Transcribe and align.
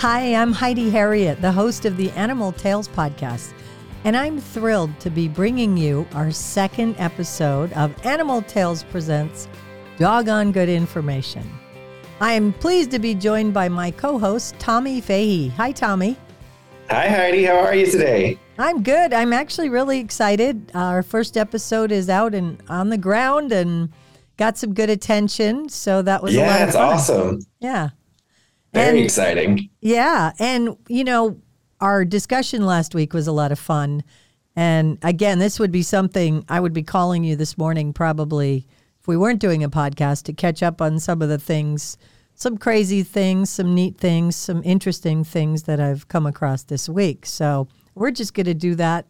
Hi, 0.00 0.32
I'm 0.36 0.52
Heidi 0.52 0.90
Herriott, 0.90 1.40
the 1.40 1.50
host 1.50 1.84
of 1.84 1.96
the 1.96 2.12
Animal 2.12 2.52
Tales 2.52 2.86
podcast, 2.86 3.52
and 4.04 4.16
I'm 4.16 4.40
thrilled 4.40 5.00
to 5.00 5.10
be 5.10 5.26
bringing 5.26 5.76
you 5.76 6.06
our 6.14 6.30
second 6.30 6.94
episode 6.98 7.72
of 7.72 7.92
Animal 8.06 8.42
Tales 8.42 8.84
Presents 8.84 9.48
Doggone 9.98 10.52
Good 10.52 10.68
Information. 10.68 11.42
I 12.20 12.34
am 12.34 12.52
pleased 12.52 12.92
to 12.92 13.00
be 13.00 13.12
joined 13.12 13.52
by 13.52 13.68
my 13.68 13.90
co 13.90 14.20
host, 14.20 14.54
Tommy 14.60 15.00
Fahey. 15.00 15.48
Hi, 15.48 15.72
Tommy. 15.72 16.16
Hi, 16.88 17.08
Heidi. 17.08 17.42
How 17.42 17.58
are 17.58 17.74
you 17.74 17.90
today? 17.90 18.38
I'm 18.56 18.84
good. 18.84 19.12
I'm 19.12 19.32
actually 19.32 19.68
really 19.68 19.98
excited. 19.98 20.70
Our 20.74 21.02
first 21.02 21.36
episode 21.36 21.90
is 21.90 22.08
out 22.08 22.36
and 22.36 22.62
on 22.68 22.90
the 22.90 22.98
ground 22.98 23.50
and 23.50 23.92
got 24.36 24.58
some 24.58 24.74
good 24.74 24.90
attention. 24.90 25.68
So 25.68 26.02
that 26.02 26.22
was 26.22 26.36
yeah, 26.36 26.56
a 26.56 26.60
lot 26.60 26.68
it's 26.68 26.76
awesome. 26.76 27.40
Yeah. 27.58 27.88
Very 28.74 28.96
And- 28.98 29.04
exciting. 29.04 29.70
Yeah. 29.80 30.32
And, 30.38 30.76
you 30.88 31.04
know, 31.04 31.36
our 31.80 32.04
discussion 32.04 32.66
last 32.66 32.94
week 32.94 33.12
was 33.14 33.26
a 33.26 33.32
lot 33.32 33.52
of 33.52 33.58
fun. 33.58 34.02
And 34.56 34.98
again, 35.02 35.38
this 35.38 35.60
would 35.60 35.70
be 35.70 35.82
something 35.82 36.44
I 36.48 36.58
would 36.60 36.72
be 36.72 36.82
calling 36.82 37.22
you 37.24 37.36
this 37.36 37.56
morning, 37.56 37.92
probably 37.92 38.66
if 39.00 39.06
we 39.06 39.16
weren't 39.16 39.38
doing 39.40 39.62
a 39.62 39.70
podcast, 39.70 40.24
to 40.24 40.32
catch 40.32 40.62
up 40.62 40.82
on 40.82 40.98
some 40.98 41.22
of 41.22 41.28
the 41.28 41.38
things, 41.38 41.96
some 42.34 42.58
crazy 42.58 43.02
things, 43.04 43.48
some 43.50 43.74
neat 43.74 43.96
things, 43.98 44.34
some 44.34 44.60
interesting 44.64 45.22
things 45.22 45.62
that 45.64 45.78
I've 45.80 46.08
come 46.08 46.26
across 46.26 46.64
this 46.64 46.88
week. 46.88 47.24
So 47.24 47.68
we're 47.94 48.10
just 48.10 48.34
going 48.34 48.46
to 48.46 48.54
do 48.54 48.74
that 48.74 49.06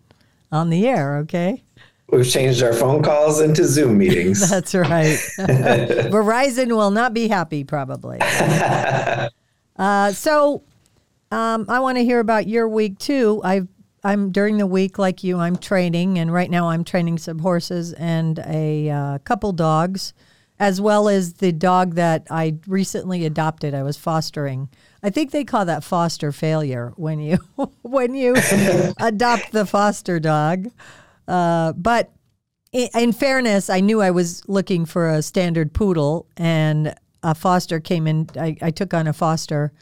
on 0.53 0.69
the 0.71 0.87
air, 0.87 1.17
okay? 1.19 1.63
We've 2.11 2.29
changed 2.29 2.63
our 2.63 2.73
phone 2.75 3.03
calls 3.03 3.41
into 3.41 3.65
Zoom 3.65 3.97
meetings. 3.99 4.49
That's 4.51 4.75
right. 4.75 5.19
Verizon 5.39 6.69
will 6.69 6.91
not 6.91 7.13
be 7.15 7.29
happy, 7.29 7.65
probably. 7.65 8.19
Uh, 9.79 10.13
so 10.13 10.63
um, 11.31 11.67
I 11.69 11.81
want 11.81 11.99
to 11.99 12.05
hear 12.05 12.21
about 12.21 12.47
your 12.49 12.69
week 12.69 12.99
too. 12.99 13.41
I've 13.45 13.69
I'm 14.05 14.31
during 14.31 14.59
the 14.59 14.67
week 14.67 14.97
like 14.99 15.25
you. 15.25 15.39
I'm 15.39 15.57
training, 15.57 16.19
and 16.19 16.33
right 16.33 16.51
now 16.51 16.69
I'm 16.69 16.85
training 16.85 17.19
some 17.19 17.41
horses 17.41 17.93
and 17.95 18.39
a 18.47 18.89
uh, 18.91 19.19
couple 19.19 19.51
dogs, 19.53 20.15
as 20.59 20.81
well 20.81 21.09
as 21.09 21.35
the 21.35 21.51
dog 21.53 21.95
that 21.97 22.27
I 22.31 22.57
recently 22.69 23.25
adopted. 23.27 23.75
I 23.75 23.83
was 23.83 23.97
fostering. 23.97 24.69
I 25.03 25.11
think 25.11 25.33
they 25.33 25.45
call 25.45 25.65
that 25.67 25.83
foster 25.85 26.31
failure 26.33 26.93
when 26.97 27.19
you 27.21 27.39
when 27.83 28.15
you 28.15 28.35
adopt 28.99 29.51
the 29.53 29.67
foster 29.67 30.21
dog. 30.21 30.69
Uh, 31.27 31.73
but 31.73 32.11
i- 32.75 32.89
in 32.95 33.13
fairness, 33.13 33.69
I 33.69 33.81
knew 33.81 34.01
I 34.01 34.13
was 34.13 34.49
looking 34.49 34.87
for 34.87 35.11
a 35.11 35.23
standard 35.23 35.73
poodle, 35.75 36.27
and 36.37 36.95
a 37.23 37.35
foster 37.35 37.81
came 37.81 38.07
in. 38.07 38.29
I, 38.37 38.57
I 38.61 38.71
took 38.71 38.95
on 38.95 39.07
a 39.07 39.13
foster, 39.13 39.73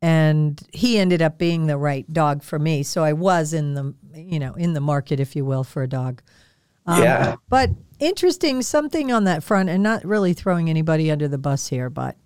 and 0.00 0.60
he 0.72 0.98
ended 0.98 1.22
up 1.22 1.38
being 1.38 1.66
the 1.66 1.76
right 1.76 2.10
dog 2.12 2.42
for 2.42 2.58
me. 2.58 2.82
So 2.82 3.04
I 3.04 3.12
was 3.12 3.52
in 3.52 3.74
the 3.74 3.94
you 4.14 4.38
know 4.38 4.54
in 4.54 4.72
the 4.74 4.80
market, 4.80 5.20
if 5.20 5.36
you 5.36 5.44
will, 5.44 5.64
for 5.64 5.82
a 5.82 5.88
dog. 5.88 6.22
Um, 6.86 7.02
yeah. 7.02 7.36
But 7.48 7.70
interesting, 7.98 8.62
something 8.62 9.12
on 9.12 9.24
that 9.24 9.42
front, 9.42 9.68
and 9.68 9.82
not 9.82 10.04
really 10.04 10.32
throwing 10.32 10.70
anybody 10.70 11.10
under 11.10 11.28
the 11.28 11.38
bus 11.38 11.68
here, 11.68 11.90
but 11.90 12.16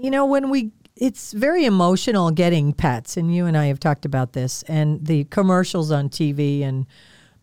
you 0.00 0.10
know, 0.10 0.24
when 0.24 0.50
we, 0.50 0.72
it's 0.96 1.32
very 1.32 1.64
emotional 1.64 2.30
getting 2.30 2.72
pets, 2.72 3.16
and 3.16 3.34
you 3.34 3.46
and 3.46 3.56
I 3.56 3.66
have 3.66 3.80
talked 3.80 4.04
about 4.04 4.32
this, 4.32 4.62
and 4.64 5.04
the 5.04 5.24
commercials 5.24 5.90
on 5.90 6.08
TV 6.08 6.62
and 6.62 6.86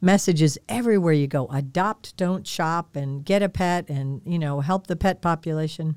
messages 0.02 0.58
everywhere 0.68 1.14
you 1.14 1.28
go 1.28 1.48
adopt, 1.48 2.18
don't 2.18 2.48
shop, 2.48 2.96
and 2.96 3.24
get 3.24 3.44
a 3.44 3.50
pet, 3.50 3.90
and, 3.90 4.22
you 4.26 4.40
know, 4.40 4.62
help 4.62 4.88
the 4.88 4.96
pet 4.96 5.22
population. 5.22 5.96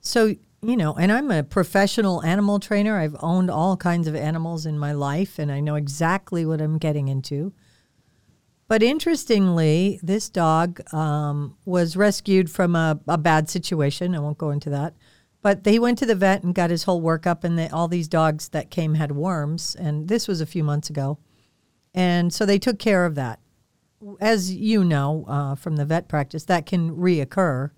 So, 0.00 0.34
you 0.62 0.76
know, 0.76 0.94
and 0.94 1.10
I'm 1.12 1.30
a 1.30 1.42
professional 1.42 2.22
animal 2.22 2.58
trainer. 2.60 2.98
I've 2.98 3.16
owned 3.20 3.50
all 3.50 3.76
kinds 3.76 4.06
of 4.08 4.14
animals 4.14 4.66
in 4.66 4.78
my 4.78 4.92
life, 4.92 5.38
and 5.38 5.50
I 5.50 5.60
know 5.60 5.74
exactly 5.74 6.44
what 6.44 6.60
I'm 6.60 6.78
getting 6.78 7.08
into. 7.08 7.52
But 8.68 8.82
interestingly, 8.82 9.98
this 10.02 10.30
dog 10.30 10.80
um, 10.94 11.56
was 11.64 11.96
rescued 11.96 12.50
from 12.50 12.76
a, 12.76 13.00
a 13.08 13.18
bad 13.18 13.48
situation. 13.48 14.14
I 14.14 14.20
won't 14.20 14.38
go 14.38 14.50
into 14.50 14.70
that. 14.70 14.94
But 15.42 15.64
they 15.64 15.78
went 15.78 15.98
to 15.98 16.06
the 16.06 16.14
vet 16.14 16.42
and 16.42 16.54
got 16.54 16.70
his 16.70 16.84
whole 16.84 17.02
workup, 17.02 17.42
and 17.42 17.58
they, 17.58 17.68
all 17.68 17.88
these 17.88 18.08
dogs 18.08 18.50
that 18.50 18.70
came 18.70 18.94
had 18.94 19.12
worms. 19.12 19.74
And 19.74 20.08
this 20.08 20.28
was 20.28 20.40
a 20.40 20.46
few 20.46 20.62
months 20.62 20.90
ago. 20.90 21.18
And 21.94 22.32
so 22.32 22.46
they 22.46 22.58
took 22.58 22.78
care 22.78 23.04
of 23.04 23.14
that. 23.16 23.40
As 24.20 24.52
you 24.54 24.84
know 24.84 25.24
uh, 25.26 25.54
from 25.56 25.76
the 25.76 25.84
vet 25.84 26.08
practice, 26.08 26.44
that 26.44 26.66
can 26.66 26.96
reoccur. 26.96 27.70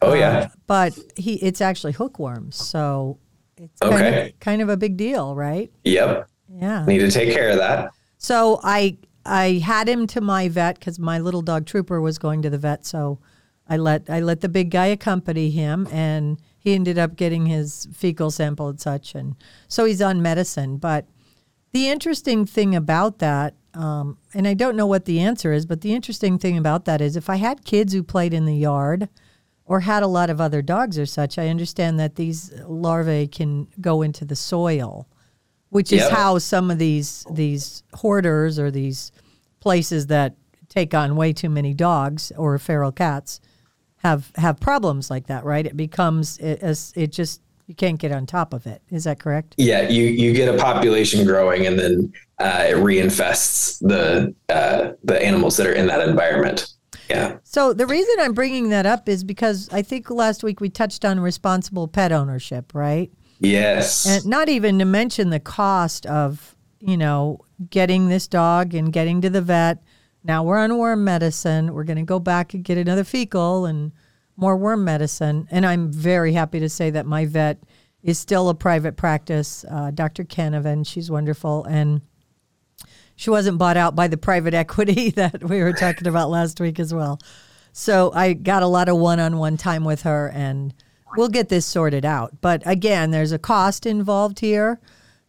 Oh, 0.00 0.12
Uh, 0.12 0.14
yeah. 0.14 0.48
but 0.66 0.96
he, 1.16 1.34
it's 1.34 1.60
actually 1.60 1.92
hookworms. 1.92 2.56
So 2.56 3.18
it's 3.56 3.80
kind, 3.80 3.94
Okay. 3.94 4.28
of, 4.30 4.40
kind 4.40 4.62
of 4.62 4.68
a 4.68 4.76
big 4.76 4.96
deal, 4.96 5.34
right? 5.34 5.70
Yep. 5.84 6.28
Yeah. 6.60 6.84
Need 6.86 6.98
to 6.98 7.10
take 7.10 7.32
care 7.32 7.50
of 7.50 7.56
that. 7.58 7.90
So 8.18 8.60
I 8.62 8.96
I 9.26 9.58
had 9.64 9.88
him 9.88 10.06
to 10.08 10.20
my 10.22 10.48
vet 10.48 10.78
because 10.78 10.98
my 10.98 11.18
little 11.18 11.42
dog 11.42 11.66
Trooper 11.66 12.00
was 12.00 12.16
going 12.18 12.40
to 12.42 12.50
the 12.50 12.56
vet. 12.58 12.86
So 12.86 13.18
I 13.68 13.76
let 13.76 14.08
I 14.08 14.20
let 14.20 14.40
the 14.40 14.48
big 14.48 14.70
guy 14.70 14.86
accompany 14.86 15.50
him, 15.50 15.86
and 15.92 16.38
he 16.58 16.74
ended 16.74 16.96
up 16.98 17.16
getting 17.16 17.46
his 17.46 17.86
fecal 17.92 18.30
sample 18.30 18.68
and 18.68 18.80
such, 18.80 19.14
and 19.14 19.36
so 19.68 19.84
he's 19.84 20.00
on 20.00 20.22
medicine. 20.22 20.78
But 20.78 21.06
the 21.72 21.88
interesting 21.88 22.46
thing 22.46 22.74
about 22.74 23.18
that, 23.18 23.54
um, 23.74 24.16
and 24.32 24.48
I 24.48 24.54
don't 24.54 24.74
know 24.76 24.86
what 24.86 25.04
the 25.04 25.20
answer 25.20 25.52
is, 25.52 25.66
but 25.66 25.82
the 25.82 25.92
interesting 25.92 26.38
thing 26.38 26.56
about 26.56 26.86
that 26.86 27.00
is 27.02 27.14
if 27.14 27.28
I 27.28 27.36
had 27.36 27.64
kids 27.64 27.92
who 27.92 28.02
played 28.02 28.32
in 28.32 28.46
the 28.46 28.56
yard 28.56 29.08
or 29.68 29.80
had 29.80 30.02
a 30.02 30.06
lot 30.08 30.30
of 30.30 30.40
other 30.40 30.62
dogs 30.62 30.98
or 30.98 31.06
such, 31.06 31.38
I 31.38 31.48
understand 31.48 32.00
that 32.00 32.16
these 32.16 32.52
larvae 32.66 33.28
can 33.28 33.68
go 33.80 34.02
into 34.02 34.24
the 34.24 34.36
soil 34.36 35.06
which 35.70 35.92
is 35.92 36.00
Yep. 36.00 36.10
how 36.10 36.38
some 36.38 36.70
of 36.70 36.78
these 36.78 37.26
these 37.30 37.82
hoarders 37.92 38.58
or 38.58 38.70
these 38.70 39.12
places 39.60 40.06
that 40.06 40.34
take 40.70 40.94
on 40.94 41.14
way 41.16 41.32
too 41.32 41.50
many 41.50 41.74
dogs 41.74 42.32
or 42.36 42.58
feral 42.58 42.90
cats 42.92 43.40
have 43.98 44.32
have 44.36 44.58
problems 44.60 45.10
like 45.10 45.26
that, 45.26 45.44
right? 45.44 45.66
It 45.66 45.76
becomes 45.76 46.38
it, 46.38 46.60
as 46.62 46.92
it 46.96 47.12
just 47.12 47.42
you 47.66 47.74
can't 47.74 47.98
get 47.98 48.12
on 48.12 48.24
top 48.24 48.54
of 48.54 48.66
it. 48.66 48.80
Is 48.90 49.04
that 49.04 49.18
correct? 49.20 49.56
Yeah, 49.58 49.88
you 49.90 50.04
you 50.04 50.32
get 50.32 50.48
a 50.54 50.56
population 50.56 51.26
growing, 51.26 51.66
and 51.66 51.78
then 51.78 52.12
uh, 52.38 52.64
it 52.70 52.76
reinfests 52.76 53.78
the 53.80 54.34
uh, 54.48 54.92
the 55.04 55.22
animals 55.22 55.58
that 55.58 55.66
are 55.66 55.74
in 55.74 55.86
that 55.88 56.08
environment. 56.08 56.68
Yeah. 57.08 57.38
So 57.42 57.72
the 57.72 57.86
reason 57.86 58.14
I'm 58.20 58.34
bringing 58.34 58.68
that 58.70 58.86
up 58.86 59.08
is 59.08 59.24
because 59.24 59.68
I 59.70 59.82
think 59.82 60.10
last 60.10 60.42
week 60.42 60.60
we 60.60 60.68
touched 60.68 61.04
on 61.04 61.20
responsible 61.20 61.88
pet 61.88 62.12
ownership, 62.12 62.74
right? 62.74 63.10
Yes. 63.40 64.06
And 64.06 64.26
not 64.26 64.48
even 64.48 64.78
to 64.78 64.84
mention 64.84 65.30
the 65.30 65.40
cost 65.40 66.06
of, 66.06 66.56
you 66.80 66.96
know, 66.96 67.40
getting 67.70 68.08
this 68.08 68.28
dog 68.28 68.74
and 68.74 68.92
getting 68.92 69.20
to 69.22 69.30
the 69.30 69.42
vet. 69.42 69.82
Now 70.24 70.42
we're 70.42 70.58
on 70.58 70.76
worm 70.76 71.04
medicine. 71.04 71.72
We're 71.72 71.84
going 71.84 71.98
to 71.98 72.02
go 72.02 72.18
back 72.18 72.54
and 72.54 72.64
get 72.64 72.78
another 72.78 73.04
fecal 73.04 73.66
and 73.66 73.92
more 74.36 74.56
worm 74.56 74.84
medicine. 74.84 75.48
And 75.50 75.64
I'm 75.64 75.92
very 75.92 76.32
happy 76.32 76.60
to 76.60 76.68
say 76.68 76.90
that 76.90 77.06
my 77.06 77.26
vet 77.26 77.58
is 78.02 78.18
still 78.18 78.48
a 78.48 78.54
private 78.54 78.96
practice, 78.96 79.64
uh, 79.70 79.90
Dr. 79.90 80.24
Canavan. 80.24 80.86
She's 80.86 81.10
wonderful. 81.10 81.64
And 81.64 82.02
she 83.18 83.30
wasn't 83.30 83.58
bought 83.58 83.76
out 83.76 83.96
by 83.96 84.06
the 84.06 84.16
private 84.16 84.54
equity 84.54 85.10
that 85.16 85.42
we 85.42 85.60
were 85.60 85.72
talking 85.72 86.06
about 86.06 86.30
last 86.30 86.60
week 86.60 86.78
as 86.78 86.94
well. 86.94 87.18
So 87.72 88.12
I 88.14 88.32
got 88.32 88.62
a 88.62 88.68
lot 88.68 88.88
of 88.88 88.96
one 88.96 89.18
on 89.18 89.38
one 89.38 89.56
time 89.56 89.84
with 89.84 90.02
her 90.02 90.28
and 90.28 90.72
we'll 91.16 91.28
get 91.28 91.48
this 91.48 91.66
sorted 91.66 92.04
out. 92.04 92.40
But 92.40 92.62
again, 92.64 93.10
there's 93.10 93.32
a 93.32 93.38
cost 93.38 93.86
involved 93.86 94.38
here. 94.38 94.78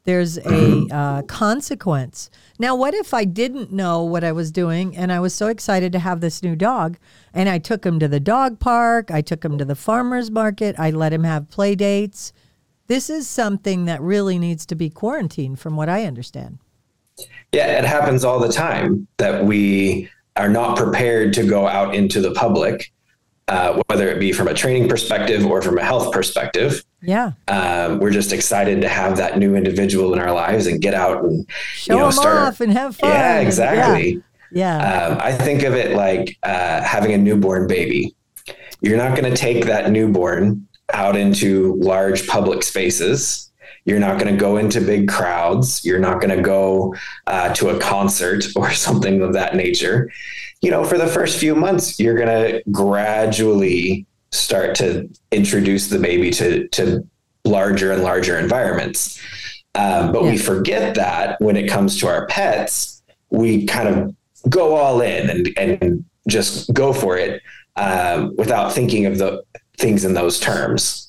There's 0.03 0.37
a 0.37 0.85
uh, 0.91 1.23
consequence. 1.23 2.29
Now, 2.59 2.75
what 2.75 2.93
if 2.93 3.11
I 3.11 3.25
didn't 3.25 3.71
know 3.71 4.03
what 4.03 4.23
I 4.23 4.33
was 4.33 4.51
doing 4.51 4.95
and 4.95 5.11
I 5.11 5.19
was 5.19 5.33
so 5.33 5.47
excited 5.47 5.91
to 5.93 5.99
have 5.99 6.21
this 6.21 6.43
new 6.43 6.55
dog 6.55 6.99
and 7.33 7.49
I 7.49 7.57
took 7.57 7.83
him 7.83 7.97
to 7.99 8.07
the 8.07 8.19
dog 8.19 8.59
park, 8.59 9.09
I 9.09 9.21
took 9.21 9.43
him 9.43 9.57
to 9.57 9.65
the 9.65 9.75
farmer's 9.75 10.29
market, 10.29 10.75
I 10.77 10.91
let 10.91 11.11
him 11.11 11.23
have 11.23 11.49
play 11.49 11.73
dates? 11.73 12.33
This 12.85 13.09
is 13.09 13.27
something 13.27 13.85
that 13.85 13.99
really 13.99 14.37
needs 14.37 14.67
to 14.67 14.75
be 14.75 14.91
quarantined, 14.91 15.59
from 15.59 15.75
what 15.75 15.89
I 15.89 16.05
understand. 16.05 16.59
Yeah, 17.51 17.79
it 17.79 17.85
happens 17.85 18.23
all 18.23 18.39
the 18.39 18.51
time 18.51 19.07
that 19.17 19.43
we 19.43 20.09
are 20.35 20.49
not 20.49 20.77
prepared 20.77 21.33
to 21.33 21.43
go 21.45 21.67
out 21.67 21.95
into 21.95 22.21
the 22.21 22.31
public, 22.31 22.91
uh, 23.47 23.81
whether 23.87 24.07
it 24.09 24.19
be 24.19 24.31
from 24.31 24.47
a 24.47 24.53
training 24.53 24.87
perspective 24.87 25.45
or 25.45 25.61
from 25.61 25.77
a 25.77 25.83
health 25.83 26.11
perspective. 26.13 26.83
Yeah. 27.01 27.31
Um, 27.47 27.99
we're 27.99 28.11
just 28.11 28.31
excited 28.31 28.81
to 28.81 28.87
have 28.89 29.17
that 29.17 29.37
new 29.39 29.55
individual 29.55 30.13
in 30.13 30.19
our 30.19 30.31
lives 30.31 30.67
and 30.67 30.79
get 30.81 30.93
out 30.93 31.23
and 31.23 31.49
Show 31.73 31.93
you 31.93 31.99
know 31.99 32.05
them 32.05 32.11
start. 32.13 32.37
off 32.37 32.61
and 32.61 32.71
have 32.73 32.95
fun. 32.95 33.09
yeah, 33.09 33.39
exactly. 33.39 34.21
Yeah. 34.51 35.07
Um, 35.07 35.17
I 35.21 35.31
think 35.33 35.63
of 35.63 35.73
it 35.73 35.95
like 35.95 36.37
uh, 36.43 36.81
having 36.81 37.13
a 37.13 37.17
newborn 37.17 37.67
baby. 37.67 38.15
You're 38.81 38.97
not 38.97 39.17
going 39.17 39.29
to 39.31 39.35
take 39.37 39.65
that 39.65 39.91
newborn 39.91 40.67
out 40.93 41.15
into 41.15 41.75
large 41.81 42.27
public 42.27 42.63
spaces. 42.63 43.48
You're 43.85 43.99
not 43.99 44.19
going 44.19 44.33
to 44.33 44.39
go 44.39 44.57
into 44.57 44.81
big 44.81 45.07
crowds. 45.07 45.83
You're 45.83 45.99
not 45.99 46.21
going 46.21 46.35
to 46.35 46.41
go 46.41 46.95
uh, 47.27 47.53
to 47.55 47.69
a 47.69 47.79
concert 47.79 48.45
or 48.55 48.71
something 48.71 49.21
of 49.21 49.33
that 49.33 49.55
nature. 49.55 50.11
You 50.61 50.71
know, 50.71 50.83
for 50.83 50.97
the 50.97 51.07
first 51.07 51.39
few 51.39 51.55
months, 51.55 51.99
you're 51.99 52.17
going 52.17 52.27
to 52.27 52.61
gradually 52.71 54.05
start 54.31 54.75
to 54.75 55.09
introduce 55.31 55.87
the 55.87 55.97
baby 55.97 56.29
to 56.31 56.67
to 56.69 57.07
larger 57.45 57.91
and 57.91 58.03
larger 58.03 58.37
environments. 58.37 59.21
Um, 59.75 60.11
but 60.11 60.23
yeah. 60.23 60.31
we 60.31 60.37
forget 60.37 60.95
that 60.95 61.39
when 61.39 61.55
it 61.55 61.69
comes 61.69 61.99
to 61.99 62.07
our 62.07 62.27
pets, 62.27 63.01
we 63.29 63.65
kind 63.65 63.87
of 63.87 64.15
go 64.49 64.75
all 64.75 65.01
in 65.01 65.29
and, 65.29 65.49
and 65.57 66.05
just 66.27 66.73
go 66.73 66.91
for 66.93 67.17
it 67.17 67.41
um, 67.75 68.35
without 68.37 68.73
thinking 68.73 69.05
of 69.05 69.17
the 69.17 69.43
things 69.77 70.03
in 70.05 70.13
those 70.13 70.39
terms. 70.39 71.08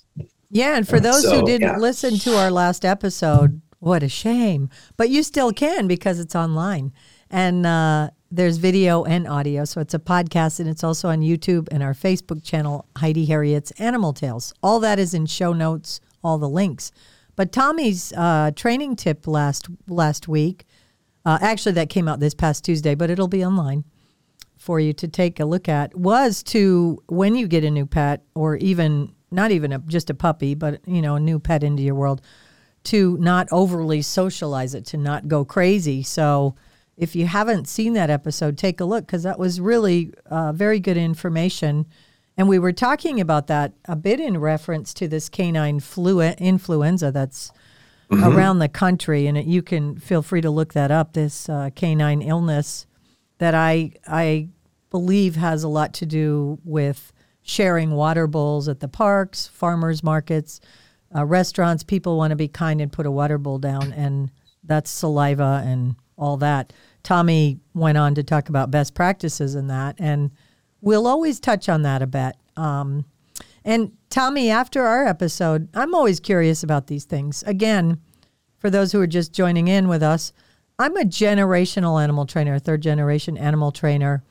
Yeah, 0.50 0.76
and 0.76 0.86
for 0.86 0.98
those 0.98 1.22
so, 1.22 1.40
who 1.40 1.46
didn't 1.46 1.68
yeah. 1.68 1.76
listen 1.76 2.18
to 2.18 2.36
our 2.36 2.50
last 2.50 2.84
episode, 2.84 3.60
what 3.78 4.02
a 4.02 4.08
shame. 4.08 4.68
But 4.96 5.08
you 5.10 5.22
still 5.22 5.52
can 5.52 5.86
because 5.86 6.18
it's 6.18 6.34
online. 6.34 6.92
And 7.30 7.64
uh, 7.64 8.10
there's 8.30 8.58
video 8.58 9.04
and 9.04 9.26
audio. 9.26 9.64
So 9.64 9.80
it's 9.80 9.94
a 9.94 9.98
podcast 9.98 10.60
and 10.60 10.68
it's 10.68 10.84
also 10.84 11.08
on 11.08 11.20
YouTube 11.20 11.68
and 11.70 11.82
our 11.82 11.94
Facebook 11.94 12.42
channel, 12.44 12.86
Heidi 12.96 13.26
Herriott's 13.26 13.70
Animal 13.72 14.12
Tales. 14.12 14.52
All 14.62 14.80
that 14.80 14.98
is 14.98 15.14
in 15.14 15.26
show 15.26 15.52
notes, 15.52 16.00
all 16.22 16.38
the 16.38 16.48
links. 16.48 16.92
But 17.36 17.52
Tommy's 17.52 18.12
uh, 18.12 18.50
training 18.54 18.96
tip 18.96 19.26
last 19.26 19.68
last 19.88 20.28
week, 20.28 20.66
uh, 21.24 21.38
actually 21.40 21.72
that 21.72 21.88
came 21.88 22.08
out 22.08 22.20
this 22.20 22.34
past 22.34 22.64
Tuesday, 22.64 22.94
but 22.94 23.08
it'll 23.08 23.28
be 23.28 23.44
online 23.44 23.84
for 24.58 24.78
you 24.78 24.92
to 24.92 25.08
take 25.08 25.40
a 25.40 25.44
look 25.44 25.68
at 25.68 25.94
was 25.94 26.42
to 26.42 27.02
when 27.06 27.34
you 27.34 27.48
get 27.48 27.64
a 27.64 27.70
new 27.70 27.86
pet 27.86 28.22
or 28.34 28.56
even 28.56 29.14
not 29.30 29.50
even 29.50 29.72
a, 29.72 29.78
just 29.80 30.10
a 30.10 30.14
puppy 30.14 30.54
but 30.54 30.80
you 30.86 31.02
know 31.02 31.16
a 31.16 31.20
new 31.20 31.38
pet 31.38 31.62
into 31.62 31.82
your 31.82 31.94
world 31.94 32.20
to 32.82 33.16
not 33.18 33.46
overly 33.50 34.02
socialize 34.02 34.74
it 34.74 34.84
to 34.84 34.96
not 34.96 35.28
go 35.28 35.44
crazy 35.44 36.02
so 36.02 36.54
if 36.96 37.16
you 37.16 37.26
haven't 37.26 37.68
seen 37.68 37.94
that 37.94 38.10
episode 38.10 38.58
take 38.58 38.80
a 38.80 38.84
look 38.84 39.06
because 39.06 39.22
that 39.22 39.38
was 39.38 39.60
really 39.60 40.12
uh, 40.26 40.52
very 40.52 40.80
good 40.80 40.96
information 40.96 41.86
and 42.36 42.48
we 42.48 42.58
were 42.58 42.72
talking 42.72 43.20
about 43.20 43.48
that 43.48 43.72
a 43.86 43.96
bit 43.96 44.20
in 44.20 44.38
reference 44.38 44.94
to 44.94 45.08
this 45.08 45.28
canine 45.28 45.80
flu- 45.80 46.20
influenza 46.20 47.10
that's 47.10 47.52
mm-hmm. 48.10 48.24
around 48.24 48.58
the 48.58 48.68
country 48.68 49.26
and 49.26 49.38
it, 49.38 49.46
you 49.46 49.62
can 49.62 49.96
feel 49.96 50.22
free 50.22 50.40
to 50.40 50.50
look 50.50 50.72
that 50.72 50.90
up 50.90 51.12
this 51.12 51.48
uh, 51.48 51.70
canine 51.74 52.22
illness 52.22 52.86
that 53.38 53.54
I 53.54 53.92
I 54.06 54.48
believe 54.90 55.36
has 55.36 55.62
a 55.62 55.68
lot 55.68 55.94
to 55.94 56.06
do 56.06 56.58
with 56.64 57.12
sharing 57.50 57.90
water 57.90 58.26
bowls 58.26 58.68
at 58.68 58.80
the 58.80 58.88
parks, 58.88 59.48
farmers 59.48 60.02
markets, 60.02 60.60
uh, 61.14 61.26
restaurants. 61.26 61.82
People 61.82 62.16
want 62.16 62.30
to 62.30 62.36
be 62.36 62.48
kind 62.48 62.80
and 62.80 62.92
put 62.92 63.06
a 63.06 63.10
water 63.10 63.38
bowl 63.38 63.58
down, 63.58 63.92
and 63.92 64.30
that's 64.62 64.90
saliva 64.90 65.62
and 65.64 65.96
all 66.16 66.36
that. 66.36 66.72
Tommy 67.02 67.58
went 67.74 67.98
on 67.98 68.14
to 68.14 68.22
talk 68.22 68.48
about 68.48 68.70
best 68.70 68.94
practices 68.94 69.54
in 69.56 69.66
that, 69.66 69.96
and 69.98 70.30
we'll 70.80 71.06
always 71.06 71.40
touch 71.40 71.68
on 71.68 71.82
that 71.82 72.02
a 72.02 72.06
bit. 72.06 72.36
Um, 72.56 73.04
and 73.64 73.92
Tommy, 74.10 74.50
after 74.50 74.84
our 74.84 75.06
episode, 75.06 75.68
I'm 75.74 75.94
always 75.94 76.20
curious 76.20 76.62
about 76.62 76.86
these 76.86 77.04
things. 77.04 77.42
Again, 77.42 78.00
for 78.58 78.70
those 78.70 78.92
who 78.92 79.00
are 79.00 79.06
just 79.06 79.32
joining 79.32 79.66
in 79.66 79.88
with 79.88 80.02
us, 80.02 80.32
I'm 80.78 80.96
a 80.96 81.04
generational 81.04 82.02
animal 82.02 82.26
trainer, 82.26 82.54
a 82.54 82.60
third 82.60 82.80
generation 82.80 83.36
animal 83.36 83.72
trainer. 83.72 84.22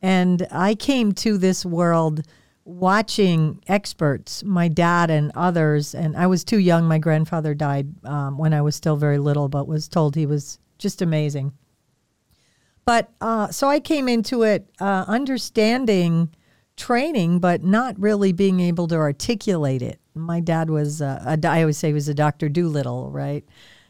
And 0.00 0.46
I 0.52 0.74
came 0.74 1.12
to 1.12 1.36
this 1.38 1.66
world 1.66 2.22
watching 2.68 3.62
experts, 3.66 4.44
my 4.44 4.68
dad 4.68 5.10
and 5.10 5.32
others. 5.34 5.94
And 5.94 6.16
I 6.16 6.26
was 6.26 6.44
too 6.44 6.58
young. 6.58 6.86
My 6.86 6.98
grandfather 6.98 7.54
died 7.54 7.88
um, 8.04 8.36
when 8.36 8.52
I 8.52 8.60
was 8.60 8.76
still 8.76 8.96
very 8.96 9.18
little, 9.18 9.48
but 9.48 9.66
was 9.66 9.88
told 9.88 10.14
he 10.14 10.26
was 10.26 10.58
just 10.76 11.00
amazing. 11.00 11.52
But 12.84 13.10
uh, 13.20 13.48
so 13.48 13.68
I 13.68 13.80
came 13.80 14.08
into 14.08 14.42
it 14.42 14.68
uh, 14.80 15.04
understanding 15.08 16.34
training, 16.76 17.38
but 17.38 17.64
not 17.64 17.98
really 17.98 18.32
being 18.32 18.60
able 18.60 18.86
to 18.88 18.96
articulate 18.96 19.82
it. 19.82 19.98
My 20.14 20.40
dad 20.40 20.68
was, 20.70 21.00
uh, 21.00 21.36
a, 21.42 21.48
I 21.48 21.62
always 21.62 21.78
say, 21.78 21.88
he 21.88 21.94
was 21.94 22.08
a 22.08 22.14
Dr. 22.14 22.48
Dolittle, 22.48 23.10
right? 23.10 23.44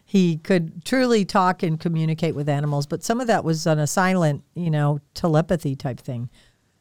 he 0.09 0.39
could 0.39 0.87
truly 0.87 1.23
talk 1.27 1.63
and 1.63 1.79
communicate 1.79 2.35
with 2.35 2.49
animals, 2.49 2.87
but 2.87 3.05
some 3.05 3.21
of 3.21 3.27
that 3.27 3.45
was 3.45 3.67
on 3.67 3.79
a 3.79 3.87
silent, 3.87 4.43
you 4.55 4.71
know, 4.71 5.01
telepathy 5.13 5.77
type 5.77 6.01
thing. 6.01 6.31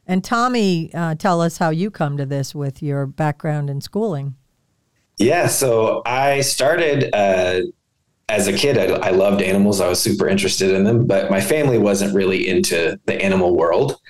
And 0.08 0.24
Tommy, 0.24 0.92
uh, 0.94 1.14
tell 1.16 1.42
us 1.42 1.58
how 1.58 1.68
you 1.68 1.90
come 1.90 2.16
to 2.16 2.24
this 2.24 2.54
with 2.54 2.82
your 2.82 3.06
background 3.06 3.68
in 3.68 3.82
schooling. 3.82 4.34
Yeah, 5.18 5.48
so 5.48 6.00
I 6.06 6.40
started 6.40 7.14
uh, 7.14 7.60
as 8.30 8.48
a 8.48 8.54
kid. 8.54 8.78
I, 8.78 9.08
I, 9.08 9.10
loved 9.10 9.42
animals. 9.42 9.80
I 9.80 9.88
was 9.88 10.00
super 10.00 10.26
interested 10.26 10.70
in 10.70 10.84
them, 10.84 11.06
but 11.06 11.30
my 11.30 11.40
family 11.40 11.76
wasn't 11.76 12.14
really 12.14 12.48
into 12.48 12.98
the 13.04 13.20
animal 13.22 13.54
world. 13.54 14.00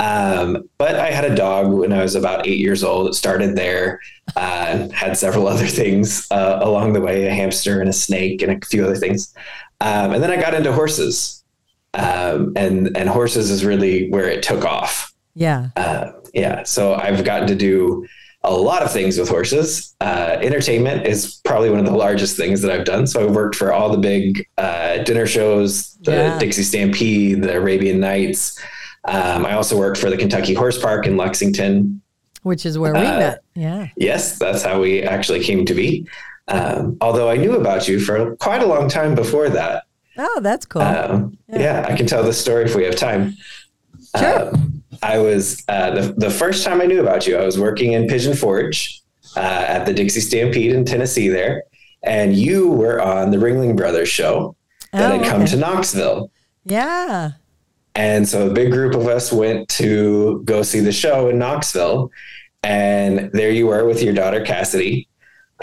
Um, 0.00 0.68
but 0.78 0.96
I 0.96 1.10
had 1.10 1.24
a 1.24 1.34
dog 1.34 1.70
when 1.72 1.92
I 1.92 2.02
was 2.02 2.14
about 2.14 2.46
eight 2.46 2.58
years 2.58 2.82
old. 2.82 3.08
It 3.08 3.14
started 3.14 3.54
there. 3.54 4.00
Uh, 4.34 4.88
had 4.88 5.18
several 5.18 5.46
other 5.48 5.66
things 5.66 6.26
uh, 6.30 6.60
along 6.62 6.94
the 6.94 7.00
way, 7.00 7.26
a 7.26 7.34
hamster 7.34 7.80
and 7.80 7.90
a 7.90 7.92
snake 7.92 8.40
and 8.40 8.52
a 8.52 8.66
few 8.66 8.84
other 8.84 8.96
things. 8.96 9.34
Um, 9.80 10.12
and 10.12 10.22
then 10.22 10.30
I 10.30 10.40
got 10.40 10.54
into 10.54 10.72
horses, 10.72 11.44
um, 11.94 12.52
and 12.56 12.96
and 12.96 13.08
horses 13.08 13.50
is 13.50 13.64
really 13.64 14.08
where 14.10 14.28
it 14.28 14.42
took 14.42 14.64
off. 14.64 15.11
Yeah, 15.34 15.70
uh, 15.76 16.12
yeah. 16.34 16.62
So 16.64 16.94
I've 16.94 17.24
gotten 17.24 17.48
to 17.48 17.54
do 17.54 18.06
a 18.44 18.52
lot 18.52 18.82
of 18.82 18.92
things 18.92 19.18
with 19.18 19.28
horses. 19.28 19.94
Uh, 20.00 20.36
entertainment 20.40 21.06
is 21.06 21.40
probably 21.44 21.70
one 21.70 21.78
of 21.78 21.86
the 21.86 21.96
largest 21.96 22.36
things 22.36 22.60
that 22.62 22.72
I've 22.72 22.84
done. 22.84 23.06
So 23.06 23.24
I've 23.24 23.34
worked 23.34 23.54
for 23.54 23.72
all 23.72 23.90
the 23.90 23.98
big 23.98 24.48
uh, 24.58 24.98
dinner 25.04 25.26
shows, 25.26 25.94
the 26.02 26.12
yeah. 26.12 26.38
Dixie 26.38 26.64
Stampede, 26.64 27.42
the 27.42 27.56
Arabian 27.56 28.00
Nights. 28.00 28.60
Um, 29.04 29.46
I 29.46 29.54
also 29.54 29.78
worked 29.78 29.98
for 29.98 30.10
the 30.10 30.16
Kentucky 30.16 30.54
Horse 30.54 30.80
Park 30.80 31.06
in 31.06 31.16
Lexington, 31.16 32.02
which 32.42 32.66
is 32.66 32.78
where 32.78 32.92
we 32.92 33.00
uh, 33.00 33.18
met. 33.18 33.44
Yeah. 33.54 33.88
Yes, 33.96 34.38
that's 34.38 34.62
how 34.62 34.80
we 34.80 35.02
actually 35.02 35.42
came 35.42 35.64
to 35.66 35.74
be. 35.74 36.06
Um, 36.48 36.96
although 37.00 37.30
I 37.30 37.36
knew 37.36 37.56
about 37.56 37.86
you 37.88 38.00
for 38.00 38.36
quite 38.36 38.62
a 38.62 38.66
long 38.66 38.88
time 38.88 39.14
before 39.14 39.48
that. 39.50 39.84
Oh, 40.18 40.40
that's 40.42 40.66
cool. 40.66 40.82
Um, 40.82 41.38
yeah. 41.48 41.58
yeah. 41.58 41.86
I 41.88 41.96
can 41.96 42.06
tell 42.06 42.22
the 42.22 42.32
story 42.32 42.64
if 42.64 42.74
we 42.74 42.84
have 42.84 42.96
time. 42.96 43.36
Sure. 44.18 44.52
I 45.02 45.18
was 45.18 45.62
uh, 45.68 45.90
the 45.90 46.14
the 46.16 46.30
first 46.30 46.64
time 46.64 46.80
I 46.80 46.86
knew 46.86 47.00
about 47.00 47.26
you. 47.26 47.36
I 47.36 47.44
was 47.44 47.58
working 47.58 47.92
in 47.92 48.06
Pigeon 48.06 48.34
Forge 48.34 49.00
uh, 49.36 49.40
at 49.40 49.86
the 49.86 49.94
Dixie 49.94 50.20
Stampede 50.20 50.72
in 50.72 50.84
Tennessee 50.84 51.28
there, 51.28 51.64
and 52.02 52.34
you 52.36 52.70
were 52.70 53.00
on 53.00 53.30
the 53.30 53.38
Ringling 53.38 53.76
Brothers 53.76 54.08
show 54.08 54.56
that 54.92 55.10
oh, 55.10 55.18
had 55.18 55.26
come 55.26 55.42
okay. 55.42 55.52
to 55.52 55.56
Knoxville. 55.56 56.30
Yeah. 56.64 57.32
And 57.94 58.26
so 58.28 58.48
a 58.48 58.52
big 58.52 58.72
group 58.72 58.94
of 58.94 59.06
us 59.06 59.32
went 59.32 59.68
to 59.70 60.42
go 60.44 60.62
see 60.62 60.80
the 60.80 60.92
show 60.92 61.28
in 61.28 61.38
Knoxville. 61.38 62.10
And 62.62 63.30
there 63.32 63.50
you 63.50 63.66
were 63.66 63.84
with 63.86 64.02
your 64.02 64.14
daughter, 64.14 64.42
Cassidy. 64.44 65.08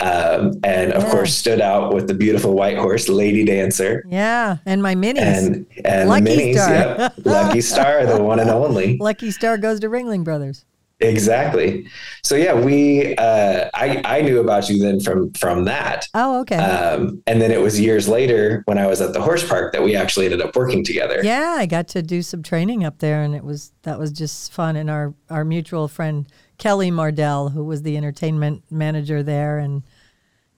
Um, 0.02 0.60
and 0.64 0.94
of 0.94 1.04
yeah. 1.04 1.12
course, 1.12 1.36
stood 1.36 1.62
out 1.62 1.94
with 1.94 2.08
the 2.08 2.14
beautiful 2.14 2.54
white 2.54 2.78
horse, 2.78 3.10
Lady 3.10 3.44
Dancer. 3.44 4.04
Yeah, 4.08 4.58
and 4.66 4.82
my 4.82 4.96
minis. 4.96 5.20
And, 5.20 5.66
and 5.86 6.10
Lucky 6.10 6.24
minis, 6.26 6.54
Star. 6.54 6.72
Yep. 6.74 7.14
Lucky 7.26 7.62
Star, 7.62 8.06
the 8.06 8.24
one 8.24 8.40
and 8.40 8.50
only. 8.50 8.98
Lucky 8.98 9.32
Star 9.32 9.58
goes 9.58 9.80
to 9.82 9.90
Ringling 9.90 10.24
Brothers. 10.24 10.66
Exactly. 11.02 11.88
So 12.24 12.36
yeah, 12.36 12.54
we 12.54 13.16
uh, 13.16 13.70
I 13.74 14.02
I 14.04 14.22
knew 14.22 14.42
about 14.42 14.70
you 14.70 14.80
then 14.80 15.00
from 15.00 15.32
from 15.32 15.64
that. 15.66 16.08
Oh, 16.14 16.42
okay. 16.42 16.58
Um, 16.58 17.24
and 17.26 17.42
then 17.42 17.52
it 17.52 17.62
was 17.62 17.80
years 17.80 18.10
later 18.10 18.64
when 18.66 18.78
I 18.78 18.86
was 18.86 19.00
at 19.00 19.14
the 19.14 19.22
horse 19.22 19.48
park 19.48 19.72
that 19.72 19.82
we 19.82 19.96
actually 19.96 20.26
ended 20.26 20.42
up 20.42 20.56
working 20.58 20.84
together. 20.84 21.22
Yeah, 21.24 21.56
I 21.58 21.68
got 21.68 21.88
to 21.90 22.02
do 22.02 22.22
some 22.22 22.44
training 22.44 22.84
up 22.84 23.00
there, 23.00 23.22
and 23.24 23.34
it 23.34 23.46
was 23.46 23.72
that 23.84 23.98
was 23.98 24.12
just 24.12 24.52
fun. 24.52 24.76
And 24.76 24.90
our 24.90 25.14
our 25.30 25.46
mutual 25.46 25.88
friend 25.88 26.28
Kelly 26.60 26.92
Mardell, 26.92 27.52
who 27.52 27.64
was 27.64 27.82
the 27.82 27.98
entertainment 27.98 28.64
manager 28.70 29.24
there, 29.24 29.58
and 29.58 29.82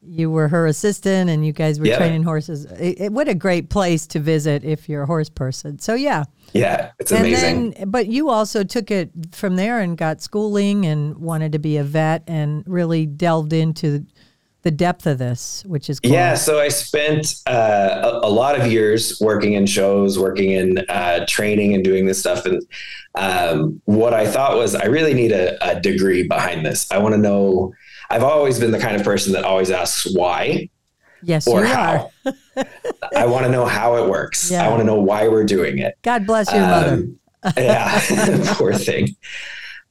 you 0.03 0.31
were 0.31 0.47
her 0.47 0.65
assistant 0.65 1.29
and 1.29 1.45
you 1.45 1.53
guys 1.53 1.79
were 1.79 1.85
yeah. 1.85 1.97
training 1.97 2.23
horses. 2.23 2.65
It, 2.65 3.01
it, 3.01 3.13
what 3.13 3.27
a 3.27 3.35
great 3.35 3.69
place 3.69 4.07
to 4.07 4.19
visit 4.19 4.63
if 4.63 4.89
you're 4.89 5.03
a 5.03 5.05
horse 5.05 5.29
person. 5.29 5.77
So 5.77 5.93
yeah. 5.93 6.23
Yeah, 6.53 6.91
it's 6.99 7.11
amazing. 7.11 7.71
Then, 7.71 7.91
but 7.91 8.07
you 8.07 8.29
also 8.29 8.63
took 8.63 8.89
it 8.89 9.11
from 9.31 9.55
there 9.55 9.79
and 9.79 9.95
got 9.97 10.21
schooling 10.21 10.85
and 10.85 11.17
wanted 11.17 11.51
to 11.51 11.59
be 11.59 11.77
a 11.77 11.83
vet 11.83 12.23
and 12.27 12.63
really 12.65 13.05
delved 13.05 13.53
into 13.53 14.05
the 14.63 14.71
depth 14.71 15.07
of 15.07 15.17
this, 15.17 15.63
which 15.65 15.89
is 15.89 15.99
cool. 15.99 16.11
Yeah, 16.11 16.35
so 16.35 16.59
I 16.59 16.67
spent 16.67 17.35
uh, 17.47 18.19
a, 18.23 18.27
a, 18.27 18.29
lot 18.29 18.59
of 18.59 18.71
years 18.71 19.19
working 19.19 19.53
in 19.53 19.65
shows, 19.65 20.19
working 20.19 20.51
in 20.51 20.77
uh, 20.89 21.25
training 21.27 21.73
and 21.73 21.83
doing 21.83 22.05
this 22.05 22.19
stuff. 22.19 22.45
And 22.45 22.61
um, 23.15 23.81
what 23.85 24.13
I 24.13 24.27
thought 24.27 24.57
was 24.57 24.75
I 24.75 24.85
really 24.85 25.13
need 25.13 25.31
a, 25.31 25.57
a 25.67 25.79
degree 25.79 26.27
behind 26.27 26.65
this. 26.65 26.91
I 26.91 26.99
want 26.99 27.15
to 27.15 27.19
know 27.19 27.73
I've 28.09 28.23
always 28.23 28.59
been 28.59 28.71
the 28.71 28.79
kind 28.79 28.95
of 28.95 29.03
person 29.03 29.33
that 29.33 29.43
always 29.43 29.71
asks 29.71 30.07
why. 30.13 30.69
Yes, 31.23 31.47
or 31.47 31.63
how. 31.63 32.11
I 33.15 33.25
want 33.27 33.45
to 33.45 33.51
know 33.51 33.65
how 33.65 34.03
it 34.03 34.09
works. 34.09 34.49
Yeah. 34.49 34.65
I 34.65 34.69
want 34.69 34.81
to 34.81 34.85
know 34.85 34.99
why 34.99 35.27
we're 35.27 35.43
doing 35.43 35.77
it. 35.77 35.95
God 36.01 36.25
bless 36.25 36.51
your 36.51 36.63
um, 36.63 36.69
mother. 36.69 37.07
yeah, 37.57 38.01
poor 38.55 38.73
thing. 38.73 39.15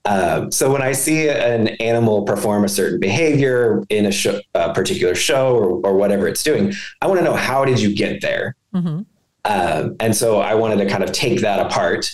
Um, 0.06 0.50
so 0.50 0.72
when 0.72 0.80
I 0.82 0.92
see 0.92 1.28
an 1.28 1.68
animal 1.68 2.22
perform 2.22 2.64
a 2.64 2.68
certain 2.68 3.00
behavior 3.00 3.84
in 3.90 4.06
a, 4.06 4.12
show, 4.12 4.40
a 4.54 4.72
particular 4.72 5.14
show 5.14 5.54
or, 5.54 5.86
or, 5.86 5.94
whatever 5.94 6.26
it's 6.26 6.42
doing, 6.42 6.72
I 7.02 7.06
want 7.06 7.20
to 7.20 7.24
know 7.24 7.34
how 7.34 7.66
did 7.66 7.80
you 7.80 7.94
get 7.94 8.22
there. 8.22 8.56
Mm-hmm. 8.74 9.02
Um, 9.44 9.96
and 10.00 10.16
so 10.16 10.40
I 10.40 10.54
wanted 10.54 10.76
to 10.76 10.88
kind 10.88 11.04
of 11.04 11.12
take 11.12 11.42
that 11.42 11.60
apart 11.60 12.10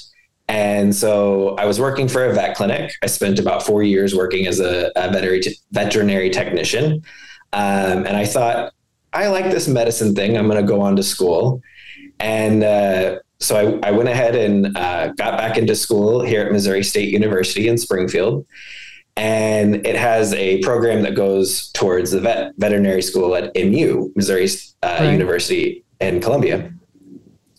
and 0.48 0.94
so 0.94 1.56
I 1.56 1.66
was 1.66 1.80
working 1.80 2.08
for 2.08 2.24
a 2.24 2.32
vet 2.32 2.56
clinic. 2.56 2.92
I 3.02 3.06
spent 3.06 3.38
about 3.38 3.64
four 3.64 3.82
years 3.82 4.14
working 4.14 4.46
as 4.46 4.60
a, 4.60 4.92
a 4.94 5.10
veterinary, 5.10 5.42
veterinary 5.72 6.30
technician. 6.30 7.02
Um, 7.52 8.06
and 8.06 8.16
I 8.16 8.24
thought, 8.24 8.72
I 9.12 9.28
like 9.28 9.46
this 9.46 9.66
medicine 9.66 10.14
thing. 10.14 10.36
I'm 10.36 10.48
going 10.48 10.64
to 10.64 10.66
go 10.66 10.80
on 10.80 10.94
to 10.96 11.02
school. 11.02 11.62
And 12.20 12.62
uh, 12.62 13.18
so 13.38 13.80
I, 13.82 13.88
I, 13.88 13.90
went 13.90 14.08
ahead 14.08 14.34
and 14.34 14.76
uh, 14.76 15.08
got 15.08 15.36
back 15.36 15.58
into 15.58 15.74
school 15.74 16.22
here 16.22 16.42
at 16.42 16.52
Missouri 16.52 16.82
State 16.82 17.10
University 17.10 17.68
in 17.68 17.76
Springfield. 17.76 18.46
And 19.16 19.86
it 19.86 19.96
has 19.96 20.32
a 20.34 20.60
program 20.60 21.02
that 21.02 21.14
goes 21.14 21.70
towards 21.72 22.10
the 22.10 22.20
vet, 22.20 22.52
veterinary 22.56 23.02
school 23.02 23.34
at 23.34 23.54
MU, 23.54 24.12
Missouri 24.14 24.48
uh, 24.82 24.98
right. 25.00 25.12
University 25.12 25.84
in 26.00 26.20
Columbia. 26.20 26.72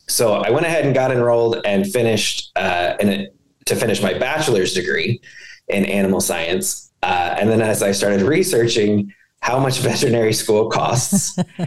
So 0.07 0.36
I 0.36 0.51
went 0.51 0.65
ahead 0.65 0.86
and 0.86 0.93
got 0.93 1.12
enrolled 1.12 1.62
and 1.65 1.86
finished 1.86 2.51
uh, 2.55 2.96
in 3.00 3.29
to 3.65 3.75
finish 3.75 4.01
my 4.01 4.13
bachelor's 4.13 4.74
degree 4.74 5.19
in 5.67 5.86
animal 5.86 6.22
science. 6.22 6.91
Uh, 7.03 7.36
and 7.38 7.50
then 7.50 7.62
as 7.62 7.84
I 7.84 7.91
started 7.91 8.22
researching 8.22 9.13
how 9.41 9.60
much 9.60 9.79
veterinary 9.79 10.34
school 10.34 10.69
costs, 10.69 11.38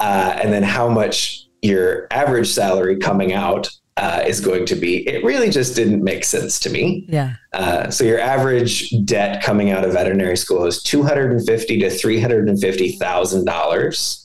uh, 0.00 0.38
and 0.42 0.52
then 0.52 0.62
how 0.62 0.88
much 0.88 1.43
your 1.64 2.06
average 2.10 2.48
salary 2.48 2.96
coming 2.98 3.32
out 3.32 3.70
uh, 3.96 4.22
is 4.26 4.40
going 4.40 4.66
to 4.66 4.74
be, 4.74 5.08
it 5.08 5.24
really 5.24 5.50
just 5.50 5.74
didn't 5.76 6.02
make 6.02 6.24
sense 6.24 6.58
to 6.60 6.68
me. 6.68 7.06
Yeah. 7.08 7.34
Uh, 7.52 7.90
so 7.90 8.04
your 8.04 8.18
average 8.18 8.92
debt 9.04 9.42
coming 9.42 9.70
out 9.70 9.84
of 9.84 9.92
veterinary 9.92 10.36
school 10.36 10.66
is 10.66 10.82
two 10.82 11.02
hundred 11.02 11.32
and 11.32 11.46
fifty 11.46 11.78
to 11.78 11.88
three 11.90 12.20
hundred 12.20 12.48
and 12.48 12.60
fifty 12.60 12.92
thousand 12.98 13.44
dollars, 13.44 14.22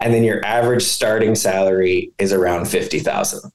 and 0.00 0.14
then 0.14 0.24
your 0.24 0.44
average 0.44 0.84
starting 0.84 1.34
salary 1.34 2.12
is 2.18 2.32
around 2.32 2.66
fifty 2.66 3.00
thousand. 3.00 3.52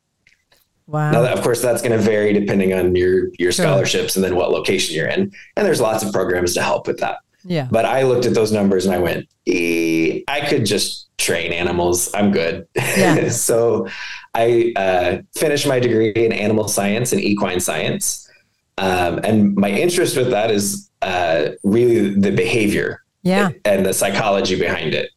Wow. 0.85 1.11
Now, 1.11 1.33
of 1.33 1.41
course, 1.41 1.61
that's 1.61 1.81
going 1.81 1.97
to 1.97 2.03
vary 2.03 2.33
depending 2.33 2.73
on 2.73 2.93
your 2.93 3.29
your 3.39 3.53
sure. 3.53 3.65
scholarships 3.65 4.17
and 4.17 4.23
then 4.23 4.35
what 4.35 4.51
location 4.51 4.93
you're 4.95 5.07
in, 5.07 5.31
and 5.55 5.65
there's 5.65 5.79
lots 5.79 6.03
of 6.03 6.11
programs 6.11 6.53
to 6.55 6.61
help 6.61 6.85
with 6.85 6.99
that. 6.99 7.19
Yeah. 7.45 7.67
But 7.69 7.85
I 7.85 8.03
looked 8.03 8.25
at 8.25 8.33
those 8.33 8.51
numbers 8.51 8.85
and 8.85 8.95
I 8.95 8.99
went, 8.99 9.27
e- 9.45 10.23
I 10.27 10.41
could 10.41 10.65
just 10.65 11.09
train 11.17 11.51
animals. 11.51 12.13
I'm 12.13 12.31
good. 12.31 12.67
Yeah. 12.75 13.29
so 13.29 13.87
I 14.33 14.73
uh, 14.75 15.17
finished 15.35 15.67
my 15.67 15.79
degree 15.79 16.11
in 16.11 16.31
animal 16.31 16.67
science 16.67 17.11
and 17.11 17.21
equine 17.21 17.59
science. 17.59 18.29
Um, 18.77 19.19
and 19.23 19.55
my 19.55 19.69
interest 19.69 20.17
with 20.17 20.31
that 20.31 20.49
is 20.49 20.89
uh, 21.01 21.49
really 21.63 22.15
the 22.15 22.31
behavior 22.31 23.03
yeah. 23.21 23.49
and 23.65 23.85
the 23.85 23.93
psychology 23.93 24.57
behind 24.57 24.93
it. 24.93 25.11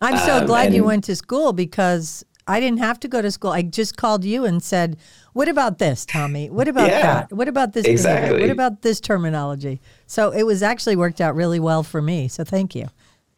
I'm 0.00 0.16
so 0.16 0.38
um, 0.38 0.46
glad 0.46 0.74
you 0.74 0.84
went 0.84 1.04
to 1.04 1.16
school 1.16 1.52
because 1.52 2.24
I 2.48 2.60
didn't 2.60 2.78
have 2.78 2.98
to 3.00 3.08
go 3.08 3.20
to 3.20 3.30
school. 3.30 3.50
I 3.50 3.62
just 3.62 3.96
called 3.96 4.24
you 4.24 4.44
and 4.44 4.62
said, 4.62 4.96
"What 5.34 5.48
about 5.48 5.78
this, 5.78 6.06
Tommy? 6.06 6.48
What 6.48 6.66
about 6.66 6.88
yeah, 6.88 7.02
that? 7.02 7.32
What 7.32 7.46
about 7.46 7.74
this? 7.74 7.84
Exactly. 7.84 8.28
Behavior? 8.28 8.46
What 8.46 8.52
about 8.52 8.82
this 8.82 9.00
terminology?" 9.00 9.80
So 10.06 10.32
it 10.32 10.44
was 10.44 10.62
actually 10.62 10.96
worked 10.96 11.20
out 11.20 11.34
really 11.34 11.60
well 11.60 11.82
for 11.82 12.00
me. 12.00 12.26
So 12.26 12.44
thank 12.44 12.74
you. 12.74 12.88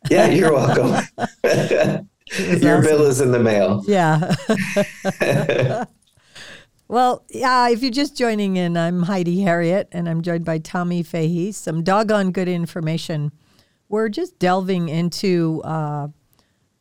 Yeah, 0.08 0.28
you're 0.28 0.52
welcome. 0.52 1.06
Your 2.38 2.78
awesome. 2.78 2.82
bill 2.82 3.02
is 3.06 3.20
in 3.20 3.32
the 3.32 3.40
mail. 3.40 3.82
Yeah. 3.88 4.34
well, 6.88 7.24
yeah, 7.28 7.68
if 7.68 7.82
you're 7.82 7.90
just 7.90 8.16
joining 8.16 8.56
in, 8.56 8.76
I'm 8.76 9.02
Heidi 9.02 9.40
Herriott, 9.40 9.88
and 9.90 10.08
I'm 10.08 10.22
joined 10.22 10.44
by 10.44 10.58
Tommy 10.58 11.02
Fahey. 11.02 11.50
Some 11.50 11.82
doggone 11.82 12.30
good 12.30 12.48
information. 12.48 13.32
We're 13.88 14.08
just 14.08 14.38
delving 14.38 14.88
into 14.88 15.60
uh, 15.64 16.08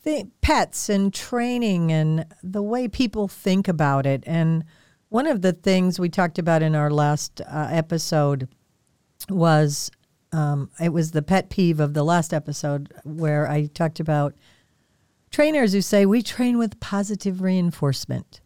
the 0.04 0.30
pets 0.42 0.90
and 0.90 1.14
training 1.14 1.92
and 1.92 2.26
the 2.42 2.64
way 2.64 2.88
people 2.88 3.28
think 3.28 3.68
about 3.68 4.06
it. 4.06 4.24
And 4.26 4.64
one 5.10 5.28
of 5.28 5.42
the 5.42 5.54
things 5.54 6.00
we 6.00 6.10
talked 6.10 6.40
about 6.40 6.62
in 6.62 6.76
our 6.76 6.90
last 6.90 7.42
uh, 7.42 7.68
episode 7.70 8.48
was 9.30 9.92
um, 10.32 10.70
it 10.80 10.90
was 10.90 11.12
the 11.12 11.22
pet 11.22 11.50
peeve 11.50 11.80
of 11.80 11.94
the 11.94 12.04
last 12.04 12.34
episode 12.34 12.94
where 13.04 13.50
I 13.50 13.66
talked 13.66 14.00
about 14.00 14.36
trainers 15.32 15.74
who 15.74 15.82
say 15.82 16.06
we 16.06 16.22
train 16.22 16.58
with 16.58 16.80
positive 16.80 17.42
reinforcement, 17.42 18.42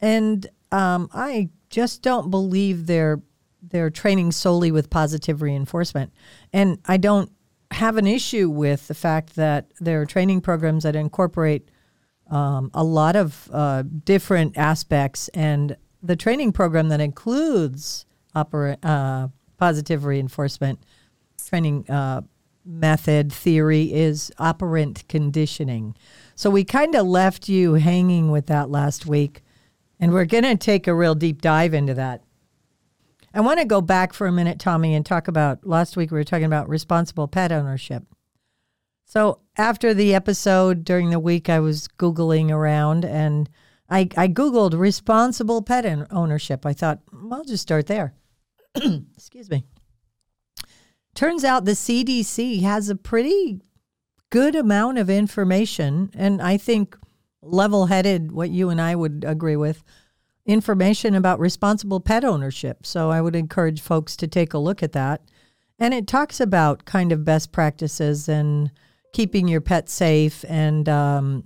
and 0.00 0.46
um, 0.72 1.08
I 1.12 1.50
just 1.68 2.02
don't 2.02 2.30
believe 2.30 2.86
they're 2.86 3.22
they're 3.62 3.90
training 3.90 4.32
solely 4.32 4.72
with 4.72 4.90
positive 4.90 5.40
reinforcement, 5.40 6.12
and 6.52 6.78
I 6.86 6.96
don't 6.96 7.30
have 7.70 7.96
an 7.96 8.06
issue 8.06 8.48
with 8.48 8.88
the 8.88 8.94
fact 8.94 9.36
that 9.36 9.70
there 9.80 10.00
are 10.00 10.06
training 10.06 10.40
programs 10.40 10.82
that 10.82 10.96
incorporate 10.96 11.70
um, 12.30 12.70
a 12.74 12.84
lot 12.84 13.16
of 13.16 13.48
uh, 13.52 13.82
different 14.04 14.56
aspects, 14.56 15.28
and 15.28 15.76
the 16.02 16.16
training 16.16 16.52
program 16.52 16.88
that 16.88 17.00
includes 17.00 18.06
opera, 18.34 18.76
uh, 18.82 19.28
positive 19.56 20.04
reinforcement 20.04 20.78
training 21.48 21.88
uh, 21.90 22.22
method 22.64 23.32
theory 23.32 23.92
is 23.92 24.30
operant 24.38 25.06
conditioning. 25.08 25.96
So 26.34 26.50
we 26.50 26.64
kind 26.64 26.94
of 26.94 27.06
left 27.06 27.48
you 27.48 27.74
hanging 27.74 28.30
with 28.30 28.46
that 28.46 28.70
last 28.70 29.06
week, 29.06 29.42
and 29.98 30.12
we're 30.12 30.24
going 30.24 30.44
to 30.44 30.56
take 30.56 30.86
a 30.86 30.94
real 30.94 31.14
deep 31.14 31.42
dive 31.42 31.74
into 31.74 31.94
that. 31.94 32.22
I 33.32 33.40
want 33.40 33.60
to 33.60 33.64
go 33.64 33.80
back 33.80 34.12
for 34.12 34.26
a 34.26 34.32
minute, 34.32 34.58
Tommy, 34.58 34.94
and 34.94 35.06
talk 35.06 35.28
about 35.28 35.66
last 35.66 35.96
week 35.96 36.10
we 36.10 36.18
were 36.18 36.24
talking 36.24 36.46
about 36.46 36.68
responsible 36.68 37.28
pet 37.28 37.52
ownership. 37.52 38.04
So 39.04 39.40
after 39.56 39.94
the 39.94 40.14
episode 40.14 40.84
during 40.84 41.10
the 41.10 41.18
week, 41.18 41.48
I 41.48 41.60
was 41.60 41.88
Googling 41.88 42.50
around 42.50 43.04
and 43.04 43.48
I, 43.88 44.08
I 44.16 44.28
Googled 44.28 44.78
responsible 44.78 45.62
pet 45.62 45.84
ownership. 46.10 46.64
I 46.64 46.72
thought, 46.72 47.00
well, 47.12 47.40
I'll 47.40 47.44
just 47.44 47.62
start 47.62 47.86
there. 47.86 48.14
Excuse 48.74 49.50
me. 49.50 49.64
Turns 51.14 51.44
out 51.44 51.64
the 51.64 51.72
CDC 51.72 52.62
has 52.62 52.88
a 52.88 52.94
pretty 52.94 53.60
good 54.30 54.54
amount 54.54 54.98
of 54.98 55.10
information, 55.10 56.10
and 56.14 56.40
I 56.40 56.56
think 56.56 56.96
level 57.42 57.86
headed, 57.86 58.30
what 58.30 58.50
you 58.50 58.70
and 58.70 58.80
I 58.80 58.94
would 58.94 59.24
agree 59.26 59.56
with, 59.56 59.82
information 60.50 61.14
about 61.14 61.40
responsible 61.40 62.00
pet 62.00 62.24
ownership. 62.24 62.84
So 62.84 63.10
I 63.10 63.20
would 63.20 63.36
encourage 63.36 63.80
folks 63.80 64.16
to 64.16 64.26
take 64.26 64.54
a 64.54 64.58
look 64.58 64.82
at 64.82 64.92
that. 64.92 65.22
And 65.78 65.94
it 65.94 66.06
talks 66.06 66.40
about 66.40 66.84
kind 66.84 67.12
of 67.12 67.24
best 67.24 67.52
practices 67.52 68.28
and 68.28 68.70
keeping 69.12 69.48
your 69.48 69.60
pet 69.60 69.88
safe 69.88 70.44
and 70.48 70.88
um, 70.88 71.44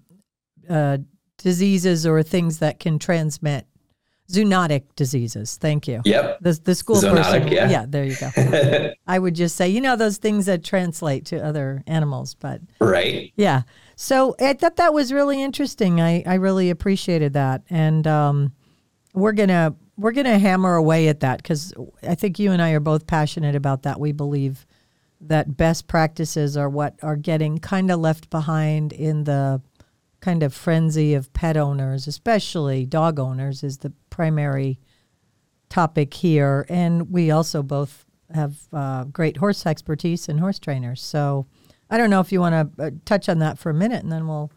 uh, 0.68 0.99
diseases 1.38 2.06
or 2.06 2.23
things 2.23 2.58
that 2.58 2.80
can 2.80 2.99
transmit 2.99 3.66
zoonotic 4.30 4.84
diseases. 4.96 5.56
Thank 5.56 5.87
you. 5.87 6.00
Yep. 6.04 6.38
The, 6.40 6.61
the 6.64 6.75
school 6.75 6.96
Zoonotic, 6.96 7.42
person. 7.42 7.49
Yeah. 7.49 7.70
yeah, 7.70 7.87
there 7.87 8.04
you 8.04 8.16
go. 8.16 8.92
I 9.06 9.18
would 9.18 9.34
just 9.34 9.56
say, 9.56 9.68
you 9.68 9.80
know, 9.80 9.96
those 9.96 10.16
things 10.16 10.46
that 10.46 10.64
translate 10.64 11.26
to 11.26 11.44
other 11.44 11.82
animals, 11.87 12.34
but 12.34 12.61
right. 12.80 13.32
Yeah. 13.37 13.62
So 13.96 14.34
I 14.40 14.54
thought 14.54 14.76
that 14.76 14.94
was 14.94 15.12
really 15.12 15.42
interesting. 15.42 16.00
I, 16.00 16.23
I 16.26 16.34
really 16.34 16.70
appreciated 16.70 17.34
that. 17.34 17.62
And 17.68 18.06
um, 18.06 18.52
we're 19.14 19.33
gonna 19.33 19.75
we're 19.97 20.12
gonna 20.12 20.38
hammer 20.38 20.75
away 20.75 21.09
at 21.09 21.21
that 21.21 21.38
because 21.38 21.73
I 22.02 22.14
think 22.14 22.38
you 22.38 22.52
and 22.52 22.61
I 22.61 22.73
are 22.73 22.80
both 22.80 23.06
passionate 23.06 23.54
about 23.54 23.85
that. 23.85 23.99
We 23.99 24.12
believe 24.12 24.66
that 25.21 25.56
best 25.56 25.87
practices 25.87 26.56
are 26.56 26.68
what 26.68 26.97
are 27.02 27.16
getting 27.16 27.59
kind 27.59 27.90
of 27.90 28.00
left 28.00 28.28
behind 28.28 28.92
in 28.92 29.25
the 29.25 29.62
kind 30.21 30.42
of 30.42 30.52
frenzy 30.52 31.14
of 31.14 31.33
pet 31.33 31.56
owners, 31.56 32.06
especially 32.06 32.85
dog 32.85 33.18
owners, 33.18 33.62
is 33.62 33.78
the 33.78 33.92
primary 34.11 34.80
topic 35.68 36.12
here. 36.14 36.66
And 36.68 37.11
we 37.11 37.30
also 37.30 37.62
both 37.62 38.04
have 38.35 38.56
uh, 38.73 39.04
great 39.04 39.37
horse 39.37 39.64
expertise 39.64 40.28
and 40.28 40.40
horse 40.40 40.59
trainers. 40.59 41.02
So 41.02 41.47
I 41.88 41.99
don't 41.99 42.11
know 42.11 42.21
if 42.21 42.33
you 42.33 42.40
want 42.40 42.76
to 42.76 42.85
uh, 42.85 42.90
touch 43.04 43.28
on 43.28 43.38
that 43.38 43.59
for 43.59 43.71
a 43.71 43.75
minute 43.75 44.02
and 44.02 44.11
then 44.11 44.26
we'll 44.26 44.50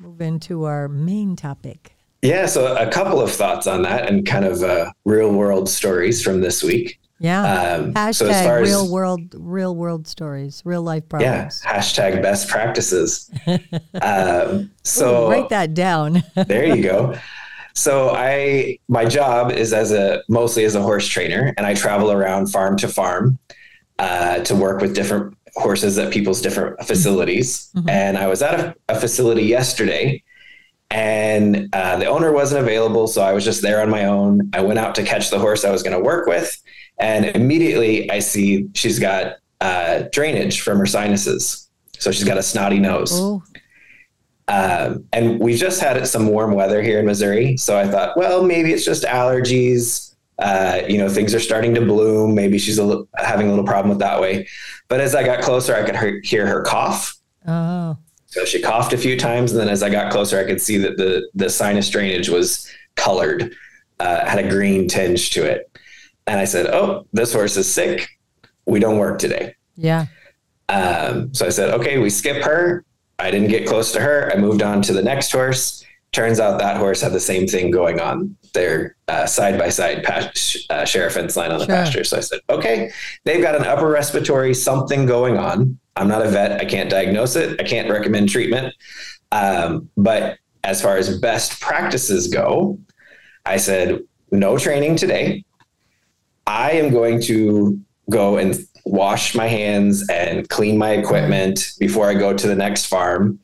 move 0.00 0.20
into 0.20 0.64
our 0.64 0.88
main 0.88 1.36
topic. 1.36 1.94
Yeah, 2.22 2.46
so 2.46 2.76
a 2.76 2.90
couple 2.90 3.20
of 3.20 3.30
thoughts 3.30 3.66
on 3.66 3.82
that 3.82 4.08
and 4.08 4.26
kind 4.26 4.44
of 4.44 4.62
uh, 4.62 4.92
real 5.04 5.32
world 5.32 5.68
stories 5.68 6.22
from 6.22 6.40
this 6.40 6.62
week. 6.62 7.00
Yeah. 7.18 7.42
Um, 7.42 7.94
hashtag 7.94 8.14
so 8.14 8.28
as 8.28 8.46
far 8.46 8.62
real 8.62 8.84
as, 8.84 8.90
world, 8.90 9.34
real 9.38 9.74
world 9.76 10.06
stories, 10.06 10.62
real 10.64 10.82
life 10.82 11.08
problems. 11.08 11.62
Yeah. 11.64 11.78
Hashtag 11.78 12.22
best 12.22 12.48
practices. 12.48 13.30
um, 14.02 14.70
so 14.84 15.26
Ooh, 15.26 15.30
write 15.30 15.50
that 15.50 15.74
down. 15.74 16.22
there 16.34 16.74
you 16.74 16.82
go. 16.82 17.14
So 17.74 18.10
I, 18.10 18.78
my 18.88 19.04
job 19.04 19.52
is 19.52 19.72
as 19.72 19.92
a 19.92 20.22
mostly 20.28 20.64
as 20.64 20.74
a 20.74 20.82
horse 20.82 21.06
trainer, 21.06 21.54
and 21.56 21.66
I 21.66 21.74
travel 21.74 22.10
around 22.10 22.46
farm 22.48 22.76
to 22.78 22.88
farm 22.88 23.38
uh, 23.98 24.40
to 24.40 24.54
work 24.54 24.80
with 24.80 24.94
different 24.94 25.36
horses 25.54 25.98
at 25.98 26.12
people's 26.12 26.40
different 26.40 26.80
facilities. 26.86 27.70
Mm-hmm. 27.76 27.88
And 27.88 28.18
I 28.18 28.28
was 28.28 28.42
at 28.42 28.60
a, 28.60 28.74
a 28.88 28.98
facility 28.98 29.42
yesterday 29.42 30.22
and 30.90 31.68
uh, 31.72 31.96
the 31.98 32.06
owner 32.06 32.32
wasn't 32.32 32.60
available 32.60 33.06
so 33.06 33.22
i 33.22 33.32
was 33.32 33.44
just 33.44 33.62
there 33.62 33.80
on 33.80 33.88
my 33.90 34.04
own. 34.06 34.50
I 34.52 34.60
went 34.60 34.78
out 34.78 34.94
to 34.96 35.02
catch 35.04 35.30
the 35.30 35.38
horse 35.38 35.64
i 35.64 35.70
was 35.70 35.82
going 35.82 35.96
to 35.96 36.02
work 36.02 36.26
with 36.26 36.60
and 36.98 37.26
immediately 37.26 38.10
i 38.10 38.18
see 38.18 38.68
she's 38.74 38.98
got 38.98 39.36
uh, 39.60 40.04
drainage 40.10 40.62
from 40.62 40.78
her 40.78 40.86
sinuses. 40.86 41.68
So 41.98 42.10
she's 42.10 42.24
got 42.24 42.38
a 42.38 42.42
snotty 42.42 42.78
nose. 42.78 43.12
Um, 44.48 45.04
and 45.12 45.38
we 45.38 45.54
just 45.54 45.80
had 45.82 46.04
some 46.08 46.26
warm 46.28 46.54
weather 46.54 46.82
here 46.82 46.98
in 46.98 47.06
missouri 47.06 47.56
so 47.56 47.78
i 47.78 47.86
thought 47.86 48.16
well 48.16 48.42
maybe 48.42 48.72
it's 48.72 48.84
just 48.84 49.04
allergies. 49.04 50.08
Uh, 50.38 50.80
you 50.88 50.96
know 50.96 51.08
things 51.08 51.34
are 51.34 51.40
starting 51.40 51.74
to 51.74 51.82
bloom. 51.82 52.34
Maybe 52.34 52.58
she's 52.58 52.78
having 53.18 53.46
a 53.46 53.50
little 53.50 53.64
problem 53.66 53.90
with 53.90 53.98
that 53.98 54.20
way. 54.22 54.48
But 54.88 55.00
as 55.00 55.14
i 55.14 55.22
got 55.22 55.42
closer 55.42 55.74
i 55.76 55.84
could 55.84 56.24
hear 56.24 56.46
her 56.46 56.62
cough. 56.62 57.14
Oh, 57.46 57.98
So 58.30 58.44
she 58.44 58.60
coughed 58.62 58.92
a 58.92 58.98
few 58.98 59.16
times, 59.18 59.50
and 59.52 59.60
then 59.60 59.68
as 59.68 59.82
I 59.82 59.90
got 59.90 60.12
closer, 60.12 60.38
I 60.38 60.44
could 60.44 60.60
see 60.60 60.78
that 60.78 60.96
the 60.96 61.28
the 61.34 61.50
sinus 61.50 61.90
drainage 61.90 62.28
was 62.28 62.68
colored, 62.96 63.52
uh, 63.98 64.24
had 64.24 64.38
a 64.44 64.48
green 64.48 64.86
tinge 64.88 65.30
to 65.30 65.44
it. 65.44 65.68
And 66.26 66.38
I 66.38 66.44
said, 66.44 66.66
"Oh, 66.66 67.06
this 67.12 67.32
horse 67.32 67.56
is 67.56 67.70
sick. 67.72 68.08
We 68.66 68.78
don't 68.80 68.98
work 68.98 69.18
today." 69.18 69.54
yeah. 69.76 70.06
Um, 70.68 71.34
so 71.34 71.44
I 71.46 71.48
said, 71.48 71.70
"Okay, 71.74 71.98
we 71.98 72.10
skip 72.10 72.42
her." 72.44 72.84
I 73.18 73.30
didn't 73.30 73.48
get 73.48 73.66
close 73.66 73.92
to 73.92 74.00
her. 74.00 74.30
I 74.32 74.38
moved 74.38 74.62
on 74.62 74.80
to 74.82 74.92
the 74.92 75.02
next 75.02 75.30
horse. 75.32 75.84
Turns 76.12 76.40
out 76.40 76.58
that 76.60 76.76
horse 76.78 77.00
had 77.02 77.12
the 77.12 77.20
same 77.20 77.46
thing 77.46 77.70
going 77.70 78.00
on. 78.00 78.36
They're 78.54 78.96
side 79.26 79.58
by 79.58 79.68
side 79.68 80.04
uh, 80.70 80.84
share 80.84 81.06
a 81.06 81.10
fence 81.10 81.36
line 81.36 81.50
on 81.52 81.58
the 81.58 81.66
Sure. 81.66 81.74
pasture. 81.74 82.04
So 82.04 82.16
I 82.16 82.20
said, 82.20 82.40
okay, 82.48 82.90
they've 83.24 83.42
got 83.42 83.54
an 83.56 83.64
upper 83.64 83.88
respiratory 83.88 84.54
something 84.54 85.04
going 85.06 85.36
on. 85.36 85.78
I'm 86.00 86.08
not 86.08 86.24
a 86.24 86.30
vet. 86.30 86.58
I 86.58 86.64
can't 86.64 86.88
diagnose 86.88 87.36
it. 87.36 87.60
I 87.60 87.64
can't 87.64 87.90
recommend 87.90 88.30
treatment. 88.30 88.74
Um, 89.32 89.90
but 89.98 90.38
as 90.64 90.80
far 90.80 90.96
as 90.96 91.18
best 91.18 91.60
practices 91.60 92.28
go, 92.28 92.78
I 93.44 93.58
said, 93.58 94.00
no 94.30 94.56
training 94.56 94.96
today. 94.96 95.44
I 96.46 96.72
am 96.72 96.90
going 96.90 97.20
to 97.24 97.78
go 98.08 98.38
and 98.38 98.58
wash 98.86 99.34
my 99.34 99.46
hands 99.46 100.08
and 100.08 100.48
clean 100.48 100.78
my 100.78 100.92
equipment 100.92 101.72
before 101.78 102.08
I 102.08 102.14
go 102.14 102.34
to 102.34 102.48
the 102.48 102.56
next 102.56 102.86
farm. 102.86 103.38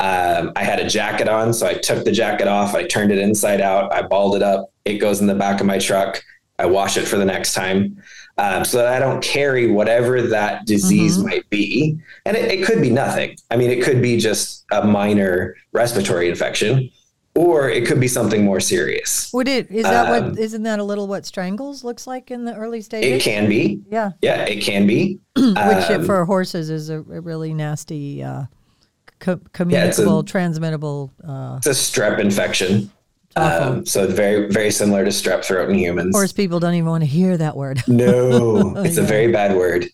Um, 0.00 0.50
I 0.56 0.64
had 0.64 0.80
a 0.80 0.88
jacket 0.88 1.28
on, 1.28 1.54
so 1.54 1.68
I 1.68 1.74
took 1.74 2.04
the 2.04 2.10
jacket 2.10 2.48
off. 2.48 2.74
I 2.74 2.88
turned 2.88 3.12
it 3.12 3.18
inside 3.18 3.60
out. 3.60 3.92
I 3.92 4.02
balled 4.02 4.34
it 4.34 4.42
up. 4.42 4.72
It 4.84 4.98
goes 4.98 5.20
in 5.20 5.28
the 5.28 5.34
back 5.36 5.60
of 5.60 5.66
my 5.66 5.78
truck. 5.78 6.24
I 6.58 6.66
wash 6.66 6.96
it 6.96 7.06
for 7.06 7.18
the 7.18 7.24
next 7.24 7.54
time 7.54 8.02
um, 8.40 8.64
so 8.64 8.78
that 8.78 8.88
I 8.92 8.98
don't 8.98 9.22
carry 9.22 9.70
whatever 9.70 10.22
that 10.22 10.64
disease 10.66 11.18
Mhm. 11.18 11.24
might 11.24 11.50
be. 11.50 11.98
And 12.24 12.36
it, 12.36 12.50
it 12.50 12.64
could 12.64 12.80
be 12.80 12.90
nothing. 12.90 13.36
I 13.50 13.56
mean, 13.56 13.70
it 13.70 13.82
could 13.84 14.00
be 14.00 14.16
just 14.16 14.64
a 14.72 14.82
minor 14.86 15.56
respiratory 15.72 16.28
infection, 16.30 16.90
or 17.34 17.68
it 17.68 17.86
could 17.86 18.00
be 18.00 18.08
something 18.08 18.42
more 18.44 18.60
serious. 18.60 19.30
Would 19.34 19.46
it 19.48 19.70
is 19.70 19.82
that 19.84 20.06
Um, 20.10 20.30
what 20.30 20.38
isn't 20.38 20.62
that 20.62 20.78
a 20.78 20.84
little 20.84 21.06
what 21.06 21.26
strangles 21.26 21.84
looks 21.84 22.06
like 22.06 22.30
in 22.30 22.44
the 22.46 22.54
early 22.54 22.80
stages? 22.80 23.10
It 23.12 23.22
can 23.22 23.48
be. 23.48 23.80
Yeah, 23.90 24.12
Yeah, 24.22 24.42
it 24.44 24.62
can 24.62 24.86
be. 24.86 25.18
which 25.36 25.90
Um, 25.90 26.04
for 26.06 26.24
horses 26.24 26.70
is 26.70 26.88
a, 26.88 27.00
really 27.00 27.52
nasty, 27.52 28.22
uh, 28.22 28.44
co- 29.18 29.32
Yeah, 29.32 29.36
a- 29.36 29.48
communicable, 29.52 30.24
transmittable. 30.24 31.10
Uh, 31.26 31.56
It's 31.58 31.66
a 31.66 31.70
strep 31.70 32.18
infection. 32.18 32.90
Um, 33.36 33.86
so 33.86 34.06
very, 34.08 34.48
very 34.48 34.70
similar 34.70 35.04
to 35.04 35.10
strep 35.10 35.44
throat 35.44 35.68
in 35.70 35.76
humans. 35.76 36.14
Horse 36.14 36.32
people 36.32 36.58
don't 36.58 36.74
even 36.74 36.88
want 36.88 37.02
to 37.02 37.06
hear 37.06 37.36
that 37.36 37.56
word. 37.56 37.80
No, 37.88 38.74
it's 38.78 38.96
a 38.96 39.02
very 39.02 39.30
bad 39.30 39.56
word. 39.56 39.86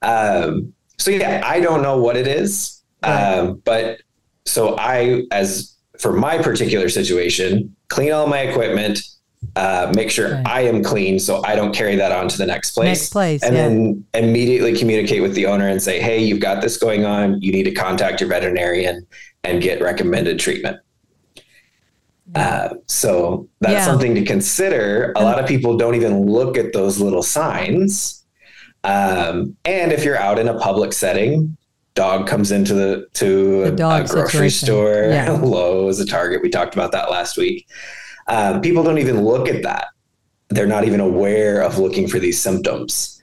Um, 0.00 0.72
so 0.98 1.10
yeah, 1.10 1.42
I 1.44 1.60
don't 1.60 1.82
know 1.82 1.98
what 1.98 2.16
it 2.16 2.26
is. 2.26 2.82
Right. 3.02 3.38
Um, 3.38 3.62
but 3.64 4.00
so 4.46 4.76
I, 4.78 5.22
as 5.30 5.76
for 5.98 6.12
my 6.12 6.38
particular 6.38 6.88
situation, 6.88 7.74
clean 7.88 8.12
all 8.12 8.26
my 8.26 8.40
equipment, 8.40 9.00
uh, 9.56 9.92
make 9.94 10.10
sure 10.10 10.34
Right. 10.34 10.46
I 10.46 10.60
am 10.62 10.82
clean 10.82 11.18
so 11.18 11.42
I 11.44 11.56
don't 11.56 11.74
carry 11.74 11.96
that 11.96 12.12
on 12.12 12.28
to 12.28 12.38
the 12.38 12.46
next 12.46 12.72
place. 12.72 12.86
Next 12.86 13.10
place, 13.10 13.42
and 13.42 13.54
yeah. 13.54 13.68
then 13.68 14.04
immediately 14.14 14.76
communicate 14.76 15.20
with 15.20 15.34
the 15.34 15.46
owner 15.46 15.68
and 15.68 15.82
say, 15.82 16.00
hey, 16.00 16.22
you've 16.22 16.40
got 16.40 16.62
this 16.62 16.76
going 16.76 17.04
on. 17.04 17.40
You 17.42 17.52
need 17.52 17.64
to 17.64 17.72
contact 17.72 18.20
your 18.20 18.30
veterinarian 18.30 19.06
and 19.44 19.60
get 19.60 19.80
recommended 19.82 20.38
treatment. 20.38 20.78
Uh, 22.34 22.70
so 22.86 23.48
that's 23.60 23.72
Yeah. 23.74 23.84
something 23.84 24.14
to 24.14 24.24
consider. 24.24 25.12
A 25.16 25.22
lot 25.24 25.38
of 25.38 25.46
people 25.46 25.76
don't 25.76 25.94
even 25.94 26.26
look 26.26 26.56
at 26.56 26.72
those 26.72 26.98
little 27.00 27.22
signs. 27.22 28.24
Um, 28.84 29.56
and 29.64 29.92
if 29.92 30.04
you're 30.04 30.16
out 30.18 30.38
in 30.38 30.48
a 30.48 30.58
public 30.58 30.92
setting, 30.92 31.56
dog 31.94 32.26
comes 32.26 32.50
into 32.50 32.74
the 32.74 33.06
to 33.14 33.70
The 33.70 33.86
a, 33.86 34.02
a 34.02 34.06
grocery 34.06 34.48
situation. 34.50 34.66
store, 34.66 35.04
Yeah. 35.10 35.30
Lowe's, 35.42 36.00
a 36.00 36.06
Target. 36.06 36.42
We 36.42 36.48
talked 36.48 36.74
about 36.74 36.92
that 36.92 37.10
last 37.10 37.36
week. 37.36 37.66
Um, 38.28 38.60
people 38.60 38.82
don't 38.82 38.98
even 38.98 39.22
look 39.24 39.48
at 39.48 39.62
that. 39.62 39.88
They're 40.48 40.66
not 40.66 40.84
even 40.84 41.00
aware 41.00 41.60
of 41.60 41.78
looking 41.78 42.08
for 42.08 42.18
these 42.18 42.40
symptoms. 42.40 43.22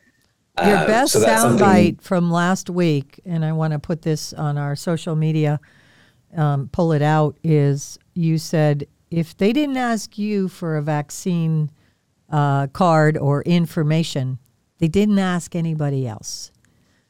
Your 0.63 0.77
Um, 0.77 0.87
best 0.87 1.13
so 1.13 1.21
soundbite 1.25 2.01
from 2.01 2.29
last 2.31 2.69
week, 2.69 3.19
and 3.25 3.43
I 3.45 3.53
want 3.53 3.71
to 3.73 3.79
put 3.79 4.01
this 4.01 4.33
on 4.33 4.57
our 4.57 4.75
social 4.75 5.15
media, 5.15 5.59
um, 6.35 6.69
pull 6.71 6.91
it 6.91 7.01
out, 7.01 7.37
is 7.43 7.97
you 8.13 8.37
said 8.37 8.85
if 9.11 9.35
they 9.37 9.53
didn't 9.53 9.77
ask 9.77 10.17
you 10.17 10.47
for 10.47 10.77
a 10.77 10.81
vaccine 10.81 11.71
uh, 12.29 12.67
card 12.67 13.17
or 13.17 13.41
information, 13.43 14.39
they 14.77 14.87
didn't 14.87 15.19
ask 15.19 15.55
anybody 15.55 16.07
else. 16.07 16.51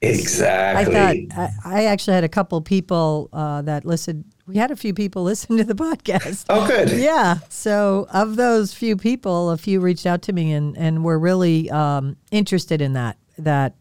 Exactly. 0.02 0.96
I 0.96 1.28
thought 1.28 1.52
I, 1.66 1.82
I 1.82 1.86
actually 1.86 2.14
had 2.14 2.24
a 2.24 2.30
couple 2.30 2.62
people 2.62 3.30
uh, 3.34 3.62
that 3.64 3.84
listened. 3.84 4.26
We 4.48 4.56
had 4.56 4.72
a 4.72 4.76
few 4.76 4.94
people 4.94 5.24
listen 5.26 5.58
to 5.58 5.64
the 5.64 5.76
podcast. 5.76 6.46
oh, 6.50 6.66
good. 6.68 6.92
Yeah. 6.92 7.40
So 7.50 8.08
of 8.12 8.36
those 8.36 8.74
few 8.74 8.96
people, 8.96 9.50
a 9.52 9.58
few 9.58 9.82
reached 9.82 10.06
out 10.06 10.22
to 10.24 10.34
me 10.34 10.54
and, 10.54 10.78
and 10.78 11.04
were 11.04 11.20
really 11.20 11.70
um, 11.70 12.16
interested 12.32 12.82
in 12.82 12.94
that. 12.94 13.18
That, 13.38 13.76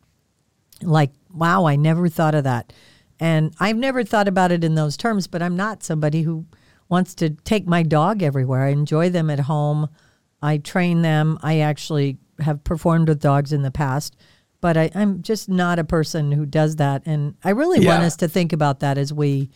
like, 0.82 1.10
wow, 1.32 1.66
I 1.66 1.76
never 1.76 2.08
thought 2.08 2.34
of 2.34 2.44
that. 2.44 2.72
And 3.20 3.52
I've 3.58 3.76
never 3.76 4.04
thought 4.04 4.28
about 4.28 4.52
it 4.52 4.62
in 4.62 4.76
those 4.76 4.96
terms, 4.96 5.26
but 5.26 5.42
I'm 5.42 5.56
not 5.56 5.82
somebody 5.82 6.22
who 6.22 6.46
wants 6.88 7.14
to 7.16 7.30
take 7.30 7.66
my 7.66 7.82
dog 7.82 8.22
everywhere. 8.22 8.64
I 8.64 8.70
enjoy 8.70 9.10
them 9.10 9.30
at 9.30 9.40
home. 9.40 9.88
I 10.40 10.58
train 10.58 11.02
them. 11.02 11.38
I 11.42 11.60
actually 11.60 12.18
have 12.40 12.64
performed 12.64 13.08
with 13.08 13.20
dogs 13.20 13.52
in 13.52 13.62
the 13.62 13.70
past, 13.70 14.16
but 14.60 14.76
I, 14.76 14.90
I'm 14.94 15.22
just 15.22 15.48
not 15.48 15.78
a 15.78 15.84
person 15.84 16.32
who 16.32 16.46
does 16.46 16.76
that. 16.76 17.02
And 17.04 17.34
I 17.42 17.50
really 17.50 17.84
want 17.84 18.02
us 18.02 18.16
to 18.16 18.28
think 18.28 18.52
about 18.52 18.80
that 18.80 18.96
as 18.96 19.12
we, 19.12 19.50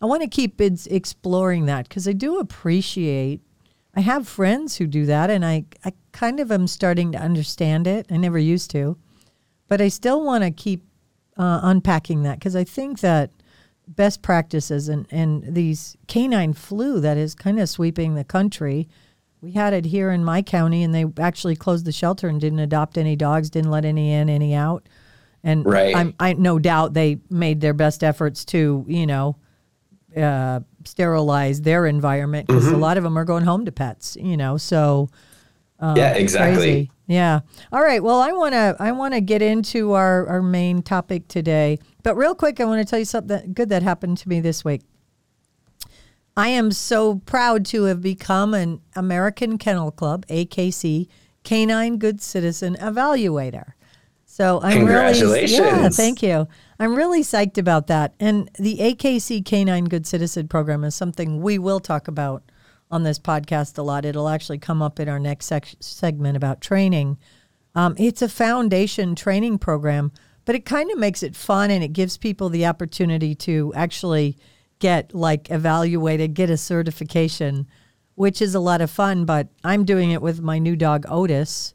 I 0.00 0.06
want 0.06 0.22
to 0.22 0.28
keep 0.28 0.60
exploring 0.60 1.66
that 1.66 1.88
because 1.88 2.06
I 2.06 2.12
do 2.12 2.38
appreciate. 2.38 3.40
I 3.94 4.00
have 4.00 4.28
friends 4.28 4.76
who 4.76 4.86
do 4.86 5.06
that, 5.06 5.28
and 5.28 5.44
I, 5.44 5.64
I 5.84 5.92
kind 6.12 6.38
of 6.38 6.52
am 6.52 6.68
starting 6.68 7.10
to 7.12 7.18
understand 7.18 7.88
it. 7.88 8.06
I 8.10 8.16
never 8.16 8.38
used 8.38 8.70
to, 8.70 8.96
but 9.66 9.80
I 9.80 9.88
still 9.88 10.24
want 10.24 10.44
to 10.44 10.52
keep 10.52 10.84
uh, 11.36 11.60
unpacking 11.64 12.22
that 12.22 12.38
because 12.38 12.54
I 12.54 12.62
think 12.62 13.00
that 13.00 13.30
best 13.88 14.22
practices 14.22 14.88
and, 14.88 15.06
and 15.10 15.42
these 15.54 15.96
canine 16.06 16.52
flu 16.52 17.00
that 17.00 17.16
is 17.16 17.34
kind 17.34 17.58
of 17.58 17.68
sweeping 17.68 18.14
the 18.14 18.24
country. 18.24 18.88
We 19.40 19.52
had 19.52 19.72
it 19.72 19.86
here 19.86 20.10
in 20.10 20.24
my 20.24 20.42
county, 20.42 20.82
and 20.82 20.94
they 20.94 21.04
actually 21.20 21.56
closed 21.56 21.84
the 21.84 21.92
shelter 21.92 22.28
and 22.28 22.40
didn't 22.40 22.58
adopt 22.58 22.98
any 22.98 23.16
dogs, 23.16 23.50
didn't 23.50 23.70
let 23.70 23.84
any 23.84 24.12
in, 24.12 24.28
any 24.28 24.54
out. 24.54 24.88
And 25.44 25.64
Right. 25.64 25.94
I'm, 25.94 26.14
I 26.18 26.32
no 26.32 26.58
doubt 26.58 26.94
they 26.94 27.20
made 27.30 27.60
their 27.60 27.72
best 27.72 28.02
efforts 28.02 28.44
to, 28.46 28.84
you 28.88 29.06
know, 29.06 29.36
uh, 30.16 30.60
sterilize 30.84 31.62
their 31.62 31.86
environment 31.86 32.48
because 32.48 32.66
a 32.66 32.76
lot 32.76 32.96
of 32.96 33.04
them 33.04 33.16
are 33.16 33.24
going 33.24 33.44
home 33.44 33.64
to 33.66 33.72
pets, 33.72 34.16
you 34.20 34.36
know. 34.36 34.56
So 34.56 35.08
Um, 35.80 35.96
yeah, 35.96 36.12
exactly. 36.12 36.56
Crazy. 36.56 36.90
Yeah. 37.06 37.40
All 37.72 37.82
right. 37.82 38.02
Well, 38.02 38.20
I 38.20 38.32
want 38.32 38.52
to 38.52 38.76
I 38.78 38.92
want 38.92 39.14
to 39.14 39.20
get 39.20 39.42
into 39.42 39.92
our 39.92 40.26
our 40.26 40.42
main 40.42 40.82
topic 40.82 41.28
today, 41.28 41.78
but 42.02 42.16
real 42.16 42.34
quick, 42.34 42.60
I 42.60 42.64
want 42.64 42.86
to 42.86 42.90
tell 42.90 42.98
you 42.98 43.04
something 43.04 43.52
good 43.52 43.68
that 43.70 43.82
happened 43.82 44.18
to 44.18 44.28
me 44.28 44.40
this 44.40 44.64
week. 44.64 44.82
I 46.36 46.48
am 46.48 46.70
so 46.70 47.16
proud 47.16 47.64
to 47.66 47.84
have 47.84 48.00
become 48.00 48.54
an 48.54 48.80
American 48.94 49.58
Kennel 49.58 49.90
Club 49.90 50.26
(AKC) 50.26 51.08
Canine 51.44 51.98
Good 51.98 52.20
Citizen 52.20 52.76
Evaluator. 52.76 53.72
So 54.24 54.60
I'm 54.62 54.84
really 54.84 55.46
yeah, 55.46 55.88
thank 55.88 56.22
you. 56.22 56.46
I'm 56.78 56.94
really 56.94 57.22
psyched 57.22 57.58
about 57.58 57.88
that. 57.88 58.14
And 58.20 58.48
the 58.56 58.76
AKC 58.78 59.44
Canine 59.44 59.86
Good 59.86 60.06
Citizen 60.06 60.46
program 60.46 60.84
is 60.84 60.94
something 60.94 61.40
we 61.40 61.58
will 61.58 61.80
talk 61.80 62.06
about 62.06 62.44
on 62.90 63.02
this 63.02 63.18
podcast 63.18 63.76
a 63.78 63.82
lot. 63.82 64.04
It'll 64.04 64.28
actually 64.28 64.58
come 64.58 64.82
up 64.82 64.98
in 65.00 65.08
our 65.08 65.18
next 65.18 65.46
sec- 65.46 65.76
segment 65.80 66.36
about 66.36 66.60
training. 66.60 67.18
Um, 67.74 67.94
it's 67.98 68.22
a 68.22 68.28
foundation 68.28 69.14
training 69.14 69.58
program, 69.58 70.12
but 70.44 70.54
it 70.54 70.64
kind 70.64 70.90
of 70.90 70.98
makes 70.98 71.22
it 71.22 71.36
fun 71.36 71.70
and 71.70 71.84
it 71.84 71.92
gives 71.92 72.16
people 72.16 72.48
the 72.48 72.66
opportunity 72.66 73.34
to 73.36 73.72
actually 73.74 74.36
get 74.78 75.14
like 75.14 75.50
evaluated, 75.50 76.34
get 76.34 76.50
a 76.50 76.56
certification, 76.56 77.66
which 78.14 78.40
is 78.40 78.54
a 78.54 78.60
lot 78.60 78.80
of 78.80 78.90
fun. 78.90 79.24
But 79.24 79.48
I'm 79.64 79.84
doing 79.84 80.10
it 80.10 80.22
with 80.22 80.40
my 80.40 80.58
new 80.58 80.76
dog 80.76 81.04
Otis, 81.08 81.74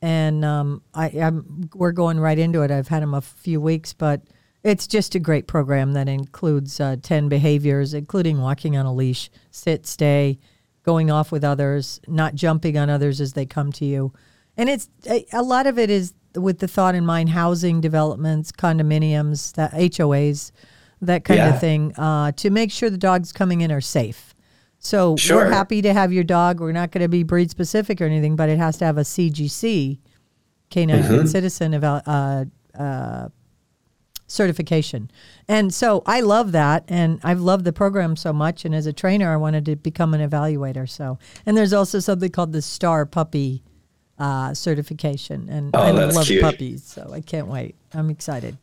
and 0.00 0.44
um, 0.44 0.82
I, 0.92 1.06
I'm 1.06 1.70
we're 1.74 1.92
going 1.92 2.20
right 2.20 2.38
into 2.38 2.62
it. 2.62 2.70
I've 2.70 2.88
had 2.88 3.02
him 3.02 3.14
a 3.14 3.20
few 3.20 3.60
weeks, 3.60 3.92
but 3.92 4.22
it's 4.64 4.86
just 4.86 5.14
a 5.14 5.18
great 5.18 5.46
program 5.46 5.92
that 5.92 6.08
includes 6.08 6.78
uh, 6.80 6.96
ten 7.02 7.28
behaviors, 7.28 7.94
including 7.94 8.40
walking 8.40 8.76
on 8.76 8.86
a 8.86 8.92
leash, 8.94 9.30
sit, 9.50 9.86
stay, 9.86 10.38
going 10.84 11.10
off 11.10 11.32
with 11.32 11.44
others, 11.44 12.00
not 12.08 12.34
jumping 12.34 12.76
on 12.78 12.88
others 12.90 13.20
as 13.20 13.32
they 13.32 13.46
come 13.46 13.72
to 13.72 13.84
you, 13.84 14.12
and 14.56 14.68
it's 14.68 14.88
a, 15.32 15.42
lot 15.42 15.66
of 15.66 15.78
it 15.78 15.90
is 15.90 16.12
with 16.34 16.58
the 16.60 16.68
thought 16.68 16.94
in 16.94 17.04
mind: 17.06 17.30
housing 17.30 17.80
developments, 17.80 18.52
condominiums, 18.52 19.52
that 19.54 19.72
HOAs, 19.72 20.52
that 21.00 21.24
kind 21.24 21.38
Yeah. 21.38 21.54
of 21.54 21.60
thing, 21.60 21.92
uh, 21.96 22.32
to 22.32 22.50
make 22.50 22.70
sure 22.70 22.88
the 22.90 22.98
dogs 22.98 23.32
coming 23.32 23.60
in 23.62 23.72
are 23.72 23.80
safe. 23.80 24.34
So 24.78 25.14
Sure. 25.16 25.44
we're 25.44 25.50
happy 25.52 25.80
to 25.82 25.92
have 25.92 26.12
your 26.12 26.24
dog. 26.24 26.58
We're 26.60 26.72
not 26.72 26.90
going 26.90 27.02
to 27.02 27.08
be 27.08 27.22
breed 27.22 27.50
specific 27.50 28.00
or 28.00 28.04
anything, 28.04 28.34
but 28.34 28.48
it 28.48 28.58
has 28.58 28.76
to 28.78 28.84
have 28.84 28.98
a 28.98 29.04
CGC, 29.04 30.00
Canine 30.70 31.06
Good 31.06 31.28
Citizen 31.28 31.74
eval- 31.74 32.02
uh, 32.06 32.44
uh, 32.76 33.28
certification. 34.32 35.10
And 35.46 35.72
so 35.72 36.02
I 36.06 36.20
love 36.20 36.52
that. 36.52 36.84
And 36.88 37.20
I've 37.22 37.40
loved 37.40 37.64
the 37.64 37.72
program 37.72 38.16
so 38.16 38.32
much. 38.32 38.64
And 38.64 38.74
as 38.74 38.86
a 38.86 38.92
trainer, 38.92 39.32
I 39.32 39.36
wanted 39.36 39.64
to 39.66 39.76
become 39.76 40.14
an 40.14 40.28
evaluator. 40.28 40.88
So, 40.88 41.18
and 41.46 41.56
there's 41.56 41.72
also 41.72 42.00
something 42.00 42.30
called 42.30 42.52
the 42.52 42.62
Star 42.62 43.04
Puppy 43.06 43.62
uh, 44.18 44.54
certification. 44.54 45.48
And 45.48 45.70
Oh, 45.74 45.80
I 45.82 45.90
love 45.90 46.26
cute. 46.26 46.42
puppies. 46.42 46.82
So 46.82 47.10
I 47.12 47.20
can't 47.20 47.46
wait. 47.48 47.74
I'm 47.92 48.10
excited. 48.10 48.56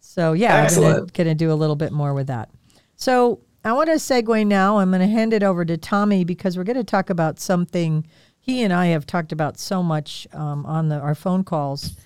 So, 0.00 0.32
yeah, 0.32 0.68
I'm 0.70 1.06
going 1.08 1.28
to 1.28 1.34
do 1.34 1.50
a 1.50 1.54
little 1.54 1.76
bit 1.76 1.92
more 1.92 2.14
with 2.14 2.28
that. 2.28 2.48
So, 2.94 3.40
I 3.64 3.72
want 3.72 3.88
to 3.88 3.96
segue 3.96 4.46
now. 4.46 4.78
I'm 4.78 4.90
going 4.90 5.00
to 5.00 5.08
hand 5.08 5.32
it 5.32 5.42
over 5.42 5.64
to 5.64 5.76
Tommy 5.76 6.22
because 6.22 6.56
we're 6.56 6.62
going 6.62 6.76
to 6.76 6.84
talk 6.84 7.10
about 7.10 7.40
something 7.40 8.06
he 8.38 8.62
and 8.62 8.72
I 8.72 8.86
have 8.86 9.04
talked 9.06 9.32
about 9.32 9.58
so 9.58 9.82
much 9.82 10.28
um, 10.32 10.64
on 10.66 10.88
the, 10.88 11.00
our 11.00 11.16
phone 11.16 11.42
calls. 11.42 11.96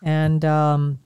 And 0.00 0.44
um, 0.44 1.00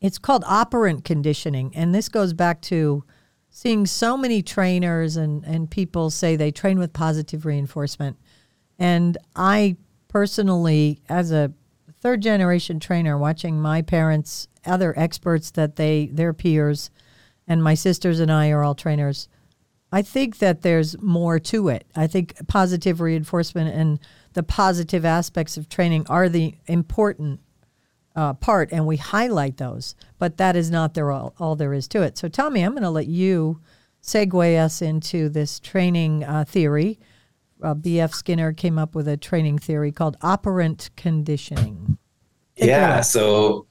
it's 0.00 0.18
called 0.18 0.44
operant 0.46 1.04
conditioning. 1.04 1.72
And 1.74 1.94
this 1.94 2.08
goes 2.08 2.32
back 2.32 2.60
to 2.62 3.04
seeing 3.50 3.86
so 3.86 4.16
many 4.16 4.42
trainers 4.42 5.16
and, 5.16 5.44
and 5.44 5.70
people 5.70 6.10
say 6.10 6.36
they 6.36 6.50
train 6.50 6.78
with 6.78 6.92
positive 6.92 7.46
reinforcement. 7.46 8.18
And 8.78 9.16
I 9.34 9.76
personally, 10.08 11.00
as 11.08 11.32
a 11.32 11.52
third 12.00 12.20
generation 12.20 12.78
trainer, 12.78 13.16
watching 13.16 13.60
my 13.60 13.82
parents, 13.82 14.48
other 14.64 14.92
experts 14.98 15.50
that 15.52 15.76
they, 15.76 16.06
their 16.12 16.32
peers, 16.32 16.90
and 17.48 17.62
my 17.62 17.74
sisters 17.74 18.20
and 18.20 18.30
I 18.30 18.50
are 18.50 18.62
all 18.62 18.74
trainers. 18.74 19.28
I 19.92 20.02
think 20.02 20.38
that 20.38 20.62
there's 20.62 21.00
more 21.00 21.38
to 21.38 21.68
it. 21.68 21.86
I 21.94 22.06
think 22.06 22.34
positive 22.48 23.00
reinforcement 23.00 23.74
and 23.74 24.00
the 24.34 24.42
positive 24.42 25.04
aspects 25.04 25.56
of 25.56 25.68
training 25.68 26.06
are 26.08 26.28
the 26.28 26.56
important 26.66 27.40
uh, 28.16 28.32
part, 28.34 28.72
and 28.72 28.86
we 28.86 28.96
highlight 28.96 29.58
those. 29.58 29.94
But 30.18 30.38
that 30.38 30.56
is 30.56 30.70
not 30.70 30.94
there 30.94 31.12
all, 31.12 31.34
all 31.38 31.54
there 31.54 31.74
is 31.74 31.86
to 31.88 32.02
it. 32.02 32.18
So, 32.18 32.28
Tommy, 32.28 32.62
I'm 32.62 32.72
going 32.72 32.82
to 32.82 32.90
let 32.90 33.06
you 33.06 33.60
segue 34.02 34.58
us 34.58 34.80
into 34.80 35.28
this 35.28 35.60
training 35.60 36.24
uh, 36.24 36.44
theory. 36.44 36.98
Uh, 37.62 37.74
B.F. 37.74 38.12
Skinner 38.12 38.52
came 38.52 38.78
up 38.78 38.94
with 38.94 39.06
a 39.08 39.16
training 39.16 39.58
theory 39.58 39.92
called 39.92 40.16
operant 40.22 40.90
conditioning. 40.96 41.98
Take 42.56 42.68
yeah. 42.68 43.00
So 43.00 43.66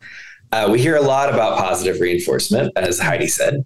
uh, 0.51 0.67
we 0.71 0.79
hear 0.79 0.95
a 0.95 1.01
lot 1.01 1.34
about 1.34 1.58
positive 1.58 1.99
reinforcement, 1.99 2.73
as 2.75 2.99
Heidi 2.99 3.27
said. 3.27 3.65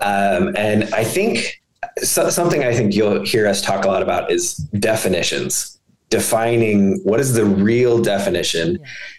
Um, 0.00 0.54
and 0.56 0.84
I 0.94 1.04
think 1.04 1.60
so, 1.98 2.30
something 2.30 2.64
I 2.64 2.74
think 2.74 2.94
you'll 2.94 3.24
hear 3.24 3.46
us 3.46 3.62
talk 3.62 3.84
a 3.84 3.88
lot 3.88 4.02
about 4.02 4.30
is 4.30 4.56
definitions, 4.78 5.78
defining 6.10 7.00
what 7.04 7.20
is 7.20 7.34
the 7.34 7.44
real 7.44 8.02
definition, 8.02 8.78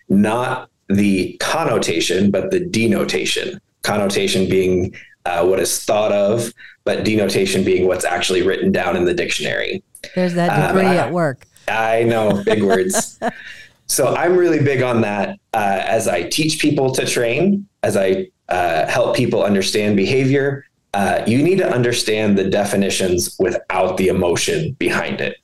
not 0.10 0.70
the 0.88 1.36
connotation, 1.40 2.32
but 2.32 2.52
the 2.52 2.60
denotation. 2.60 3.60
Connotation 3.84 4.50
being 4.50 4.94
uh, 5.26 5.46
what 5.46 5.60
is 5.60 5.84
thought 5.84 6.12
of, 6.12 6.52
but 6.84 7.04
denotation 7.04 7.64
being 7.64 7.88
what's 7.88 8.06
actually 8.06 8.42
written 8.44 8.72
down 8.72 8.96
in 8.96 9.06
the 9.06 9.14
dictionary. 9.14 9.84
There's 10.14 10.34
that 10.36 10.50
Um, 10.70 10.76
degree 10.76 10.88
I- 10.90 10.98
at 11.08 11.12
work. 11.12 11.46
I 11.68 12.04
know, 12.04 12.44
big 12.44 12.64
words. 12.64 13.20
So 13.88 14.16
I'm 14.16 14.36
really 14.36 14.64
big 14.64 14.82
on 14.82 15.02
that 15.02 15.38
uh, 15.54 15.80
as 15.86 16.08
I 16.08 16.24
teach 16.24 16.58
people 16.60 16.92
to 16.96 17.06
train, 17.06 17.68
as 17.84 17.96
I 17.96 18.30
uh, 18.50 18.88
help 18.88 19.16
people 19.16 19.44
understand 19.44 19.96
behavior. 19.96 20.66
Uh, 20.96 21.22
you 21.28 21.44
need 21.44 21.60
to 21.60 21.72
understand 21.72 22.36
the 22.36 22.50
definitions 22.50 23.36
without 23.38 23.98
the 23.98 24.08
emotion 24.08 24.72
behind 24.80 25.22
it. 25.22 25.38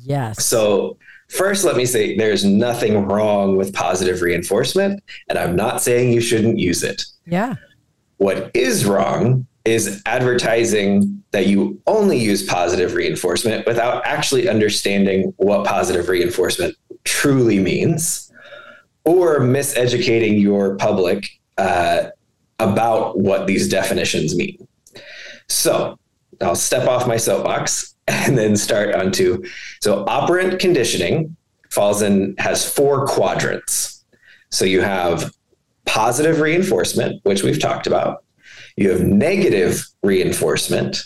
Yes. 0.00 0.44
So, 0.44 0.96
first, 1.32 1.64
let 1.64 1.76
me 1.76 1.86
say 1.86 2.16
there's 2.16 2.44
nothing 2.44 3.06
wrong 3.06 3.56
with 3.56 3.72
positive 3.72 4.20
reinforcement, 4.22 5.02
and 5.28 5.38
I'm 5.38 5.56
not 5.56 5.82
saying 5.82 6.12
you 6.12 6.20
shouldn't 6.20 6.58
use 6.58 6.82
it. 6.82 7.02
yeah. 7.26 7.54
What 8.18 8.52
is 8.54 8.84
wrong 8.84 9.46
is 9.64 10.00
advertising 10.06 11.24
that 11.32 11.46
you 11.48 11.80
only 11.88 12.18
use 12.18 12.44
positive 12.44 12.94
reinforcement 12.94 13.66
without 13.66 14.06
actually 14.06 14.48
understanding 14.48 15.34
what 15.38 15.66
positive 15.66 16.08
reinforcement 16.08 16.76
truly 17.04 17.58
means, 17.58 18.30
or 19.04 19.40
miseducating 19.40 20.40
your 20.40 20.76
public 20.76 21.28
uh, 21.58 22.10
about 22.60 23.18
what 23.18 23.48
these 23.48 23.68
definitions 23.68 24.36
mean. 24.36 24.56
So 25.48 25.98
I'll 26.40 26.54
step 26.54 26.86
off 26.86 27.08
my 27.08 27.16
soapbox 27.16 27.96
and 28.26 28.36
then 28.36 28.56
start 28.56 28.94
onto. 28.94 29.42
So 29.80 30.04
operant 30.06 30.60
conditioning 30.60 31.36
falls 31.70 32.02
in 32.02 32.34
has 32.38 32.68
four 32.68 33.06
quadrants. 33.06 34.04
So 34.50 34.64
you 34.66 34.82
have 34.82 35.32
positive 35.86 36.40
reinforcement, 36.40 37.20
which 37.24 37.42
we've 37.42 37.58
talked 37.58 37.86
about. 37.86 38.24
You 38.76 38.90
have 38.90 39.00
negative 39.00 39.86
reinforcement. 40.02 41.04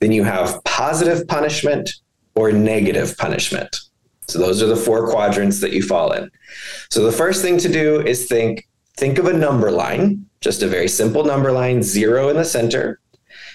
Then 0.00 0.12
you 0.12 0.24
have 0.24 0.62
positive 0.64 1.28
punishment 1.28 1.90
or 2.34 2.52
negative 2.52 3.16
punishment. 3.18 3.76
So 4.26 4.38
those 4.38 4.62
are 4.62 4.66
the 4.66 4.76
four 4.76 5.10
quadrants 5.10 5.60
that 5.60 5.72
you 5.72 5.82
fall 5.82 6.12
in. 6.12 6.30
So 6.90 7.04
the 7.04 7.12
first 7.12 7.42
thing 7.42 7.58
to 7.58 7.68
do 7.68 8.00
is 8.00 8.26
think 8.26 8.66
think 8.96 9.18
of 9.18 9.26
a 9.26 9.32
number 9.32 9.70
line, 9.70 10.24
just 10.40 10.62
a 10.62 10.68
very 10.68 10.88
simple 10.88 11.24
number 11.24 11.52
line, 11.52 11.82
0 11.82 12.30
in 12.30 12.36
the 12.36 12.44
center. 12.44 13.00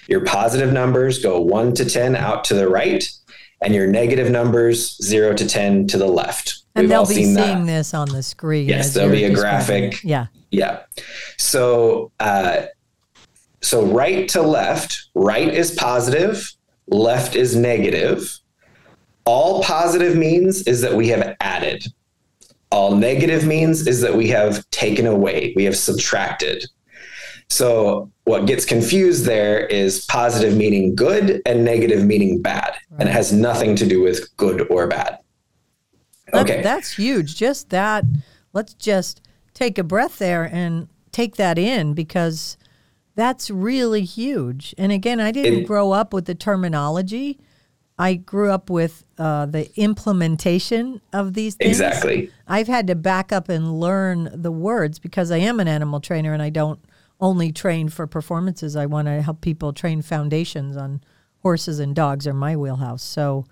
Your 0.08 0.24
positive 0.24 0.72
numbers 0.72 1.18
go 1.22 1.40
1 1.40 1.74
to 1.74 1.84
10 1.84 2.16
out 2.16 2.44
to 2.44 2.54
the 2.54 2.68
right 2.68 3.08
and 3.62 3.74
your 3.74 3.86
negative 3.86 4.30
numbers 4.30 4.96
0 5.02 5.34
to 5.34 5.46
10 5.46 5.86
to 5.88 5.98
the 5.98 6.06
left. 6.06 6.62
And 6.74 6.84
We've 6.84 6.90
they'll 6.90 7.00
all 7.00 7.06
be 7.06 7.14
seen 7.14 7.34
seeing 7.34 7.66
that. 7.66 7.66
this 7.66 7.94
on 7.94 8.08
the 8.08 8.22
screen. 8.22 8.68
Yes, 8.68 8.94
there'll 8.94 9.10
be 9.10 9.24
a 9.24 9.34
graphic. 9.34 9.94
it. 9.94 10.04
Yeah. 10.04 10.26
Yeah. 10.50 10.80
So, 11.36 12.12
uh, 12.20 12.62
so 13.60 13.84
right 13.86 14.28
to 14.30 14.42
left, 14.42 15.08
right 15.14 15.48
is 15.52 15.72
positive, 15.72 16.52
left 16.86 17.36
is 17.36 17.54
negative. 17.54 18.38
All 19.26 19.62
positive 19.62 20.16
means 20.16 20.62
is 20.62 20.80
that 20.80 20.94
we 20.94 21.08
have 21.08 21.36
added. 21.40 21.84
All 22.72 22.94
negative 22.96 23.46
means 23.46 23.86
is 23.86 24.00
that 24.00 24.14
we 24.16 24.28
have 24.28 24.68
taken 24.70 25.06
away, 25.06 25.52
we 25.56 25.64
have 25.64 25.76
subtracted. 25.76 26.64
So, 27.50 28.10
what 28.24 28.46
gets 28.46 28.64
confused 28.64 29.24
there 29.24 29.66
is 29.66 30.04
positive 30.06 30.56
meaning 30.56 30.94
good 30.94 31.42
and 31.44 31.64
negative 31.64 32.06
meaning 32.06 32.40
bad. 32.40 32.76
And 32.98 33.08
it 33.08 33.12
has 33.12 33.32
nothing 33.32 33.74
to 33.76 33.86
do 33.86 34.00
with 34.00 34.34
good 34.36 34.68
or 34.70 34.86
bad. 34.86 35.18
Okay. 36.32 36.62
that's 36.62 36.92
huge. 36.94 37.34
Just 37.36 37.70
that. 37.70 38.04
Let's 38.52 38.74
just 38.74 39.20
take 39.52 39.78
a 39.78 39.82
breath 39.82 40.18
there 40.18 40.44
and 40.44 40.88
take 41.10 41.34
that 41.36 41.58
in 41.58 41.92
because 41.92 42.56
that's 43.16 43.50
really 43.50 44.02
huge. 44.04 44.72
And 44.78 44.92
again, 44.92 45.18
I 45.18 45.32
didn't 45.32 45.62
It- 45.62 45.66
grow 45.66 45.90
up 45.90 46.14
with 46.14 46.26
the 46.26 46.36
terminology. 46.36 47.40
I 47.98 48.14
grew 48.14 48.50
up 48.50 48.70
with 48.70 49.04
uh, 49.18 49.46
the 49.46 49.68
implementation 49.78 51.00
of 51.12 51.34
these 51.34 51.56
things. 51.56 51.80
Exactly. 51.80 52.30
I've 52.46 52.68
had 52.68 52.86
to 52.86 52.94
back 52.94 53.32
up 53.32 53.48
and 53.48 53.78
learn 53.78 54.30
the 54.32 54.52
words 54.52 54.98
because 55.00 55.30
I 55.32 55.38
am 55.38 55.58
an 55.60 55.68
animal 55.68 56.00
trainer 56.00 56.32
and 56.32 56.40
I 56.40 56.48
don't 56.48 56.78
only 57.20 57.52
train 57.52 57.88
for 57.88 58.06
performances. 58.06 58.76
I 58.76 58.86
want 58.86 59.06
to 59.06 59.22
help 59.22 59.40
people 59.40 59.72
train 59.72 60.02
foundations 60.02 60.76
on 60.76 61.02
horses 61.42 61.78
and 61.78 61.94
dogs 61.94 62.26
are 62.26 62.34
my 62.34 62.56
wheelhouse. 62.56 63.02
So, 63.02 63.44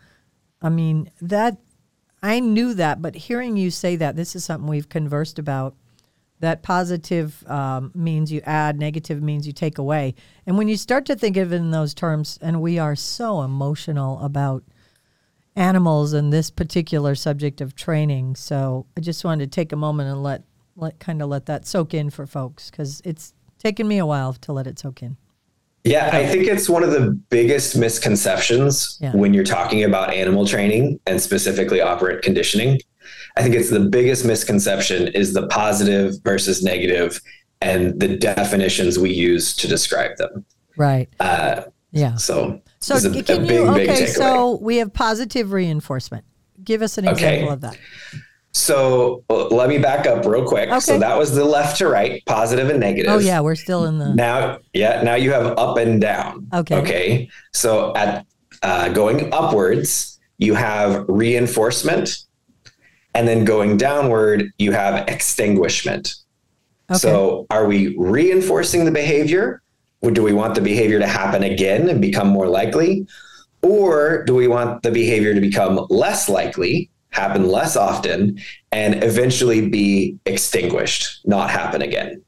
I 0.61 0.69
mean, 0.69 1.11
that 1.21 1.59
I 2.23 2.41
knew 2.41 2.75
that, 2.75 3.01
but 3.01 3.15
hearing 3.15 3.57
you 3.57 3.71
say 3.71 3.97
that, 3.97 4.17
this 4.17 4.35
is 4.35 4.45
something 4.45 4.69
we've 4.69 4.89
conversed 4.89 5.39
about. 5.39 5.77
That 6.41 6.63
positive 6.63 7.45
um, 7.49 7.91
means 7.95 8.31
you 8.31 8.41
add, 8.45 8.79
negative 8.79 9.23
means 9.23 9.47
you 9.47 9.53
take 9.53 9.79
away. 9.79 10.15
And 10.47 10.57
when 10.57 10.69
you 10.69 10.77
start 10.77 11.05
to 11.07 11.17
think 11.17 11.37
of 11.37 11.53
it 11.53 11.57
in 11.57 11.71
those 11.71 11.95
terms, 11.95 12.39
and 12.41 12.63
we 12.63 12.79
are 12.79 12.95
so 12.95 13.43
emotional 13.43 14.21
about 14.21 14.63
animals 15.57 16.13
and 16.13 16.33
this 16.33 16.51
particular 16.51 17.17
subject 17.17 17.61
of 17.61 17.75
training, 17.75 18.37
so 18.37 18.87
I 18.97 19.01
just 19.01 19.25
wanted 19.25 19.51
to 19.51 19.55
take 19.55 19.73
a 19.73 19.77
moment 19.77 20.11
and 20.11 20.23
let 20.23 20.45
let 20.77 21.01
kind 21.01 21.21
of 21.21 21.29
let 21.29 21.47
that 21.47 21.67
soak 21.67 21.93
in 21.93 22.09
for 22.09 22.25
folks 22.25 22.71
because 22.71 23.03
it's 23.05 23.35
taken 23.59 23.87
me 23.89 23.99
a 23.99 24.07
while 24.07 24.33
to 24.35 24.53
let 24.53 24.67
it 24.67 24.79
soak 24.79 25.03
in. 25.03 25.17
Yeah, 25.85 26.11
I 26.13 26.27
think 26.27 26.45
it's 26.47 26.69
one 26.69 26.83
of 26.83 26.91
the 26.91 27.13
biggest 27.31 27.77
misconceptions 27.77 28.99
Yeah. 29.01 29.13
when 29.13 29.33
you're 29.33 29.45
talking 29.45 29.85
about 29.85 30.13
animal 30.13 30.47
training 30.47 31.01
and 31.07 31.21
specifically 31.21 31.81
operant 31.81 32.23
conditioning. 32.23 32.81
I 33.37 33.43
think 33.43 33.55
it's 33.55 33.71
the 33.71 33.81
biggest 33.81 34.25
misconception 34.25 35.09
is 35.09 35.33
the 35.33 35.47
positive 35.47 36.15
versus 36.25 36.63
negative 36.63 37.21
and 37.61 37.99
the 38.01 38.17
definitions 38.17 38.99
we 38.99 39.13
use 39.13 39.55
to 39.57 39.69
describe 39.69 40.17
them. 40.19 40.45
Right. 40.77 41.09
Uh, 41.21 41.63
Yeah. 41.93 42.17
so, 42.17 42.61
So 42.81 42.97
a, 42.97 43.01
can 43.01 43.11
a 43.19 43.23
big, 43.47 43.51
you 43.51 43.69
okay? 43.69 44.07
So 44.07 44.59
we 44.61 44.77
have 44.79 44.93
positive 44.93 45.53
reinforcement. 45.53 46.25
Give 46.63 46.83
us 46.83 46.99
an 46.99 47.09
Okay. 47.09 47.13
example 47.37 47.53
of 47.55 47.61
that. 47.63 47.79
So 48.53 49.25
let 49.29 49.69
me 49.69 49.79
back 49.79 50.07
up 50.07 50.25
real 50.25 50.45
quick. 50.45 50.69
Okay. 50.69 50.81
So 50.81 50.99
that 50.99 51.17
was 51.17 51.35
the 51.35 51.45
left 51.45 51.79
to 51.79 51.89
right, 51.89 52.25
positive 52.27 52.71
and 52.71 52.81
negative. 52.81 53.13
Oh 53.13 53.19
yeah, 53.19 53.41
we're 53.41 53.55
still 53.55 53.85
in 53.85 53.99
the 53.99 54.15
Now, 54.15 54.59
yeah, 54.73 55.03
now 55.03 55.15
you 55.15 55.33
have 55.33 55.59
up 55.59 55.77
and 55.77 56.01
down. 56.01 56.49
Okay. 56.53 56.77
Okay. 56.77 57.31
So 57.53 57.95
at 57.95 58.27
uh, 58.63 58.89
going 58.89 59.33
upwards, 59.33 60.19
you 60.39 60.55
have 60.55 61.05
reinforcement, 61.09 62.25
and 63.15 63.27
then 63.27 63.45
going 63.45 63.77
downward, 63.77 64.53
you 64.59 64.73
have 64.73 65.09
extinguishment. 65.09 66.15
Okay. 66.91 66.99
So, 66.99 67.47
are 67.51 67.67
we 67.67 67.97
reinforcing 67.99 68.85
the 68.85 68.91
behavior? 68.91 69.63
Or 70.01 70.11
do 70.13 70.23
we 70.23 70.33
want 70.33 70.55
the 70.55 70.61
behavior 70.61 71.01
to 71.01 71.07
happen 71.07 71.43
again 71.43 71.89
and 71.89 72.01
become 72.01 72.29
more 72.29 72.47
likely? 72.47 73.07
Or 73.63 74.25
do 74.25 74.35
we 74.35 74.47
want 74.47 74.85
the 74.85 74.93
behavior 74.93 75.35
to 75.35 75.41
become 75.41 75.85
less 75.91 76.29
likely, 76.29 76.89
happen 77.19 77.49
less 77.49 77.77
often, 77.77 78.39
and 78.73 79.03
eventually 79.03 79.69
be 79.69 80.19
extinguished, 80.25 81.27
not 81.27 81.51
happen 81.51 81.83
again? 81.83 82.23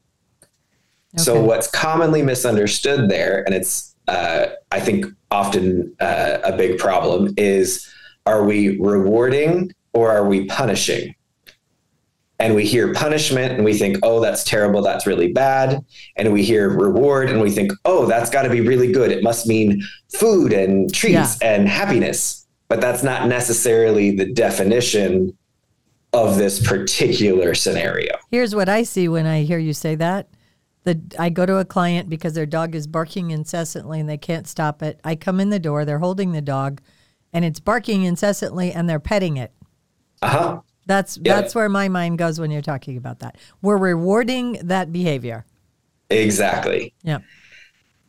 So, 1.17 1.41
what's 1.43 1.69
commonly 1.69 2.21
misunderstood 2.21 3.09
there, 3.09 3.43
and 3.45 3.53
it's, 3.53 3.95
uh, 4.07 4.47
I 4.71 4.79
think, 4.79 5.05
often 5.29 5.93
uh, 5.99 6.37
a 6.43 6.55
big 6.55 6.77
problem, 6.77 7.33
is 7.37 7.87
are 8.25 8.43
we 8.43 8.79
rewarding 8.79 9.73
or 9.93 10.11
are 10.11 10.25
we 10.25 10.45
punishing? 10.45 11.15
And 12.39 12.55
we 12.55 12.65
hear 12.65 12.91
punishment 12.93 13.53
and 13.53 13.63
we 13.63 13.73
think, 13.73 13.99
oh, 14.01 14.19
that's 14.19 14.43
terrible. 14.43 14.81
That's 14.81 15.05
really 15.05 15.31
bad. 15.31 15.85
And 16.15 16.33
we 16.33 16.43
hear 16.43 16.69
reward 16.69 17.29
and 17.29 17.39
we 17.39 17.51
think, 17.51 17.71
oh, 17.85 18.07
that's 18.07 18.31
got 18.31 18.43
to 18.43 18.49
be 18.49 18.61
really 18.61 18.91
good. 18.91 19.11
It 19.11 19.23
must 19.23 19.45
mean 19.45 19.83
food 20.17 20.51
and 20.51 20.91
treats 20.91 21.39
and 21.41 21.67
happiness. 21.67 22.40
But 22.71 22.79
that's 22.79 23.03
not 23.03 23.27
necessarily 23.27 24.11
the 24.15 24.31
definition 24.31 25.37
of 26.13 26.37
this 26.37 26.65
particular 26.65 27.53
scenario. 27.53 28.13
Here's 28.29 28.55
what 28.55 28.69
I 28.69 28.83
see 28.83 29.09
when 29.09 29.25
I 29.25 29.43
hear 29.43 29.59
you 29.59 29.73
say 29.73 29.95
that. 29.95 30.29
The 30.85 31.01
I 31.19 31.27
go 31.27 31.45
to 31.45 31.57
a 31.57 31.65
client 31.65 32.07
because 32.07 32.31
their 32.31 32.45
dog 32.45 32.73
is 32.73 32.87
barking 32.87 33.31
incessantly 33.31 33.99
and 33.99 34.07
they 34.07 34.17
can't 34.17 34.47
stop 34.47 34.81
it. 34.81 35.01
I 35.03 35.17
come 35.17 35.41
in 35.41 35.49
the 35.49 35.59
door, 35.59 35.83
they're 35.83 35.99
holding 35.99 36.31
the 36.31 36.39
dog, 36.41 36.79
and 37.33 37.43
it's 37.43 37.59
barking 37.59 38.03
incessantly 38.03 38.71
and 38.71 38.89
they're 38.89 39.01
petting 39.01 39.35
it. 39.35 39.51
Uh 40.21 40.29
huh. 40.29 40.61
That's 40.85 41.19
Yeah. 41.21 41.41
that's 41.41 41.53
where 41.53 41.67
my 41.67 41.89
mind 41.89 42.19
goes 42.19 42.39
when 42.39 42.51
you're 42.51 42.61
talking 42.61 42.95
about 42.95 43.19
that. 43.19 43.35
We're 43.61 43.75
rewarding 43.75 44.59
that 44.63 44.93
behavior. 44.93 45.45
Exactly. 46.09 46.93
Yeah. 47.03 47.19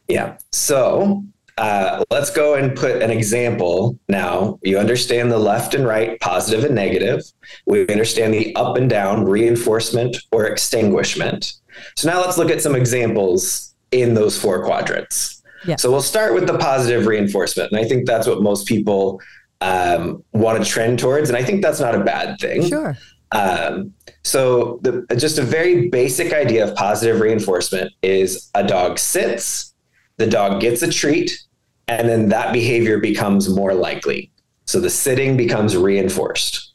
Yeah. 0.07 0.39
So 0.53 1.25
uh, 1.59 2.05
let's 2.11 2.31
go 2.31 2.55
and 2.55 2.77
put 2.77 3.03
an 3.03 3.11
example 3.11 3.99
now. 4.09 4.59
You 4.63 4.79
understand 4.79 5.31
the 5.31 5.39
left 5.39 5.75
and 5.75 5.87
right, 5.87 6.19
positive 6.21 6.65
and 6.65 6.75
negative. 6.75 7.23
We 7.67 7.87
understand 7.89 8.33
the 8.35 8.55
up 8.57 8.77
and 8.77 8.89
down, 8.89 9.25
reinforcement 9.25 10.17
or 10.33 10.47
extinguishment. 10.47 11.53
So 11.97 12.09
now 12.09 12.21
let's 12.21 12.39
look 12.39 12.51
at 12.51 12.63
some 12.63 12.75
examples 12.75 13.75
in 13.91 14.15
those 14.15 14.39
four 14.39 14.65
quadrants. 14.65 15.43
Yeah. 15.67 15.77
So 15.77 15.91
we'll 15.91 16.03
start 16.03 16.35
with 16.35 16.47
the 16.47 16.59
positive 16.59 17.07
reinforcement. 17.07 17.71
And 17.71 17.81
I 17.81 17.85
think 17.85 18.07
that's 18.07 18.27
what 18.27 18.43
most 18.43 18.67
people 18.67 19.21
um, 19.61 20.25
want 20.33 20.63
to 20.63 20.69
trend 20.69 20.99
towards. 20.99 21.29
And 21.29 21.37
I 21.37 21.45
think 21.45 21.63
that's 21.63 21.81
not 21.81 21.95
a 21.95 22.03
bad 22.03 22.39
thing. 22.41 22.69
Sure. 22.69 22.97
Um, 23.33 23.95
so 24.25 24.79
the 24.83 25.07
just 25.17 25.39
a 25.39 25.43
very 25.43 25.89
basic 25.89 26.33
idea 26.33 26.65
of 26.69 26.75
positive 26.75 27.21
reinforcement 27.21 27.93
is 28.03 28.51
a 28.55 28.65
dog 28.65 28.99
sits, 28.99 29.72
the 30.17 30.27
dog 30.27 30.61
gets 30.61 30.83
a 30.83 30.91
treat, 30.91 31.43
and 31.89 32.09
then 32.09 32.29
that 32.29 32.53
behavior 32.53 32.99
becomes 32.99 33.49
more 33.49 33.75
likely. 33.75 34.31
So 34.67 34.81
the 34.81 34.91
sitting 34.91 35.37
becomes 35.37 35.77
reinforced. 35.77 36.73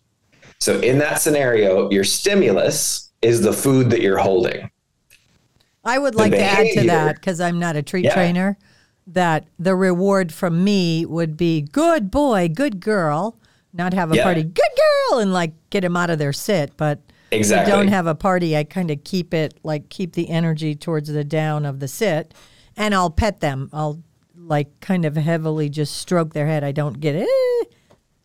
So 0.60 0.80
in 0.80 0.98
that 1.00 1.22
scenario, 1.22 1.90
your 1.92 2.04
stimulus 2.04 3.12
is 3.22 3.42
the 3.42 3.54
food 3.54 3.90
that 3.92 4.02
you're 4.02 4.18
holding. 4.18 4.70
I 5.84 5.98
would 5.98 6.16
like 6.16 6.32
to 6.34 6.42
add 6.42 6.68
to 6.74 6.84
that 6.88 7.16
because 7.16 7.40
I'm 7.40 7.60
not 7.60 7.76
a 7.76 7.82
treat 7.82 8.06
Yeah. 8.06 8.14
trainer. 8.14 8.58
That 9.10 9.46
the 9.58 9.74
reward 9.74 10.34
from 10.34 10.64
me 10.66 11.06
would 11.06 11.38
be 11.38 11.62
good 11.62 12.12
boy, 12.12 12.50
good 12.54 12.82
girl, 12.82 13.38
not 13.72 13.94
have 13.94 14.12
a 14.12 14.18
Yeah. 14.18 14.24
party, 14.24 14.44
good 14.44 14.56
girl, 15.10 15.20
and 15.20 15.32
like 15.32 15.54
get 15.70 15.86
him 15.86 15.96
out 15.96 16.10
of 16.10 16.20
their 16.20 16.34
sit. 16.34 16.72
But 16.76 17.00
Exactly. 17.32 17.72
if 17.72 17.74
I 17.74 17.78
don't 17.80 17.88
have 17.88 18.06
a 18.08 18.16
party, 18.16 18.58
I 18.58 18.66
kind 18.66 18.92
of 18.92 19.04
keep 19.06 19.34
it 19.34 19.54
like 19.64 19.88
keep 19.88 20.14
the 20.14 20.30
energy 20.30 20.76
towards 20.76 21.08
the 21.10 21.24
down 21.24 21.66
of 21.66 21.80
the 21.80 21.88
sit, 21.88 22.34
and 22.78 22.94
I'll 22.96 23.10
pet 23.10 23.40
them. 23.42 23.70
I'll 23.74 24.02
like 24.36 24.80
kind 24.80 25.04
of 25.06 25.16
heavily 25.18 25.68
just 25.70 25.98
stroke 25.98 26.34
their 26.34 26.48
head. 26.48 26.64
I 26.64 26.72
don't 26.72 27.00
get 27.00 27.16
it, 27.16 27.74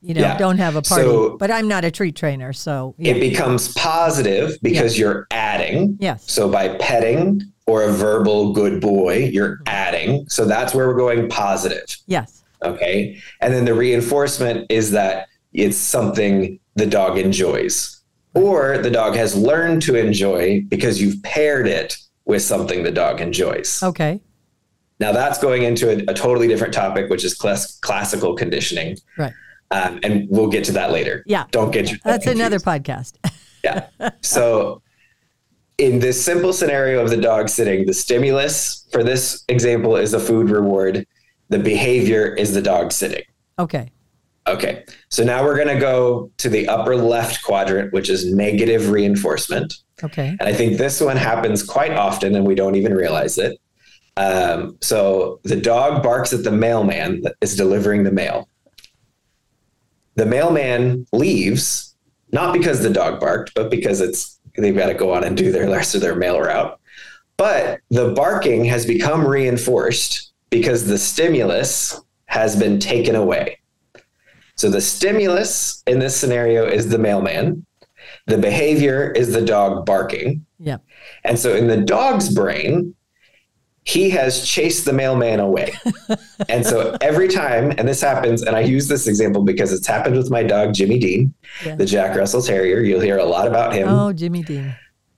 you 0.01 0.15
know, 0.15 0.21
Yeah. 0.21 0.39
don't 0.39 0.59
have 0.59 0.77
a 0.77 0.83
party. 0.83 1.05
So- 1.05 1.37
but 1.37 1.51
I'm 1.51 1.67
not 1.67 1.85
a 1.85 1.91
treat 1.91 2.15
trainer, 2.15 2.53
so 2.53 2.95
yeah. 2.99 3.15
It 3.15 3.21
becomes 3.21 3.73
positive 3.75 4.57
because 4.63 4.97
you're 4.99 5.27
adding. 5.33 5.97
Yes. 6.01 6.25
So 6.31 6.49
by 6.49 6.69
petting 6.77 7.43
or 7.67 7.83
a 7.85 7.93
verbal 7.93 8.53
good 8.53 8.81
boy, 8.81 9.31
you're 9.33 9.61
adding. 9.67 10.27
So 10.29 10.45
that's 10.45 10.75
where 10.75 10.87
we're 10.87 10.97
going 10.97 11.29
positive. 11.29 11.97
yes, 12.07 12.43
Okay. 12.65 13.19
And 13.41 13.53
then 13.53 13.65
the 13.65 13.75
reinforcement 13.75 14.67
is 14.71 14.93
that 14.93 15.27
it's 15.53 15.77
something 15.77 16.61
the 16.77 16.87
dog 16.87 17.19
enjoys 17.19 18.01
or 18.35 18.79
the 18.79 18.91
dog 18.91 19.15
has 19.17 19.35
learned 19.37 19.83
to 19.83 19.97
enjoy 19.97 20.65
because 20.69 21.03
you've 21.03 21.21
paired 21.25 21.67
it 21.67 21.97
with 22.25 22.43
something 22.43 22.85
the 22.85 22.93
dog 22.93 23.21
enjoys. 23.21 23.83
okay, 23.83 24.21
Now 25.03 25.11
that's 25.13 25.39
going 25.39 25.63
into 25.65 25.91
a, 25.91 25.97
a 26.13 26.15
totally 26.15 26.47
different 26.47 26.73
topic, 26.73 27.11
which 27.11 27.25
is 27.25 27.35
class, 27.35 27.79
classical 27.81 28.35
conditioning. 28.37 28.97
right, 29.19 29.33
Um, 29.73 29.99
and 30.05 30.27
we'll 30.31 30.49
get 30.57 30.63
to 30.65 30.73
that 30.73 30.93
later. 30.93 31.25
Yeah. 31.27 31.45
Don't 31.51 31.73
get 31.73 31.91
your 31.91 31.99
that's 32.05 32.27
another 32.27 32.61
podcast. 32.61 33.13
yeah. 33.65 33.89
So 34.21 34.81
in 35.79 35.99
this 35.99 36.23
simple 36.25 36.53
scenario 36.53 37.03
of 37.03 37.11
the 37.11 37.17
dog 37.17 37.49
sitting, 37.49 37.87
the 37.87 37.95
stimulus 37.95 38.87
for 38.93 39.03
this 39.03 39.45
example 39.49 39.97
is 39.97 40.15
a 40.15 40.21
food 40.21 40.51
reward. 40.51 41.05
The 41.49 41.59
behavior 41.59 42.25
is 42.43 42.55
the 42.55 42.63
dog 42.63 42.93
sitting. 42.93 43.25
okay, 43.59 43.91
Okay. 44.47 44.85
So 45.09 45.23
now 45.25 45.45
we're 45.45 45.57
going 45.63 45.75
to 45.77 45.81
go 45.81 46.31
to 46.39 46.49
the 46.49 46.67
upper 46.69 46.95
left 46.97 47.43
quadrant, 47.45 47.93
which 47.93 48.09
is 48.11 48.33
negative 48.33 48.91
reinforcement. 48.91 49.75
okay, 50.03 50.29
And 50.41 50.49
I 50.49 50.53
think 50.53 50.79
this 50.79 51.01
one 51.01 51.17
happens 51.17 51.63
quite 51.63 51.93
often 51.93 52.35
and 52.37 52.45
we 52.47 52.55
don't 52.55 52.75
even 52.77 52.93
realize 52.95 53.39
it. 53.39 53.53
Um, 54.17 54.77
so 54.81 55.41
the 55.45 55.57
dog 55.57 56.03
barks 56.03 56.33
at 56.33 56.45
the 56.45 56.53
mailman 56.53 57.23
that 57.23 57.37
is 57.41 57.57
delivering 57.57 58.05
the 58.05 58.13
mail. 58.13 58.49
The 60.17 60.27
mailman 60.27 61.07
leaves, 61.13 61.97
not 62.31 62.53
because 62.53 62.83
the 62.83 62.91
dog 62.91 63.21
barked, 63.21 63.55
but 63.55 63.71
because 63.71 64.01
it's 64.01 64.39
they've 64.57 64.77
got 64.77 64.87
to 64.87 64.95
go 64.95 65.15
on 65.15 65.25
and 65.25 65.37
do 65.37 65.51
their 65.51 65.69
rest 65.71 65.95
of 65.95 66.03
their 66.03 66.15
mail 66.15 66.41
route. 66.41 66.79
But 67.39 67.81
the 67.91 68.13
barking 68.13 68.65
has 68.67 68.85
become 68.85 69.27
reinforced 69.27 70.33
because 70.51 70.87
the 70.87 70.99
stimulus 70.99 71.99
has 72.27 72.55
been 72.55 72.79
taken 72.79 73.17
away. 73.17 73.59
So 74.57 74.69
the 74.69 74.81
stimulus 74.83 75.83
in 75.87 75.99
this 75.99 76.15
scenario 76.15 76.67
is 76.67 76.89
the 76.89 76.99
mailman. 76.99 77.65
The 78.27 78.39
behavior 78.39 79.11
is 79.11 79.33
the 79.33 79.45
dog 79.45 79.87
barking. 79.87 80.45
yeah, 80.59 80.77
And 81.25 81.39
so 81.39 81.57
in 81.57 81.67
the 81.67 81.79
dog's 81.81 82.33
brain, 82.33 82.95
he 83.85 84.11
has 84.11 84.47
chased 84.47 84.85
the 84.85 84.93
mailman 84.93 85.41
away. 85.41 85.73
and 86.49 86.65
so 86.65 86.97
every 87.01 87.29
time, 87.29 87.73
and 87.79 87.89
this 87.89 88.01
happens, 88.01 88.43
and 88.43 88.55
I 88.55 88.61
use 88.61 88.87
this 88.89 89.07
example 89.09 89.43
because 89.43 89.73
it's 89.73 89.87
happened 89.87 90.17
with 90.17 90.31
my 90.31 90.43
dog, 90.43 90.73
Jimmy 90.75 90.99
Dean, 90.99 91.35
Yeah. 91.67 91.75
the 91.75 91.85
Jack 91.87 92.17
Russell 92.17 92.43
Terrier. 92.43 92.81
You'll 92.81 93.01
hear 93.01 93.19
a 93.19 93.25
lot 93.25 93.49
about 93.49 93.75
him. 93.75 93.89
Oh, 93.89 94.13
Jimmy 94.13 94.43
Dean. 94.43 94.75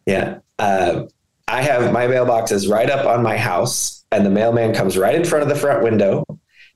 Yeah. 0.06 0.38
Uh, 0.58 1.02
I 1.46 1.60
have 1.62 1.92
my 1.92 2.06
mailbox 2.06 2.52
is 2.52 2.66
right 2.68 2.88
up 2.88 3.04
on 3.06 3.22
my 3.22 3.36
house, 3.36 4.04
and 4.10 4.24
the 4.24 4.30
mailman 4.30 4.72
comes 4.74 4.96
right 4.96 5.14
in 5.14 5.24
front 5.24 5.42
of 5.42 5.48
the 5.50 5.56
front 5.56 5.82
window. 5.84 6.24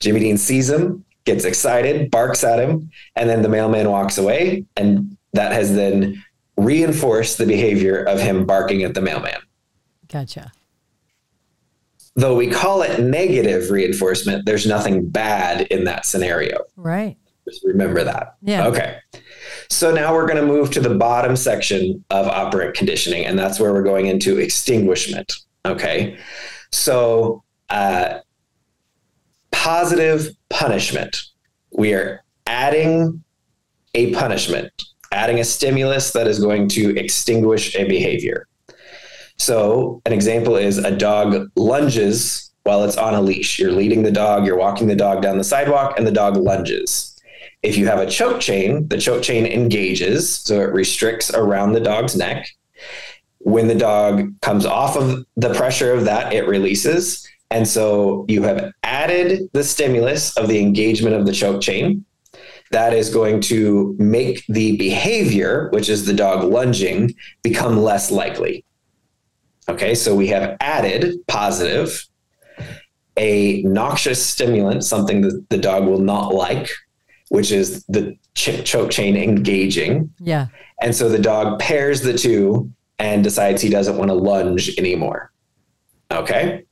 Jimmy 0.01 0.21
Dean 0.21 0.37
sees 0.37 0.69
him, 0.69 1.05
gets 1.25 1.45
excited, 1.47 2.11
barks 2.11 2.45
at 2.45 2.59
him, 2.59 2.91
and 3.17 3.31
then 3.31 3.41
the 3.43 3.49
mailman 3.49 3.91
walks 3.91 4.19
away. 4.19 4.65
And 4.77 5.17
that 5.33 5.53
has 5.53 5.75
then 5.75 6.23
reinforced 6.59 7.39
the 7.39 7.47
behavior 7.47 8.03
of 8.03 8.21
him 8.21 8.45
barking 8.45 8.83
at 8.83 8.93
the 8.95 9.01
mailman. 9.01 9.39
Gotcha. 10.09 10.53
Though 12.19 12.35
we 12.35 12.49
call 12.49 12.83
it 12.83 12.99
negative 12.99 13.71
reinforcement, 13.71 14.45
there's 14.45 14.67
nothing 14.67 15.09
bad 15.09 15.69
in 15.69 15.85
that 15.85 16.05
scenario. 16.05 16.65
Right. 16.75 17.17
Just 17.49 17.63
remember 17.65 18.03
that. 18.03 18.35
Yeah. 18.43 18.67
Okay. 18.67 18.99
So 19.71 19.95
now 19.95 20.13
we're 20.13 20.27
going 20.27 20.41
to 20.41 20.47
move 20.47 20.73
to 20.73 20.81
the 20.81 20.97
bottom 20.97 21.37
section 21.37 22.05
of 22.11 22.27
operant 22.27 22.75
conditioning, 22.75 23.25
and 23.25 23.39
that's 23.39 23.61
where 23.61 23.73
we're 23.73 23.85
going 23.85 24.07
into 24.07 24.37
extinguishment. 24.39 25.33
Okay. 25.65 26.19
So, 26.73 27.45
uh, 27.71 28.19
positive 29.53 30.31
punishment. 30.51 31.23
We 31.71 31.95
are 31.95 32.25
adding 32.49 33.23
a 33.95 34.13
punishment, 34.13 34.73
adding 35.13 35.39
a 35.39 35.45
stimulus 35.45 36.11
that 36.15 36.27
is 36.27 36.41
going 36.41 36.67
to 36.71 36.99
extinguish 36.99 37.77
a 37.77 37.87
behavior. 37.87 38.48
So, 39.39 40.03
an 40.05 40.13
example 40.13 40.57
is 40.57 40.79
a 40.79 40.95
dog 40.95 41.51
lunges 41.57 42.51
while 42.65 42.85
it's 42.85 42.97
on 42.97 43.15
a 43.15 43.23
leash. 43.23 43.59
You're 43.59 43.73
leading 43.73 44.03
the 44.03 44.11
dog, 44.11 44.45
you're 44.45 44.59
walking 44.59 44.89
the 44.89 44.97
dog 44.97 45.23
down 45.23 45.39
the 45.39 45.45
sidewalk, 45.45 45.97
and 45.97 46.07
the 46.07 46.13
dog 46.13 46.37
lunges. 46.37 47.17
If 47.63 47.77
you 47.77 47.87
have 47.87 47.99
a 47.99 48.07
choke 48.07 48.41
chain, 48.41 48.87
the 48.89 48.99
choke 48.99 49.23
chain 49.23 49.47
engages, 49.47 50.29
so 50.41 50.61
it 50.61 50.73
restricts 50.73 51.33
around 51.33 51.73
the 51.73 51.81
dog's 51.81 52.17
neck. 52.17 52.49
When 53.39 53.69
the 53.69 53.75
dog 53.75 54.39
comes 54.43 54.67
off 54.67 54.97
of 54.97 55.25
the 55.37 55.55
pressure 55.55 55.93
of 55.93 56.05
that, 56.05 56.33
it 56.33 56.47
releases. 56.47 57.27
And 57.51 57.67
so 57.67 58.27
you 58.29 58.43
have 58.43 58.73
added 58.83 59.49
the 59.55 59.65
stimulus 59.65 60.37
of 60.37 60.49
the 60.49 60.61
engagement 60.61 61.15
of 61.15 61.27
the 61.27 61.33
choke 61.33 61.63
chain. 61.63 62.05
That 62.71 62.93
is 62.93 63.09
going 63.09 63.41
to 63.43 63.97
make 63.99 64.45
the 64.49 64.77
behavior, 64.77 65.71
which 65.73 65.89
is 65.89 66.05
the 66.05 66.13
dog 66.13 66.45
lunging, 66.45 67.15
become 67.43 67.79
less 67.79 68.11
likely. 68.11 68.65
Okay, 69.69 69.95
so 69.95 70.15
we 70.15 70.29
have 70.29 70.57
added 70.61 71.17
positive 71.27 72.05
a 73.19 73.63
noxious 73.63 74.25
stimulant, 74.25 74.85
something 74.85 75.23
that 75.23 75.51
the 75.51 75.59
dog 75.59 75.85
will 75.87 75.99
not 75.99 76.35
like, 76.35 76.71
which 77.31 77.51
is 77.51 77.85
the 77.87 78.17
ch- 78.35 78.65
choke 78.65 78.91
chain 78.91 79.17
engaging. 79.17 80.13
Yeah. 80.21 80.47
And 80.81 80.95
so 80.95 81.09
the 81.09 81.19
dog 81.19 81.59
pairs 81.59 82.01
the 82.03 82.17
two 82.17 82.73
and 82.99 83.23
decides 83.25 83.61
he 83.61 83.69
doesn't 83.69 83.97
want 83.97 84.11
to 84.11 84.15
lunge 84.15 84.77
anymore. 84.79 85.33
Okay. 86.11 86.65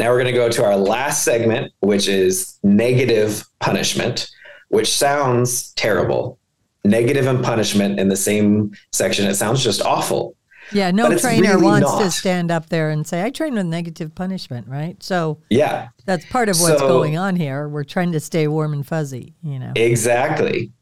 Now 0.00 0.10
we're 0.10 0.20
going 0.20 0.32
to 0.32 0.32
go 0.32 0.48
to 0.48 0.64
our 0.64 0.76
last 0.76 1.22
segment, 1.22 1.72
which 1.80 2.08
is 2.08 2.58
negative 2.62 3.44
punishment, 3.60 4.28
which 4.68 4.92
sounds 4.92 5.72
terrible. 5.74 6.38
Negative 6.84 7.26
and 7.26 7.44
punishment 7.44 8.00
in 8.00 8.08
the 8.08 8.16
same 8.16 8.72
section. 8.92 9.26
It 9.26 9.34
sounds 9.34 9.62
just 9.62 9.82
awful. 9.82 10.34
Yeah, 10.72 10.90
no 10.90 11.16
trainer 11.18 11.50
really 11.58 11.62
wants 11.64 11.96
to 11.98 12.10
stand 12.10 12.50
up 12.50 12.68
there 12.68 12.90
and 12.90 13.06
say, 13.06 13.22
I 13.22 13.30
train 13.30 13.54
with 13.54 13.66
negative 13.66 14.14
punishment, 14.14 14.66
right? 14.68 15.00
So 15.02 15.38
Yeah, 15.50 15.88
that's 16.04 16.24
part 16.26 16.48
of 16.48 16.60
what's 16.60 16.78
So- 16.80 16.88
going 16.88 17.16
on 17.18 17.36
here. 17.36 17.68
We're 17.68 17.84
trying 17.84 18.12
to 18.12 18.20
stay 18.20 18.48
warm 18.48 18.72
and 18.72 18.86
fuzzy, 18.86 19.34
you 19.42 19.58
know. 19.58 19.72
exactly. 19.76 20.72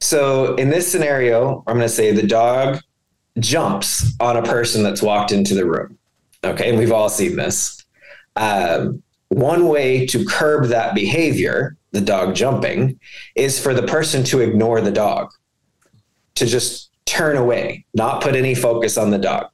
So 0.00 0.54
in 0.56 0.70
this 0.70 0.90
scenario, 0.90 1.62
I'm 1.66 1.76
going 1.76 1.88
to 1.88 1.94
say 1.94 2.12
the 2.12 2.26
dog 2.26 2.80
jumps 3.38 4.12
on 4.20 4.36
a 4.36 4.42
person 4.42 4.82
that's 4.82 5.02
walked 5.02 5.32
into 5.32 5.54
the 5.54 5.64
room. 5.66 5.98
Okay, 6.44 6.68
and 6.70 6.78
we've 6.78 6.92
all 6.92 7.08
seen 7.08 7.36
this. 7.36 7.84
Um, 8.36 9.02
one 9.28 9.68
way 9.68 10.06
to 10.06 10.24
curb 10.24 10.66
that 10.66 10.94
behavior, 10.94 11.76
the 11.92 12.00
dog 12.00 12.34
jumping, 12.34 13.00
is 13.34 13.58
for 13.58 13.74
the 13.74 13.82
person 13.82 14.22
to 14.24 14.40
ignore 14.40 14.80
the 14.80 14.90
dog, 14.92 15.30
to 16.36 16.46
just 16.46 16.85
turn 17.16 17.36
away, 17.36 17.84
not 17.94 18.22
put 18.22 18.36
any 18.36 18.54
focus 18.54 18.96
on 18.98 19.10
the 19.10 19.18
dog. 19.18 19.48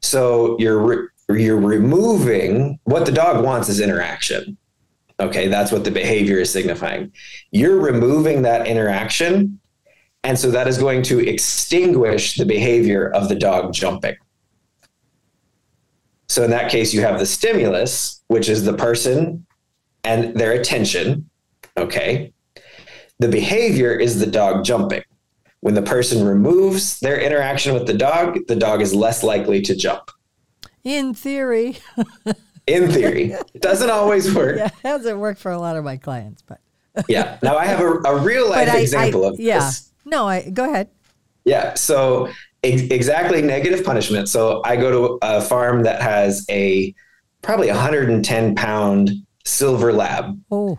So 0.00 0.56
you're 0.58 0.78
re- 0.78 1.08
you're 1.30 1.60
removing 1.60 2.78
what 2.84 3.06
the 3.06 3.12
dog 3.12 3.44
wants 3.44 3.68
is 3.68 3.80
interaction. 3.80 4.56
Okay, 5.20 5.48
that's 5.48 5.72
what 5.72 5.84
the 5.84 5.90
behavior 5.90 6.38
is 6.38 6.50
signifying. 6.50 7.12
You're 7.50 7.80
removing 7.80 8.42
that 8.42 8.66
interaction, 8.66 9.60
and 10.22 10.38
so 10.38 10.50
that 10.50 10.68
is 10.68 10.78
going 10.78 11.02
to 11.04 11.18
extinguish 11.18 12.36
the 12.36 12.46
behavior 12.46 13.10
of 13.10 13.28
the 13.28 13.34
dog 13.34 13.72
jumping. 13.72 14.16
So 16.28 16.44
in 16.44 16.50
that 16.50 16.70
case, 16.70 16.92
you 16.94 17.00
have 17.02 17.18
the 17.18 17.26
stimulus, 17.26 18.22
which 18.28 18.48
is 18.48 18.64
the 18.64 18.74
person 18.74 19.46
and 20.04 20.34
their 20.34 20.52
attention. 20.52 21.28
Okay. 21.76 22.32
The 23.18 23.28
behavior 23.28 23.92
is 23.92 24.20
the 24.20 24.26
dog 24.26 24.64
jumping. 24.64 25.02
When 25.60 25.74
the 25.74 25.82
person 25.82 26.24
removes 26.24 27.00
their 27.00 27.20
interaction 27.20 27.74
with 27.74 27.86
the 27.86 27.94
dog, 27.94 28.38
the 28.46 28.54
dog 28.56 28.80
is 28.80 28.94
less 28.94 29.22
likely 29.24 29.60
to 29.62 29.74
jump. 29.74 30.10
In 30.84 31.14
theory, 31.14 31.78
In 32.66 32.90
theory, 32.90 33.32
it 33.54 33.62
doesn't 33.62 33.88
always 33.90 34.32
work. 34.34 34.56
yeah, 34.58 34.66
it 34.66 34.72
hasn't 34.86 35.18
worked 35.18 35.40
for 35.40 35.50
a 35.50 35.58
lot 35.58 35.76
of 35.76 35.84
my 35.84 35.96
clients, 35.96 36.42
but 36.42 36.60
Yeah. 37.08 37.38
Now 37.42 37.56
I 37.56 37.64
have 37.66 37.80
a, 37.80 37.92
a 38.04 38.18
real 38.18 38.48
life 38.50 38.68
I, 38.68 38.78
example 38.78 39.24
I 39.24 39.28
of 39.28 39.40
yeah. 39.40 39.58
this. 39.60 39.90
No, 40.04 40.28
I 40.28 40.48
go 40.50 40.64
ahead. 40.70 40.88
Yeah. 41.44 41.74
So 41.74 42.28
ex- 42.62 42.82
exactly 42.82 43.40
negative 43.42 43.84
punishment. 43.84 44.28
So 44.28 44.60
I 44.64 44.76
go 44.76 44.90
to 45.08 45.18
a 45.22 45.40
farm 45.40 45.82
that 45.84 46.02
has 46.02 46.44
a 46.50 46.94
probably 47.42 47.68
110 47.68 48.54
pound 48.54 49.10
silver 49.44 49.92
lab. 49.92 50.38
Oh, 50.50 50.78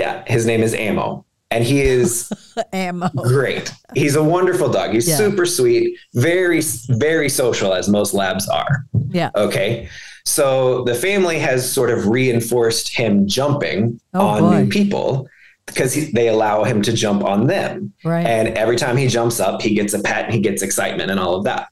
Yeah. 0.00 0.24
His 0.26 0.46
name 0.46 0.62
is 0.62 0.74
Ammo. 0.74 1.24
And 1.50 1.64
he 1.64 1.80
is 1.80 2.30
ammo. 2.72 3.08
great. 3.08 3.72
He's 3.94 4.16
a 4.16 4.22
wonderful 4.22 4.68
dog. 4.70 4.90
He's 4.92 5.08
Yeah. 5.08 5.16
super 5.16 5.46
sweet, 5.46 5.96
very, 6.14 6.60
very 6.88 7.28
social, 7.28 7.72
as 7.74 7.88
most 7.88 8.12
labs 8.14 8.48
are. 8.48 8.84
Yeah. 9.10 9.30
Okay. 9.34 9.88
So 10.24 10.84
the 10.84 10.94
family 10.94 11.38
has 11.38 11.70
sort 11.70 11.88
of 11.90 12.06
reinforced 12.08 12.94
him 12.94 13.26
jumping 13.26 13.98
Oh, 14.12 14.26
on 14.26 14.40
boy. 14.42 14.62
new 14.62 14.68
people 14.68 15.26
because 15.64 15.94
he, 15.94 16.10
they 16.12 16.28
allow 16.28 16.64
him 16.64 16.82
to 16.82 16.92
jump 16.92 17.24
on 17.24 17.46
them. 17.46 17.92
Right. 18.04 18.26
And 18.26 18.48
every 18.56 18.76
time 18.76 18.96
he 18.98 19.06
jumps 19.06 19.40
up, 19.40 19.62
he 19.62 19.74
gets 19.74 19.94
a 19.94 20.00
pet 20.02 20.26
and 20.26 20.34
he 20.34 20.40
gets 20.40 20.62
excitement 20.62 21.10
and 21.10 21.18
all 21.18 21.34
of 21.34 21.44
that. 21.44 21.68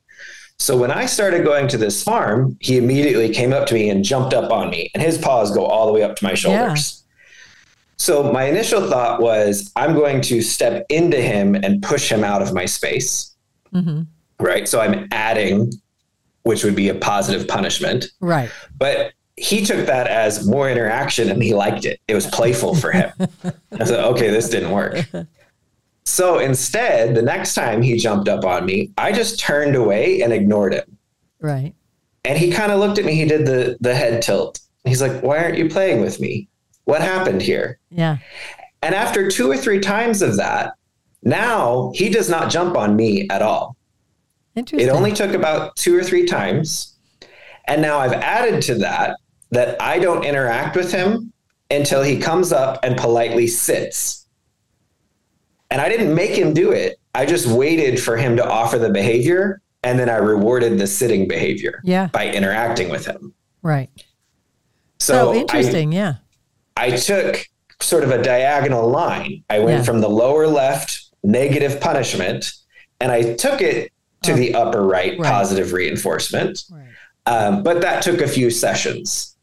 So 0.58 0.74
when 0.78 0.90
I 0.90 1.04
started 1.04 1.44
going 1.44 1.68
to 1.68 1.76
this 1.76 2.02
farm, 2.02 2.56
he 2.60 2.78
immediately 2.78 3.28
came 3.28 3.52
up 3.52 3.66
to 3.66 3.74
me 3.74 3.90
and 3.90 4.02
jumped 4.02 4.32
up 4.32 4.50
on 4.50 4.70
me, 4.70 4.90
and 4.94 5.02
his 5.02 5.18
paws 5.18 5.50
go 5.50 5.66
all 5.66 5.84
the 5.86 5.92
way 5.92 6.02
up 6.02 6.16
to 6.16 6.24
my 6.24 6.32
shoulders. 6.32 7.02
So 7.96 8.30
my 8.32 8.44
initial 8.44 8.88
thought 8.88 9.20
was, 9.20 9.72
I'm 9.76 9.94
going 9.94 10.20
to 10.22 10.42
step 10.42 10.84
into 10.90 11.20
him 11.20 11.54
and 11.54 11.82
push 11.82 12.10
him 12.10 12.22
out 12.24 12.42
of 12.42 12.52
my 12.52 12.66
space. 12.66 13.34
hmm 13.72 14.02
Right. 14.38 14.68
So 14.68 14.80
I'm 14.80 15.08
adding, 15.12 15.72
which 16.42 16.62
would 16.62 16.76
be 16.76 16.90
a 16.90 16.94
positive 16.94 17.48
punishment. 17.48 18.06
Right. 18.20 18.50
But 18.76 19.12
he 19.36 19.64
took 19.64 19.86
that 19.86 20.06
as 20.08 20.46
more 20.46 20.68
interaction 20.68 21.30
and 21.30 21.42
he 21.42 21.54
liked 21.54 21.86
it. 21.86 22.00
It 22.06 22.14
was 22.14 22.26
playful 22.26 22.74
for 22.74 22.92
him. 22.92 23.12
I 23.80 23.84
said, 23.84 24.04
okay, 24.04 24.28
this 24.28 24.50
didn't 24.50 24.72
work. 24.72 25.06
So 26.04 26.38
instead, 26.38 27.14
the 27.14 27.22
next 27.22 27.54
time 27.54 27.82
he 27.82 27.96
jumped 27.96 28.28
up 28.28 28.44
on 28.44 28.64
me, 28.64 28.90
I 28.96 29.10
just 29.12 29.40
turned 29.40 29.74
away 29.74 30.20
and 30.22 30.32
ignored 30.32 30.74
him. 30.74 30.96
Right. 31.40 31.74
And 32.24 32.38
he 32.38 32.50
kind 32.50 32.72
of 32.72 32.78
looked 32.78 32.98
at 32.98 33.04
me. 33.04 33.14
He 33.14 33.24
did 33.24 33.46
the 33.46 33.76
the 33.80 33.94
head 33.94 34.20
tilt. 34.22 34.58
He's 34.84 35.00
like, 35.02 35.22
"Why 35.22 35.38
aren't 35.42 35.58
you 35.58 35.68
playing 35.68 36.00
with 36.00 36.18
me? 36.20 36.48
What 36.86 37.02
happened 37.02 37.42
here?" 37.42 37.78
Yeah. 37.90 38.16
And 38.82 38.94
after 38.94 39.30
two 39.30 39.50
or 39.50 39.56
three 39.56 39.80
times 39.80 40.22
of 40.22 40.36
that, 40.38 40.72
now 41.22 41.92
he 41.94 42.08
does 42.08 42.30
not 42.30 42.50
jump 42.50 42.76
on 42.76 42.96
me 42.96 43.28
at 43.30 43.42
all. 43.42 43.76
Interesting. 44.54 44.88
It 44.88 44.90
only 44.90 45.12
took 45.12 45.34
about 45.34 45.76
two 45.76 45.96
or 45.96 46.02
three 46.02 46.24
times. 46.24 46.94
And 47.68 47.82
now 47.82 47.98
I've 47.98 48.12
added 48.12 48.62
to 48.62 48.76
that 48.76 49.16
that 49.50 49.80
I 49.82 49.98
don't 49.98 50.24
interact 50.24 50.76
with 50.76 50.92
him 50.92 51.32
until 51.70 52.02
he 52.02 52.18
comes 52.18 52.52
up 52.52 52.78
and 52.82 52.96
politely 52.96 53.46
sits. 53.46 54.26
And 55.70 55.80
I 55.80 55.88
didn't 55.88 56.14
make 56.14 56.30
him 56.30 56.54
do 56.54 56.70
it. 56.70 56.98
I 57.14 57.26
just 57.26 57.46
waited 57.46 58.00
for 58.00 58.16
him 58.16 58.36
to 58.36 58.48
offer 58.48 58.78
the 58.78 58.90
behavior 58.90 59.60
and 59.82 59.98
then 59.98 60.08
I 60.08 60.16
rewarded 60.16 60.78
the 60.78 60.86
sitting 60.86 61.26
behavior 61.28 61.80
yeah. 61.84 62.06
by 62.12 62.30
interacting 62.30 62.88
with 62.88 63.06
him. 63.06 63.34
Right. 63.62 63.90
So 65.00 65.32
So, 65.32 65.34
interesting. 65.34 65.92
yeah. 65.92 66.14
I, 66.76 66.90
took 66.90 67.46
sort 67.80 68.04
of 68.04 68.10
a 68.10 68.22
diagonal 68.22 68.88
line. 68.88 69.42
I 69.50 69.58
went 69.60 69.78
Yeah. 69.78 69.82
from 69.84 70.00
the 70.00 70.08
lower 70.08 70.46
left 70.46 71.04
negative 71.22 71.80
punishment 71.80 72.52
and 73.00 73.10
I 73.12 73.34
took 73.34 73.60
it 73.60 73.92
to 74.22 74.32
Oh. 74.32 74.36
the 74.36 74.54
upper 74.54 74.82
right, 74.82 75.18
Right. 75.18 75.30
positive 75.30 75.72
reinforcement. 75.72 76.64
Right. 76.70 76.82
Um, 77.26 77.62
but 77.62 77.80
that 77.82 78.02
took 78.02 78.20
a 78.20 78.28
few 78.28 78.50
sessions, 78.50 79.36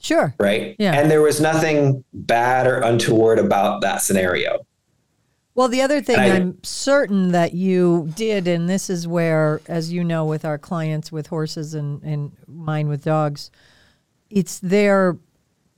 Sure. 0.00 0.34
right? 0.38 0.74
Yeah. 0.78 0.92
And 0.98 1.10
there 1.10 1.20
was 1.22 1.40
nothing 1.40 2.04
bad 2.12 2.66
or 2.66 2.78
untoward 2.80 3.38
about 3.38 3.80
that 3.82 4.02
scenario. 4.02 4.60
Well, 5.54 5.68
the 5.68 5.82
other 5.82 6.00
thing 6.00 6.18
I- 6.18 6.36
I'm 6.36 6.58
certain 6.62 7.32
that 7.32 7.52
you 7.52 8.10
did, 8.16 8.46
and 8.48 8.68
this 8.68 8.88
is 8.88 9.06
where, 9.08 9.60
as 9.66 9.92
you 9.92 10.04
know, 10.04 10.24
with 10.24 10.44
our 10.44 10.56
clients 10.58 11.10
with 11.12 11.26
horses 11.28 11.74
and, 11.74 12.00
and 12.02 12.32
mine 12.46 12.88
with 12.88 13.04
dogs, 13.04 13.50
it's 14.30 14.58
their 14.60 15.16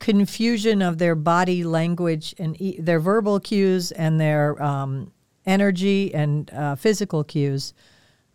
confusion 0.00 0.82
of 0.82 0.98
their 0.98 1.14
body 1.14 1.62
language 1.62 2.34
and 2.38 2.60
e- 2.60 2.80
their 2.80 2.98
verbal 2.98 3.38
cues 3.38 3.92
and 3.92 4.20
their 4.20 4.60
um, 4.60 5.12
energy 5.46 6.12
and 6.12 6.50
uh, 6.52 6.74
physical 6.74 7.22
cues 7.22 7.72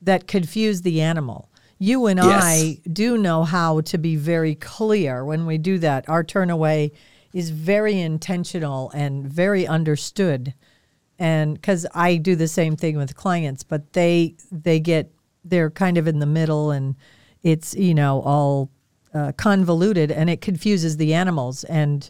that 0.01 0.28
confuse 0.28 0.82
the 0.84 1.01
animal. 1.01 1.49
You 1.78 2.06
and 2.06 2.19
Yes. 2.19 2.43
I 2.43 2.80
do 2.93 3.17
know 3.17 3.43
how 3.43 3.82
to 3.82 3.97
be 3.97 4.15
very 4.15 4.56
clear 4.56 5.25
when 5.25 5.45
we 5.45 5.58
do 5.58 5.78
that. 5.80 6.08
Our 6.08 6.23
turn 6.23 6.49
away 6.49 6.93
is 7.34 7.49
very 7.49 7.99
intentional 7.99 8.89
and 8.91 9.28
very 9.28 9.67
understood 9.67 10.54
and 11.20 11.55
because 11.55 11.86
I 11.93 12.18
do 12.18 12.36
the 12.36 12.47
same 12.47 12.76
thing 12.76 12.97
with 12.97 13.16
clients, 13.16 13.63
but 13.63 13.93
they 13.93 14.36
they 14.51 14.80
get 14.80 15.11
they're 15.43 15.70
kind 15.72 15.97
of 15.97 16.07
in 16.07 16.20
the 16.20 16.26
middle, 16.26 16.72
and 16.72 16.95
it's 17.43 17.74
you 17.76 17.93
know 17.93 18.22
all 18.22 18.70
uh, 19.16 19.32
convoluted, 19.38 20.11
and 20.11 20.30
it 20.30 20.41
confuses 20.41 20.97
the 20.97 21.13
animals. 21.13 21.63
And 21.63 22.09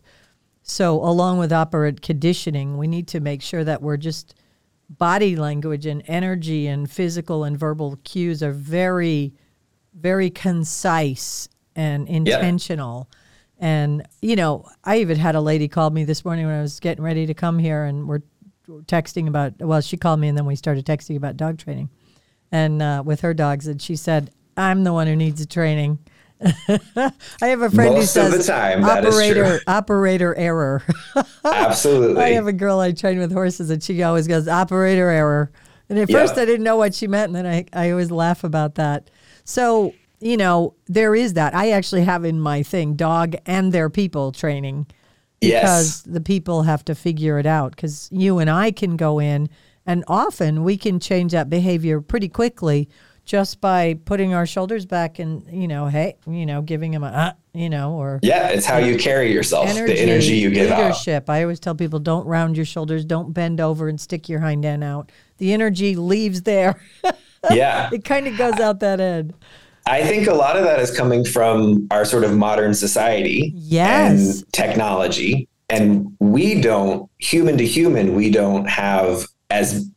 so, 0.63 0.95
along 0.95 1.37
with 1.37 1.53
operant 1.53 2.01
conditioning, 2.01 2.77
we 2.77 2.87
need 2.87 3.07
to 3.09 3.19
make 3.19 3.43
sure 3.43 3.63
that 3.63 3.81
we're 3.81 3.97
just 3.97 4.33
body 4.89 5.35
language 5.35 5.85
and 5.85 6.03
energy 6.07 6.67
and 6.67 6.89
physical 6.89 7.43
and 7.43 7.57
verbal 7.57 7.99
cues 8.03 8.41
are 8.41 8.51
very, 8.51 9.33
very 9.93 10.29
concise 10.31 11.47
and 11.75 12.07
intentional. 12.07 13.09
And 13.59 14.07
you 14.21 14.35
know, 14.35 14.67
I 14.83 14.97
even 14.97 15.17
had 15.17 15.35
a 15.35 15.41
lady 15.41 15.67
call 15.67 15.91
me 15.91 16.05
this 16.05 16.25
morning 16.25 16.47
when 16.47 16.55
I 16.55 16.61
was 16.61 16.79
getting 16.79 17.03
ready 17.03 17.27
to 17.27 17.35
come 17.35 17.59
here, 17.59 17.85
and 17.85 18.07
we're 18.07 18.23
texting 18.67 19.27
about. 19.27 19.53
Well, 19.59 19.81
she 19.81 19.95
called 19.95 20.19
me, 20.19 20.27
and 20.27 20.37
then 20.37 20.45
we 20.47 20.55
started 20.55 20.85
texting 20.85 21.15
about 21.17 21.37
dog 21.37 21.59
training, 21.59 21.89
and 22.51 22.81
uh, 22.81 23.03
with 23.05 23.21
her 23.21 23.35
dogs, 23.35 23.67
and 23.67 23.79
she 23.79 23.95
said, 23.95 24.31
"I'm 24.57 24.83
the 24.83 24.91
one 24.91 25.05
who 25.05 25.15
needs 25.15 25.39
the 25.39 25.45
training." 25.45 25.99
I 26.67 27.11
have 27.47 27.61
a 27.61 27.69
friend 27.69 27.93
Most 27.95 28.13
who 28.15 28.21
of 28.21 28.31
says 28.33 28.37
the 28.37 28.43
time, 28.43 28.83
operator 28.83 29.59
operator 29.67 30.35
error. 30.35 30.83
Absolutely. 31.45 32.21
I 32.21 32.29
have 32.31 32.47
a 32.47 32.53
girl 32.53 32.79
I 32.79 32.91
train 32.91 33.19
with 33.19 33.31
horses, 33.31 33.69
and 33.69 33.81
she 33.81 34.03
always 34.03 34.27
goes 34.27 34.47
operator 34.47 35.09
error. 35.09 35.51
And 35.89 35.97
at 35.99 36.09
Yeah. 36.09 36.19
first, 36.19 36.37
I 36.37 36.45
didn't 36.45 36.63
know 36.63 36.75
what 36.77 36.93
she 36.95 37.07
meant, 37.07 37.35
and 37.35 37.35
then 37.35 37.45
I 37.45 37.65
I 37.73 37.91
always 37.91 38.11
laugh 38.11 38.43
about 38.43 38.75
that. 38.75 39.09
So 39.43 39.93
you 40.19 40.37
know, 40.37 40.73
there 40.87 41.13
is 41.13 41.33
that. 41.33 41.53
I 41.53 41.71
actually 41.71 42.03
have 42.03 42.25
in 42.25 42.39
my 42.39 42.63
thing 42.63 42.95
dog 42.95 43.35
and 43.45 43.71
their 43.71 43.89
people 43.89 44.31
training 44.31 44.87
because 45.39 46.03
Yes. 46.05 46.13
the 46.13 46.21
people 46.21 46.63
have 46.63 46.83
to 46.85 46.95
figure 46.95 47.37
it 47.37 47.45
out. 47.45 47.75
Because 47.75 48.09
you 48.11 48.39
and 48.39 48.49
I 48.49 48.71
can 48.71 48.95
go 48.97 49.19
in, 49.19 49.49
and 49.85 50.03
often 50.07 50.63
we 50.63 50.77
can 50.77 50.99
change 50.99 51.31
that 51.33 51.49
behavior 51.49 52.01
pretty 52.01 52.29
quickly 52.29 52.89
just 53.25 53.59
by 53.59 53.95
putting 54.05 54.33
our 54.33 54.45
shoulders 54.45 54.85
back 54.85 55.17
and, 55.19 55.43
you 55.51 55.67
know, 55.67 55.87
hey, 55.87 56.15
you 56.27 56.45
know, 56.45 56.61
giving 56.61 56.91
them 56.91 57.03
a, 57.03 57.07
uh, 57.07 57.31
you 57.53 57.69
know, 57.69 57.93
or 57.93 58.19
Yeah, 58.21 58.49
it's 58.49 58.65
how 58.65 58.77
you 58.77 58.97
carry 58.97 59.33
yourself, 59.33 59.67
energy, 59.69 59.93
the 59.93 59.99
energy 59.99 60.35
you 60.37 60.51
give 60.51 60.71
out. 60.71 60.79
leadership. 60.83 61.29
I 61.29 61.41
always 61.41 61.59
tell 61.59 61.73
people 61.75 61.99
don't 61.99 62.25
round 62.27 62.55
your 62.55 62.65
shoulders, 62.67 63.03
don't 63.03 63.33
bend 63.33 63.59
over 63.59 63.87
and 63.89 63.99
stick 63.99 64.29
your 64.29 64.39
hind 64.41 64.63
end 64.63 64.83
out. 64.83 65.11
The 65.39 65.53
energy 65.53 65.95
leaves 65.95 66.43
there. 66.43 66.79
Yeah. 67.51 67.91
it 67.93 68.03
kind 68.03 68.25
of 68.25 68.35
goes 68.39 68.59
out 68.59 68.79
that 68.79 68.99
end. 68.99 69.35
I 69.85 70.01
think 70.01 70.27
a 70.27 70.33
lot 70.33 70.57
of 70.57 70.63
that 70.63 70.79
is 70.79 70.89
coming 70.97 71.23
from 71.23 71.87
our 71.91 72.03
sort 72.03 72.23
of 72.23 72.35
modern 72.35 72.73
society 72.73 73.51
Yes. 73.55 74.39
and 74.41 74.51
technology. 74.51 75.47
And 75.69 76.15
we 76.19 76.59
don't, 76.59 77.07
human 77.19 77.55
to 77.59 77.65
human, 77.65 78.15
we 78.15 78.31
don't 78.31 78.67
have 78.67 79.27
as 79.51 79.87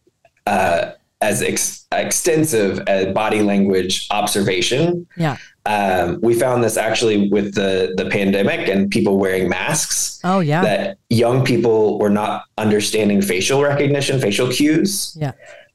uh, 0.46 0.92
as 1.22 1.40
ex- 1.42 1.77
extensive 1.92 2.82
a 2.88 3.12
body 3.12 3.42
language 3.42 4.06
observation. 4.10 5.06
Yeah. 5.16 5.36
Um, 5.66 6.18
we 6.22 6.34
found 6.38 6.62
this 6.64 6.76
actually 6.76 7.28
with 7.30 7.54
the 7.54 7.94
the 7.96 8.06
pandemic 8.10 8.68
and 8.68 8.90
people 8.90 9.18
wearing 9.18 9.48
masks. 9.48 10.20
Oh 10.24 10.40
yeah. 10.40 10.62
That 10.62 10.98
young 11.10 11.44
people 11.44 11.98
were 11.98 12.10
not 12.10 12.44
understanding 12.56 13.20
facial 13.22 13.62
recognition, 13.62 14.20
facial 14.20 14.48
cues. 14.50 15.16
yeah. 15.20 15.32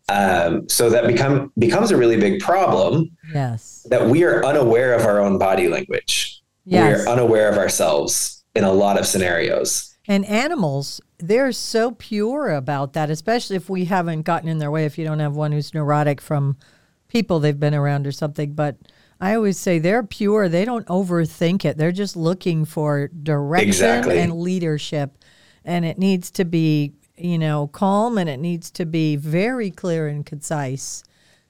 Um, 0.09 0.67
so 0.67 0.89
that 0.89 1.07
become 1.07 1.51
becomes 1.57 1.89
a 1.91 1.97
really 1.97 2.17
big 2.17 2.41
problem 2.41 3.09
Yes. 3.33 3.87
that 3.89 4.05
we 4.09 4.23
are 4.25 4.45
unaware 4.45 4.93
of 4.93 5.05
our 5.05 5.21
own 5.21 5.37
body 5.37 5.69
language. 5.69 6.41
Yes. 6.65 6.99
We 6.99 7.03
are 7.05 7.09
unaware 7.13 7.49
of 7.49 7.57
ourselves 7.57 8.43
in 8.53 8.63
a 8.65 8.71
lot 8.71 8.99
of 8.99 9.07
scenarios. 9.07 9.92
And 10.07 10.25
animals, 10.25 10.99
they're 11.17 11.53
so 11.53 11.91
pure 11.91 12.49
about 12.49 12.93
that, 12.93 13.09
especially 13.09 13.55
if 13.55 13.69
we 13.69 13.85
haven't 13.85 14.23
gotten 14.23 14.49
in 14.49 14.57
their 14.57 14.71
way, 14.71 14.85
if 14.85 14.97
you 14.97 15.05
don't 15.05 15.19
have 15.19 15.35
one 15.35 15.51
who's 15.53 15.73
neurotic 15.73 16.19
from 16.19 16.57
people 17.07 17.39
they've 17.39 17.59
been 17.59 17.73
around 17.73 18.05
or 18.05 18.11
something. 18.11 18.53
But 18.53 18.75
I 19.21 19.35
always 19.35 19.57
say 19.57 19.79
they're 19.79 20.03
pure. 20.03 20.49
They 20.49 20.65
don't 20.65 20.85
overthink 20.87 21.63
it. 21.63 21.77
They're 21.77 21.93
just 21.93 22.17
looking 22.17 22.65
for 22.65 23.07
direction 23.07 23.69
Exactly. 23.69 24.19
and 24.19 24.41
leadership. 24.41 25.17
And 25.63 25.85
it 25.85 25.97
needs 25.97 26.29
to 26.31 26.43
be, 26.43 26.93
you 27.15 27.37
know, 27.37 27.67
calm 27.67 28.17
and 28.17 28.29
it 28.29 28.41
needs 28.41 28.69
to 28.71 28.85
be 28.85 29.15
very 29.15 29.71
clear 29.71 30.07
and 30.09 30.25
concise. 30.25 31.03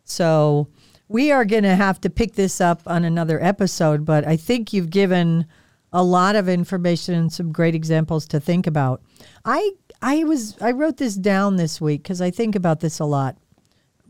So 0.04 0.68
we 1.08 1.32
are 1.32 1.46
going 1.46 1.64
to 1.64 1.76
have 1.76 2.00
to 2.02 2.10
pick 2.12 2.34
this 2.34 2.62
up 2.62 2.82
on 2.86 3.04
another 3.04 3.42
episode, 3.42 4.06
but 4.06 4.28
I 4.28 4.36
think 4.38 4.74
you've 4.74 4.92
given 4.92 5.48
a 5.94 6.04
lot 6.04 6.36
of 6.36 6.50
information 6.50 7.14
and 7.14 7.32
some 7.32 7.52
great 7.52 7.76
examples 7.76 8.28
to 8.28 8.40
think 8.40 8.68
about. 8.68 9.02
I 9.46 9.72
I 10.02 10.24
was 10.24 10.60
I 10.60 10.72
wrote 10.72 10.98
this 10.98 11.16
down 11.16 11.56
this 11.56 11.80
week 11.80 12.04
cuz 12.04 12.20
I 12.20 12.32
think 12.32 12.56
about 12.56 12.80
this 12.80 13.00
a 13.00 13.06
lot. 13.06 13.38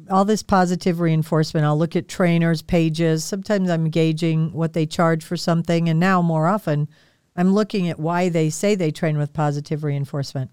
All 0.09 0.25
this 0.25 0.43
positive 0.43 0.99
reinforcement. 0.99 1.65
I'll 1.65 1.77
look 1.77 1.95
at 1.95 2.07
trainers' 2.07 2.61
pages. 2.61 3.23
Sometimes 3.23 3.69
I'm 3.69 3.89
gauging 3.89 4.51
what 4.53 4.73
they 4.73 4.85
charge 4.85 5.23
for 5.23 5.37
something 5.37 5.89
and 5.89 5.99
now 5.99 6.21
more 6.21 6.47
often 6.47 6.87
I'm 7.35 7.53
looking 7.53 7.89
at 7.89 7.99
why 7.99 8.29
they 8.29 8.49
say 8.49 8.75
they 8.75 8.91
train 8.91 9.17
with 9.17 9.33
positive 9.33 9.83
reinforcement. 9.83 10.51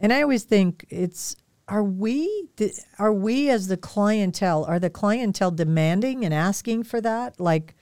And 0.00 0.12
I 0.12 0.22
always 0.22 0.44
think 0.44 0.86
it's 0.88 1.36
are 1.68 1.82
we 1.82 2.48
are 2.98 3.12
we 3.12 3.50
as 3.50 3.66
the 3.66 3.76
clientele 3.76 4.64
are 4.64 4.78
the 4.78 4.90
clientele 4.90 5.50
demanding 5.50 6.24
and 6.24 6.32
asking 6.32 6.84
for 6.84 7.00
that 7.00 7.40
like 7.40 7.74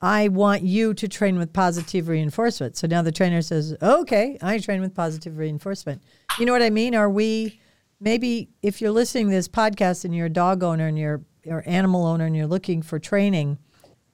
I 0.00 0.28
want 0.28 0.62
you 0.62 0.94
to 0.94 1.08
train 1.08 1.38
with 1.38 1.52
positive 1.52 2.08
reinforcement. 2.08 2.76
So 2.76 2.86
now 2.86 3.02
the 3.02 3.12
trainer 3.12 3.42
says, 3.42 3.76
"Okay, 3.82 4.38
I 4.40 4.58
train 4.58 4.80
with 4.80 4.94
positive 4.94 5.38
reinforcement." 5.38 6.02
You 6.38 6.46
know 6.46 6.52
what 6.52 6.62
I 6.62 6.70
mean? 6.70 6.94
Are 6.94 7.10
we 7.10 7.60
maybe 8.00 8.48
if 8.62 8.80
you're 8.80 8.92
listening 8.92 9.26
to 9.28 9.34
this 9.34 9.48
podcast 9.48 10.04
and 10.04 10.14
you're 10.14 10.26
a 10.26 10.30
dog 10.30 10.62
owner 10.62 10.86
and 10.86 10.98
you're 10.98 11.22
or 11.46 11.62
animal 11.66 12.04
owner 12.04 12.26
and 12.26 12.36
you're 12.36 12.46
looking 12.46 12.82
for 12.82 12.98
training, 12.98 13.58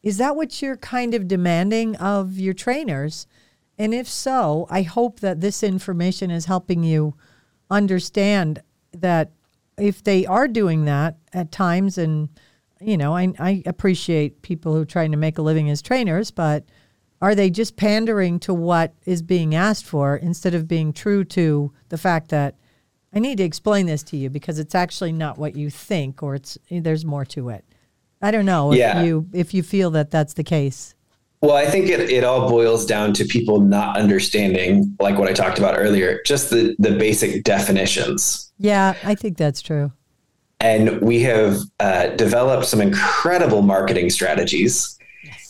is 0.02 0.18
that 0.18 0.36
what 0.36 0.62
you're 0.62 0.76
kind 0.76 1.14
of 1.14 1.28
demanding 1.28 1.96
of 1.96 2.38
your 2.38 2.54
trainers? 2.54 3.26
And 3.78 3.92
if 3.92 4.08
so, 4.08 4.66
I 4.70 4.82
hope 4.82 5.20
that 5.20 5.40
this 5.40 5.62
information 5.62 6.30
is 6.30 6.44
helping 6.44 6.84
you 6.84 7.14
understand 7.70 8.62
that 8.92 9.32
if 9.76 10.04
they 10.04 10.24
are 10.24 10.46
doing 10.46 10.84
that 10.84 11.16
at 11.32 11.50
times, 11.50 11.98
and 11.98 12.28
you 12.80 12.96
know, 12.96 13.14
I, 13.16 13.32
I 13.38 13.62
appreciate 13.66 14.42
people 14.42 14.74
who 14.74 14.82
are 14.82 14.86
trying 14.86 15.10
to 15.12 15.16
make 15.16 15.38
a 15.38 15.42
living 15.42 15.70
as 15.70 15.80
trainers, 15.82 16.30
but 16.30 16.64
are 17.22 17.34
they 17.34 17.48
just 17.50 17.76
pandering 17.76 18.38
to 18.40 18.52
what 18.52 18.92
is 19.06 19.22
being 19.22 19.54
asked 19.54 19.84
for 19.86 20.16
instead 20.16 20.54
of 20.54 20.68
being 20.68 20.92
true 20.92 21.24
to 21.24 21.72
the 21.88 21.98
fact 21.98 22.28
that 22.30 22.56
I 23.14 23.20
need 23.20 23.38
to 23.38 23.44
explain 23.44 23.86
this 23.86 24.02
to 24.04 24.16
you 24.16 24.28
because 24.28 24.58
it's 24.58 24.74
actually 24.74 25.12
not 25.12 25.38
what 25.38 25.54
you 25.56 25.70
think, 25.70 26.22
or 26.22 26.34
it's 26.34 26.58
eh, 26.70 26.80
there's 26.82 27.04
more 27.04 27.24
to 27.26 27.48
it. 27.50 27.64
I 28.20 28.30
don't 28.30 28.44
know 28.46 28.72
if 28.72 28.78
Yeah. 28.78 29.02
you 29.04 29.28
if 29.32 29.54
you 29.54 29.62
feel 29.62 29.90
that 29.92 30.10
that's 30.10 30.34
the 30.34 30.42
case. 30.44 30.94
Well, 31.40 31.54
I 31.56 31.66
think 31.66 31.88
it, 31.90 32.00
it 32.10 32.24
all 32.24 32.48
boils 32.48 32.86
down 32.86 33.12
to 33.14 33.24
people 33.26 33.60
not 33.60 33.98
understanding, 33.98 34.96
like 34.98 35.18
what 35.18 35.28
I 35.28 35.34
talked 35.34 35.58
about 35.58 35.78
earlier, 35.78 36.20
just 36.24 36.48
the, 36.48 36.74
the 36.78 36.92
basic 36.92 37.44
definitions. 37.44 38.50
Yeah, 38.56 38.94
I 39.04 39.14
think 39.14 39.36
that's 39.36 39.60
true. 39.60 39.92
And 40.64 41.02
we 41.02 41.20
have 41.20 41.58
uh, 41.78 42.08
developed 42.16 42.64
some 42.64 42.80
incredible 42.80 43.60
marketing 43.60 44.08
strategies 44.08 44.98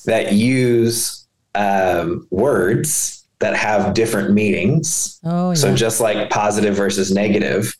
that 0.06 0.32
use 0.32 1.28
um, 1.54 2.26
words 2.30 3.24
that 3.38 3.54
have 3.54 3.94
different 3.94 4.32
meanings. 4.32 5.20
Oh, 5.22 5.50
yeah. 5.50 5.54
So 5.54 5.72
just 5.72 6.00
like 6.00 6.30
positive 6.30 6.74
versus 6.74 7.12
negative, 7.12 7.76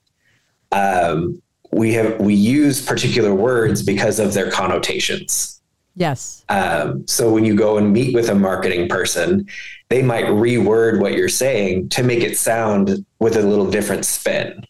um, 0.71 1.43
we 1.73 1.93
have 1.95 2.21
we 2.21 2.35
use 2.35 2.81
particular 2.81 3.35
words 3.35 3.83
because 3.83 4.21
of 4.21 4.33
their 4.33 4.49
connotations. 4.49 5.61
yes. 5.97 6.45
Um, 6.49 7.05
so 7.09 7.33
when 7.33 7.45
you 7.45 7.57
go 7.57 7.79
and 7.79 7.93
meet 7.93 8.15
with 8.15 8.29
a 8.29 8.35
marketing 8.37 8.89
person, 8.89 9.49
they 9.89 10.03
might 10.03 10.27
reword 10.27 11.01
what 11.01 11.15
you're 11.15 11.29
saying 11.29 11.89
to 11.91 12.05
make 12.05 12.21
it 12.21 12.39
sound 12.39 13.05
with 13.19 13.37
a 13.37 13.43
little 13.43 13.69
different 13.69 14.05
spin. 14.05 14.65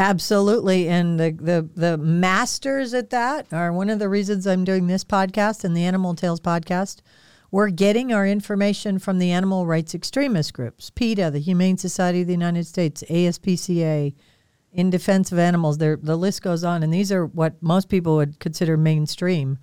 Absolutely. 0.00 0.88
And 0.88 1.20
the, 1.20 1.36
the, 1.38 1.68
the 1.74 1.98
masters 1.98 2.94
at 2.94 3.10
that 3.10 3.52
are 3.52 3.70
one 3.70 3.90
of 3.90 3.98
the 3.98 4.08
reasons 4.08 4.46
I'm 4.46 4.64
doing 4.64 4.86
this 4.86 5.04
podcast 5.04 5.62
and 5.62 5.76
the 5.76 5.84
Animal 5.84 6.14
Tales 6.14 6.40
podcast. 6.40 7.02
We're 7.50 7.68
getting 7.68 8.10
our 8.10 8.26
information 8.26 8.98
from 8.98 9.18
the 9.18 9.30
animal 9.30 9.66
rights 9.66 9.94
extremist 9.94 10.54
groups 10.54 10.88
PETA, 10.88 11.30
the 11.32 11.38
Humane 11.38 11.76
Society 11.76 12.22
of 12.22 12.28
the 12.28 12.32
United 12.32 12.66
States, 12.66 13.04
ASPCA, 13.10 14.14
In 14.72 14.88
Defense 14.88 15.32
of 15.32 15.38
Animals. 15.38 15.76
There, 15.76 15.96
the 15.96 16.16
list 16.16 16.40
goes 16.40 16.64
on. 16.64 16.82
And 16.82 16.94
these 16.94 17.12
are 17.12 17.26
what 17.26 17.62
most 17.62 17.90
people 17.90 18.16
would 18.16 18.38
consider 18.38 18.78
mainstream. 18.78 19.58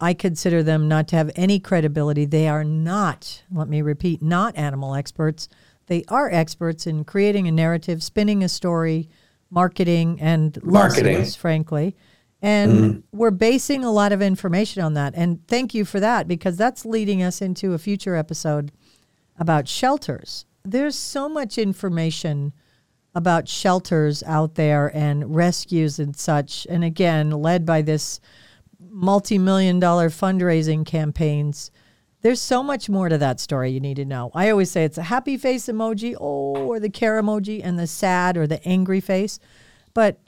I 0.00 0.14
consider 0.14 0.64
them 0.64 0.88
not 0.88 1.06
to 1.08 1.16
have 1.16 1.30
any 1.36 1.60
credibility. 1.60 2.24
They 2.24 2.48
are 2.48 2.64
not, 2.64 3.44
let 3.52 3.68
me 3.68 3.82
repeat, 3.82 4.20
not 4.20 4.56
animal 4.56 4.96
experts. 4.96 5.48
They 5.86 6.02
are 6.08 6.28
experts 6.28 6.88
in 6.88 7.04
creating 7.04 7.46
a 7.46 7.52
narrative, 7.52 8.02
spinning 8.02 8.42
a 8.42 8.48
story, 8.48 9.08
marketing, 9.50 10.18
and 10.20 10.58
Marketing. 10.62 11.18
lawsuits, 11.18 11.36
frankly. 11.36 11.96
And 12.42 12.72
mm-hmm. 12.72 13.18
we're 13.18 13.30
basing 13.30 13.84
a 13.84 13.90
lot 13.90 14.12
of 14.12 14.20
information 14.20 14.82
on 14.82 14.94
that. 14.94 15.14
And 15.16 15.46
thank 15.48 15.74
you 15.74 15.84
for 15.84 16.00
that 16.00 16.28
because 16.28 16.56
that's 16.56 16.84
leading 16.84 17.22
us 17.22 17.40
into 17.40 17.72
a 17.72 17.78
future 17.78 18.14
episode 18.14 18.72
about 19.38 19.68
shelters. 19.68 20.44
There's 20.64 20.96
so 20.96 21.28
much 21.28 21.58
information 21.58 22.52
about 23.14 23.48
shelters 23.48 24.22
out 24.24 24.56
there 24.56 24.94
and 24.94 25.34
rescues 25.34 25.98
and 25.98 26.14
such. 26.14 26.66
And 26.68 26.84
again, 26.84 27.30
led 27.30 27.64
by 27.64 27.80
this 27.80 28.20
multi 28.78 29.38
million 29.38 29.80
dollar 29.80 30.10
fundraising 30.10 30.84
campaigns. 30.84 31.70
There's 32.26 32.40
so 32.40 32.60
much 32.60 32.88
more 32.88 33.08
to 33.08 33.18
that 33.18 33.38
story 33.38 33.70
you 33.70 33.78
need 33.78 33.98
to 33.98 34.04
know. 34.04 34.32
I 34.34 34.50
always 34.50 34.68
say 34.68 34.82
it's 34.82 34.98
a 34.98 35.04
happy 35.04 35.36
face 35.36 35.66
emoji, 35.66 36.16
oh, 36.20 36.56
or 36.56 36.80
the 36.80 36.90
care 36.90 37.22
emoji, 37.22 37.60
and 37.62 37.78
the 37.78 37.86
sad 37.86 38.36
or 38.36 38.48
the 38.48 38.60
angry 38.66 39.00
face. 39.00 39.38
But, 39.94 40.18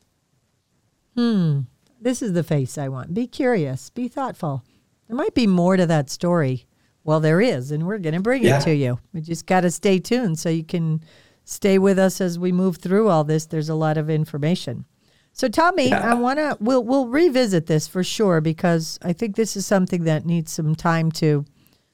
hmm, 1.17 1.63
this 2.01 2.23
is 2.23 2.35
the 2.35 2.45
face 2.45 2.79
I 2.79 2.87
want. 2.87 3.15
Be 3.15 3.27
curious, 3.27 3.91
be 3.91 4.07
thoughtful. 4.07 4.63
There 5.09 5.17
might 5.17 5.35
be 5.35 5.49
more 5.49 5.77
to 5.77 5.87
that 5.87 6.09
story. 6.09 6.67
Well, 7.03 7.19
there 7.19 7.41
is, 7.41 7.73
and 7.73 7.85
we're 7.85 7.99
going 7.99 8.15
to 8.15 8.21
bring 8.21 8.45
Yeah. 8.45 8.59
it 8.61 8.63
to 8.63 8.75
you. 8.77 9.01
We 9.13 9.21
just 9.21 9.47
got 9.47 9.63
to 9.63 9.71
stay 9.73 9.99
tuned 9.99 10.39
so 10.39 10.51
you 10.51 10.63
can 10.63 11.03
stay 11.45 11.81
with 11.81 11.99
us 11.99 12.21
as 12.21 12.39
we 12.39 12.53
move 12.53 12.77
through 12.77 13.09
all 13.09 13.25
this. 13.25 13.47
There's 13.47 13.71
a 13.71 13.75
lot 13.75 13.99
of 13.99 14.09
information. 14.09 14.85
So, 15.33 15.49
Tommy, 15.49 15.89
Yeah. 15.89 16.13
I 16.13 16.15
want 16.15 16.39
to 16.39 16.57
we'll 16.61 16.85
we'll 16.85 17.09
revisit 17.09 17.67
this 17.67 17.89
for 17.89 18.05
sure 18.05 18.41
because 18.41 19.01
I 19.03 19.13
think 19.13 19.35
this 19.35 19.57
is 19.57 19.67
something 19.67 20.05
that 20.05 20.25
needs 20.25 20.53
some 20.53 20.77
time 20.77 21.11
to 21.13 21.45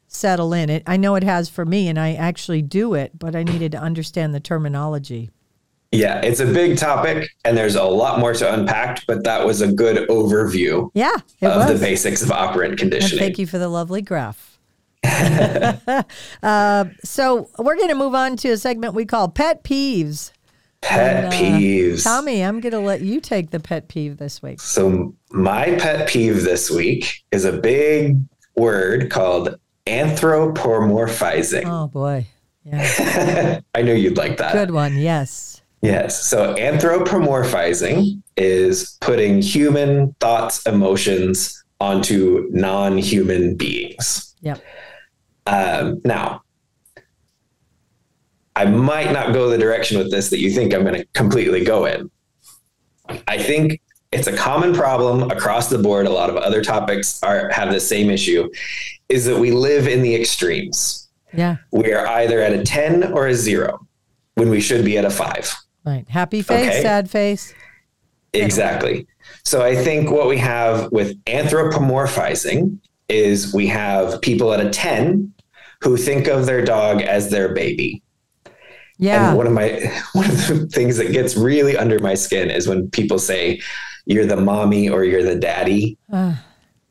settle 0.08 0.52
in. 0.52 0.70
It 0.70 0.82
I 0.86 0.96
know 0.96 1.14
it 1.14 1.24
has 1.24 1.48
for 1.48 1.64
me, 1.64 1.88
and 1.88 1.98
I 1.98 2.14
actually 2.14 2.62
do 2.62 2.94
it, 2.94 3.18
but 3.18 3.34
I 3.36 3.42
needed 3.42 3.72
to 3.72 3.78
understand 3.78 4.34
the 4.34 4.40
terminology. 4.40 5.30
Yeah, 5.92 6.20
it's 6.22 6.40
a 6.40 6.46
big 6.46 6.76
topic 6.76 7.28
and 7.44 7.56
there's 7.56 7.76
a 7.76 7.84
lot 7.84 8.18
more 8.18 8.32
to 8.34 8.52
unpack, 8.52 9.06
but 9.06 9.22
that 9.22 9.46
was 9.46 9.60
a 9.60 9.70
good 9.72 10.08
overview 10.08 10.90
Yeah, 10.92 11.14
it 11.40 11.46
of 11.46 11.68
was. 11.68 11.78
the 11.80 11.86
basics 11.86 12.20
of 12.20 12.32
operant 12.32 12.72
And 12.72 12.78
conditioning. 12.80 13.18
thank 13.20 13.38
you 13.38 13.46
for 13.46 13.58
the 13.58 13.68
lovely 13.68 14.02
graph. 14.02 14.58
uh, 15.04 16.84
so 17.04 17.48
we're 17.58 17.76
going 17.76 17.90
to 17.90 17.94
move 17.94 18.14
on 18.14 18.36
to 18.38 18.50
a 18.50 18.56
segment 18.56 18.94
we 18.94 19.04
call 19.04 19.28
pet 19.28 19.62
peeves. 19.62 20.32
Pet 20.82 21.24
And, 21.24 21.32
uh, 21.32 21.36
peeves. 21.36 22.02
Tommy, 22.02 22.42
I'm 22.44 22.60
going 22.60 22.72
to 22.72 22.80
let 22.80 23.00
you 23.00 23.20
take 23.20 23.50
the 23.50 23.60
pet 23.60 23.86
peeve 23.88 24.16
this 24.16 24.42
week. 24.42 24.60
So 24.60 25.14
my 25.30 25.76
pet 25.76 26.08
peeve 26.08 26.42
this 26.42 26.70
week 26.72 27.22
is 27.30 27.44
a 27.44 27.52
big 27.52 28.16
word 28.56 29.10
called 29.10 29.56
anthropomorphizing. 29.86 31.64
Oh 31.66 31.88
boy, 31.88 32.26
yeah, 32.64 33.60
I 33.74 33.82
knew 33.82 33.94
you'd 33.94 34.16
like 34.16 34.36
that. 34.38 34.52
good 34.52 34.70
one. 34.70 34.96
Yes. 34.96 35.60
Yes. 35.82 36.24
So 36.24 36.54
anthropomorphizing 36.54 38.22
is 38.38 38.96
putting 39.02 39.42
human 39.42 40.14
thoughts, 40.18 40.64
emotions 40.66 41.62
onto 41.78 42.48
non-human 42.52 43.56
beings. 43.56 44.34
Yep. 44.40 44.62
Um, 45.46 46.00
now, 46.06 46.40
I 48.56 48.64
might 48.64 49.12
not 49.12 49.34
go 49.34 49.50
the 49.50 49.58
direction 49.58 49.98
with 49.98 50.10
this 50.10 50.30
that 50.30 50.38
you 50.38 50.50
think 50.50 50.72
I'm 50.72 50.84
going 50.84 50.94
to 50.94 51.04
completely 51.12 51.62
go 51.64 51.84
in. 51.84 52.10
I 53.28 53.36
think 53.36 53.80
it's 54.14 54.26
a 54.26 54.36
common 54.36 54.72
problem 54.74 55.30
across 55.30 55.68
the 55.68 55.78
board. 55.78 56.06
A 56.06 56.10
lot 56.10 56.30
of 56.30 56.36
other 56.36 56.62
topics 56.62 57.22
are 57.22 57.50
have 57.50 57.72
the 57.72 57.80
same 57.80 58.10
issue. 58.10 58.48
Is 59.08 59.24
that 59.26 59.38
we 59.38 59.50
live 59.50 59.86
in 59.86 60.02
the 60.02 60.14
extremes. 60.14 61.08
Yeah. 61.32 61.56
We 61.72 61.92
are 61.92 62.06
either 62.06 62.40
at 62.40 62.52
a 62.52 62.62
ten 62.62 63.12
or 63.12 63.26
a 63.26 63.34
zero, 63.34 63.86
when 64.34 64.48
we 64.50 64.60
should 64.60 64.84
be 64.84 64.96
at 64.98 65.04
a 65.04 65.10
five. 65.10 65.54
Right. 65.84 66.08
Happy 66.08 66.40
face, 66.42 66.68
Okay. 66.68 66.82
sad 66.82 67.10
face. 67.10 67.52
Exactly. 68.32 69.06
So 69.44 69.62
I 69.62 69.76
think 69.76 70.10
what 70.10 70.26
we 70.28 70.38
have 70.38 70.90
with 70.90 71.22
anthropomorphizing 71.24 72.78
is 73.08 73.52
we 73.52 73.66
have 73.66 74.20
people 74.22 74.52
at 74.54 74.64
a 74.64 74.70
10 74.70 75.32
who 75.82 75.96
think 75.96 76.26
of 76.26 76.46
their 76.46 76.64
dog 76.64 77.02
as 77.02 77.30
their 77.30 77.52
baby. 77.54 78.02
Yeah. 78.98 79.28
And 79.28 79.36
one 79.36 79.46
of 79.46 79.52
my 79.52 79.70
one 80.14 80.30
of 80.30 80.46
the 80.48 80.66
things 80.72 80.96
that 80.96 81.12
gets 81.12 81.36
really 81.36 81.76
under 81.76 81.98
my 81.98 82.14
skin 82.14 82.50
is 82.50 82.66
when 82.66 82.90
people 82.90 83.18
say 83.18 83.60
you're 84.06 84.26
the 84.26 84.36
mommy 84.36 84.88
or 84.88 85.04
you're 85.04 85.22
the 85.22 85.34
daddy. 85.36 85.96
Uh, 86.12 86.34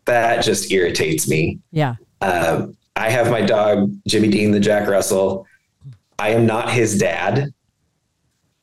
That 0.05 0.43
just 0.43 0.71
irritates 0.71 1.27
me. 1.29 1.59
yeah. 1.71 1.95
Um, 2.21 2.75
I 2.95 3.09
have 3.09 3.29
my 3.31 3.41
dog 3.41 3.91
Jimmy 4.07 4.29
Dean, 4.29 4.51
the 4.51 4.59
Jack 4.59 4.87
Russell. 4.87 5.45
I 6.19 6.29
am 6.29 6.45
not 6.45 6.69
his 6.71 6.97
dad. 6.97 7.53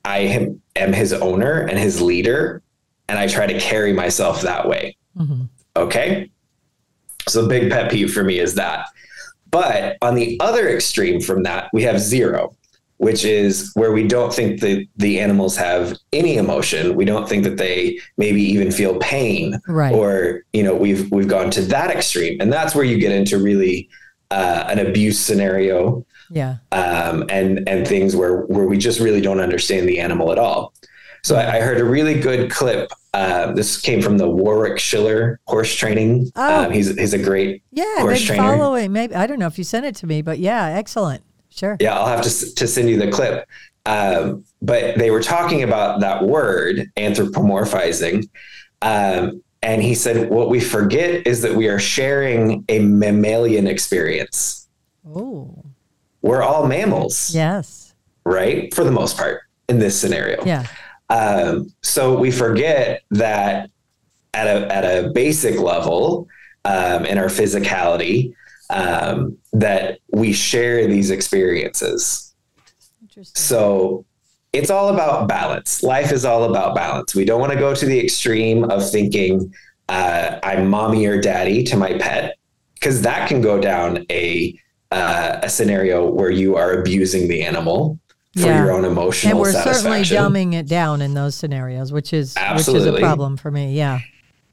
I 0.04 0.18
am, 0.20 0.62
am 0.76 0.92
his 0.92 1.12
owner 1.12 1.60
and 1.66 1.78
his 1.78 2.00
leader, 2.00 2.62
and 3.08 3.18
I 3.18 3.26
try 3.26 3.46
to 3.46 3.58
carry 3.60 3.92
myself 3.92 4.40
that 4.42 4.66
way. 4.68 4.96
Mhm. 5.18 5.48
Okay. 5.76 6.30
So, 7.28 7.46
big 7.48 7.70
pet 7.70 7.90
peeve 7.90 8.12
for 8.14 8.24
me 8.24 8.38
is 8.38 8.54
that. 8.54 8.86
But 9.50 9.96
on 10.00 10.14
the 10.14 10.38
other 10.40 10.68
extreme 10.70 11.20
from 11.20 11.42
that, 11.42 11.68
we 11.72 11.82
have 11.82 12.00
zero, 12.00 12.54
which 13.06 13.24
is 13.24 13.70
where 13.74 13.92
we 13.92 14.06
don't 14.06 14.32
think 14.32 14.60
that 14.60 14.86
the 14.98 15.18
animals 15.20 15.56
have 15.56 15.96
any 16.12 16.36
emotion. 16.36 16.94
We 16.94 17.06
don't 17.06 17.26
think 17.26 17.44
that 17.44 17.56
they 17.56 17.98
maybe 18.18 18.42
even 18.42 18.70
feel 18.70 18.98
pain 18.98 19.58
Right. 19.66 19.94
or 19.94 20.42
you 20.52 20.62
know 20.62 20.74
we've 20.74 21.10
we've 21.10 21.26
gone 21.28 21.50
to 21.52 21.62
that 21.62 21.90
extreme 21.90 22.38
and 22.42 22.52
that's 22.52 22.74
where 22.74 22.84
you 22.84 22.98
get 22.98 23.12
into 23.12 23.38
really 23.38 23.88
uh, 24.30 24.64
an 24.68 24.78
abuse 24.86 25.18
scenario 25.18 26.04
yeah. 26.30 26.56
um, 26.72 27.24
and 27.30 27.66
and 27.68 27.88
things 27.88 28.14
where 28.14 28.42
where 28.52 28.66
we 28.66 28.76
just 28.76 29.00
really 29.00 29.22
don't 29.22 29.40
understand 29.40 29.88
the 29.88 29.98
animal 29.98 30.30
at 30.30 30.38
all 30.38 30.72
so 31.22 31.36
I, 31.36 31.56
I 31.56 31.60
heard 31.60 31.78
a 31.80 31.84
really 31.84 32.20
good 32.20 32.50
clip 32.50 32.92
uh, 33.14 33.52
this 33.52 33.80
came 33.80 34.00
from 34.02 34.18
the 34.18 34.28
Warwick 34.28 34.78
Schiller 34.78 35.40
horse 35.46 35.74
training 35.74 36.30
Oh. 36.36 36.64
um, 36.66 36.70
he's 36.72 36.94
he's 36.98 37.14
a 37.14 37.18
great 37.18 37.62
Yeah. 37.72 38.00
Horse 38.00 38.22
trainer. 38.22 38.42
follow 38.42 38.74
it. 38.76 38.88
Maybe 38.90 39.14
I 39.14 39.26
don't 39.26 39.38
know 39.38 39.46
if 39.48 39.56
you 39.58 39.64
sent 39.64 39.84
it 39.86 39.96
to 39.96 40.06
me, 40.06 40.22
but 40.22 40.38
yeah, 40.38 40.66
excellent. 40.66 41.22
Sure. 41.50 41.76
yeah 41.80 41.94
I'll 41.98 42.06
have 42.06 42.22
to 42.22 42.54
to 42.54 42.66
send 42.66 42.88
you 42.88 42.98
the 42.98 43.10
clip 43.10 43.46
um, 43.86 44.44
but 44.62 44.96
they 44.98 45.10
were 45.10 45.22
talking 45.22 45.62
about 45.62 46.00
that 46.00 46.22
word 46.24 46.90
anthropomorphizing 46.96 48.28
um, 48.82 49.42
and 49.62 49.82
he 49.82 49.94
said 49.94 50.30
what 50.30 50.48
we 50.48 50.60
forget 50.60 51.26
is 51.26 51.42
that 51.42 51.54
we 51.54 51.68
are 51.68 51.78
sharing 51.78 52.64
a 52.68 52.78
mammalian 52.80 53.66
experience 53.66 54.68
Oh. 55.06 55.64
we're 56.22 56.42
all 56.42 56.66
mammals 56.66 57.34
Yes. 57.34 57.94
right 58.24 58.72
for 58.74 58.84
the 58.84 58.90
most 58.92 59.16
part 59.16 59.40
in 59.68 59.78
this 59.78 59.98
scenario 60.00 60.44
Yeah. 60.44 60.66
um, 61.08 61.72
so 61.82 62.18
we 62.18 62.30
forget 62.30 63.02
that 63.10 63.70
at 64.34 64.46
a 64.46 64.72
at 64.72 64.84
a 64.84 65.10
basic 65.10 65.58
level 65.58 66.28
um, 66.64 67.04
in 67.06 67.18
our 67.18 67.26
physicality 67.26 68.34
um, 68.70 69.36
that 69.52 69.98
we 70.12 70.32
share 70.32 70.86
these 70.86 71.10
experiences 71.10 72.26
so 73.22 74.04
it's 74.52 74.70
all 74.70 74.88
about 74.88 75.28
balance. 75.28 75.82
Life 75.82 76.10
is 76.10 76.24
all 76.24 76.44
about 76.44 76.74
balance. 76.74 77.14
We 77.14 77.24
don't 77.24 77.40
want 77.40 77.52
to 77.52 77.58
go 77.58 77.74
to 77.74 77.86
the 77.86 77.98
extreme 78.00 78.64
of 78.64 78.88
thinking 78.88 79.52
uh, 79.88 80.38
I'm 80.42 80.68
mommy 80.70 81.04
or 81.06 81.20
daddy 81.20 81.62
to 81.64 81.76
my 81.76 81.98
pet, 81.98 82.36
because 82.74 83.02
that 83.02 83.28
can 83.28 83.40
go 83.42 83.60
down 83.60 84.06
a 84.10 84.58
uh, 84.90 85.40
a 85.42 85.48
scenario 85.48 86.08
where 86.10 86.30
you 86.30 86.56
are 86.56 86.72
abusing 86.80 87.28
the 87.28 87.42
animal 87.44 87.98
for 88.34 88.46
Yeah. 88.46 88.64
your 88.64 88.72
own 88.72 88.84
emotional 88.84 89.32
and 89.32 89.40
we're 89.40 89.52
certainly 89.52 90.00
dumbing 90.02 90.54
it 90.54 90.66
down 90.66 91.02
in 91.02 91.14
those 91.14 91.34
scenarios, 91.34 91.92
which 91.92 92.12
is 92.12 92.34
which 92.56 92.68
is 92.68 92.86
a 92.86 92.98
problem 92.98 93.36
for 93.36 93.50
me. 93.50 93.74
Yeah. 93.76 94.00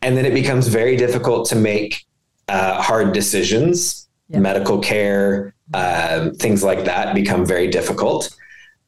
and 0.02 0.18
then 0.18 0.26
it 0.26 0.34
becomes 0.34 0.68
very 0.68 0.96
difficult 0.98 1.48
to 1.50 1.56
make 1.56 2.06
uh, 2.50 2.82
hard 2.82 3.14
decisions. 3.14 4.07
Medical 4.30 4.80
care, 4.80 5.54
um, 5.74 6.34
things 6.34 6.64
like 6.64 6.86
that 6.86 7.16
become 7.16 7.46
very 7.46 7.68
difficult. 7.68 8.36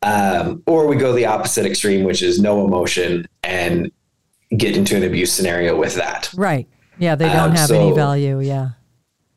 Um, 0.01 0.63
or 0.65 0.87
we 0.87 0.95
go 0.95 1.13
the 1.13 1.25
opposite 1.25 1.65
extreme, 1.65 2.03
which 2.03 2.21
is 2.21 2.39
no 2.39 2.65
emotion 2.65 3.27
and 3.43 3.91
get 4.57 4.75
into 4.75 4.95
an 4.95 5.03
abuse 5.03 5.31
scenario 5.31 5.77
with 5.77 5.95
that. 5.95 6.29
Right. 6.35 6.67
Yeah. 6.97 7.15
They 7.15 7.29
don't 7.29 7.51
Um, 7.51 7.55
have 7.55 7.71
any 7.71 7.91
value. 7.93 8.39
Yeah. 8.41 8.69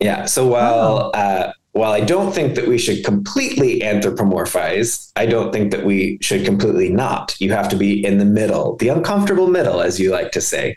Yeah. 0.00 0.26
So 0.26 0.46
while 0.46 1.10
uh, 1.14 1.52
while 1.72 1.92
I 1.92 2.00
don't 2.00 2.32
think 2.34 2.54
that 2.56 2.66
we 2.66 2.78
should 2.78 3.04
completely 3.04 3.80
anthropomorphize, 3.80 5.10
I 5.16 5.26
don't 5.26 5.52
think 5.52 5.70
that 5.70 5.84
we 5.84 6.18
should 6.20 6.44
completely 6.44 6.90
not. 6.90 7.34
You 7.40 7.52
have 7.52 7.68
to 7.70 7.76
be 7.76 8.04
in 8.04 8.18
the 8.18 8.24
middle, 8.24 8.76
the 8.76 8.88
uncomfortable 8.88 9.48
middle, 9.48 9.80
as 9.80 9.98
you 9.98 10.10
like 10.10 10.32
to 10.32 10.40
say. 10.40 10.76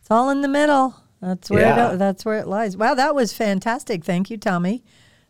It's 0.00 0.10
all 0.10 0.30
in 0.30 0.42
the 0.42 0.48
middle. 0.48 0.94
That's 1.26 1.50
where 1.50 1.60
Yeah. 1.62 1.92
it, 1.94 1.96
that's 1.98 2.24
where 2.24 2.38
it 2.38 2.46
lies. 2.46 2.76
Wow, 2.76 2.94
that 2.94 3.14
was 3.14 3.32
fantastic. 3.32 4.04
Thank 4.04 4.30
you, 4.30 4.36
Tommy. 4.36 4.84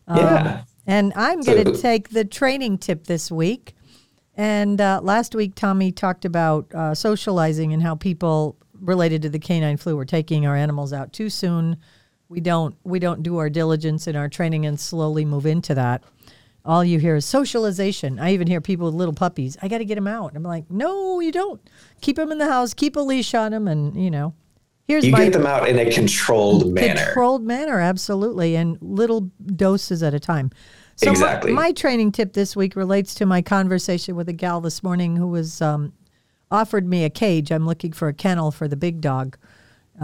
Um, 0.07 0.17
yeah. 0.19 0.61
And 0.85 1.11
I'm 1.15 1.41
going 1.41 1.65
to 1.65 1.75
So- 1.75 1.81
take 1.81 2.09
the 2.09 2.23
training 2.23 2.77
tip 2.77 3.05
this 3.05 3.31
week. 3.31 3.73
And 4.35 4.79
uh, 4.79 4.99
last 5.01 5.33
week, 5.33 5.55
Tommy 5.55 5.91
talked 5.91 6.23
about 6.23 6.71
uh, 6.73 6.93
socializing 6.93 7.73
and 7.73 7.81
how 7.81 7.95
people 7.95 8.55
related 8.79 9.23
to 9.23 9.29
the 9.29 9.39
canine 9.39 9.77
flu 9.77 9.95
were 9.95 10.05
taking 10.05 10.45
our 10.45 10.55
animals 10.55 10.93
out 10.93 11.11
too 11.11 11.31
soon. 11.31 11.77
We 12.29 12.39
don't 12.41 12.75
we 12.83 12.99
don't 12.99 13.23
do 13.23 13.37
our 13.37 13.49
diligence 13.49 14.05
in 14.05 14.15
our 14.15 14.29
training 14.29 14.67
and 14.67 14.79
slowly 14.79 15.25
move 15.25 15.47
into 15.47 15.73
that. 15.73 16.03
All 16.63 16.83
you 16.83 16.99
hear 16.99 17.15
is 17.15 17.25
socialization. 17.25 18.19
I 18.19 18.33
even 18.33 18.45
hear 18.45 18.61
people 18.61 18.85
with 18.85 18.93
little 18.95 19.13
puppies. 19.15 19.57
I 19.61 19.67
got 19.69 19.77
to 19.79 19.85
get 19.85 19.95
them 19.95 20.07
out. 20.07 20.35
I'm 20.35 20.43
like, 20.43 20.69
no, 20.69 21.19
you 21.21 21.31
don't. 21.31 21.59
Keep 22.01 22.17
them 22.17 22.31
in 22.31 22.37
the 22.37 22.45
house. 22.51 22.73
Keep 22.75 22.95
a 22.97 22.99
leash 22.99 23.33
on 23.33 23.51
them, 23.53 23.67
and 23.67 23.95
you 23.99 24.11
know, 24.11 24.35
here's 24.87 25.05
You 25.05 25.11
my 25.11 25.25
get 25.25 25.33
them 25.33 25.45
out 25.45 25.67
in 25.67 25.77
a 25.79 25.91
controlled 25.91 26.73
manner. 26.73 27.05
controlled 27.05 27.43
manner, 27.43 27.79
absolutely, 27.79 28.55
and 28.55 28.77
little 28.81 29.29
doses 29.55 30.01
at 30.03 30.13
a 30.13 30.19
time. 30.19 30.51
So 30.95 31.07
my- 31.07 31.11
Exactly. 31.11 31.51
My, 31.51 31.71
training 31.73 32.11
tip 32.11 32.33
this 32.33 32.55
week 32.55 32.75
relates 32.75 33.13
to 33.15 33.25
my 33.25 33.41
conversation 33.41 34.15
with 34.15 34.27
a 34.29 34.33
gal 34.33 34.61
this 34.61 34.81
morning 34.81 35.15
who 35.15 35.27
was 35.27 35.61
um, 35.61 35.93
offered 36.49 36.87
me 36.87 37.03
a 37.03 37.09
cage. 37.09 37.51
I'm 37.51 37.65
looking 37.67 37.91
for 37.91 38.07
a 38.07 38.13
kennel 38.13 38.51
for 38.51 38.67
the 38.67 38.75
big 38.77 39.01
dog 39.01 39.37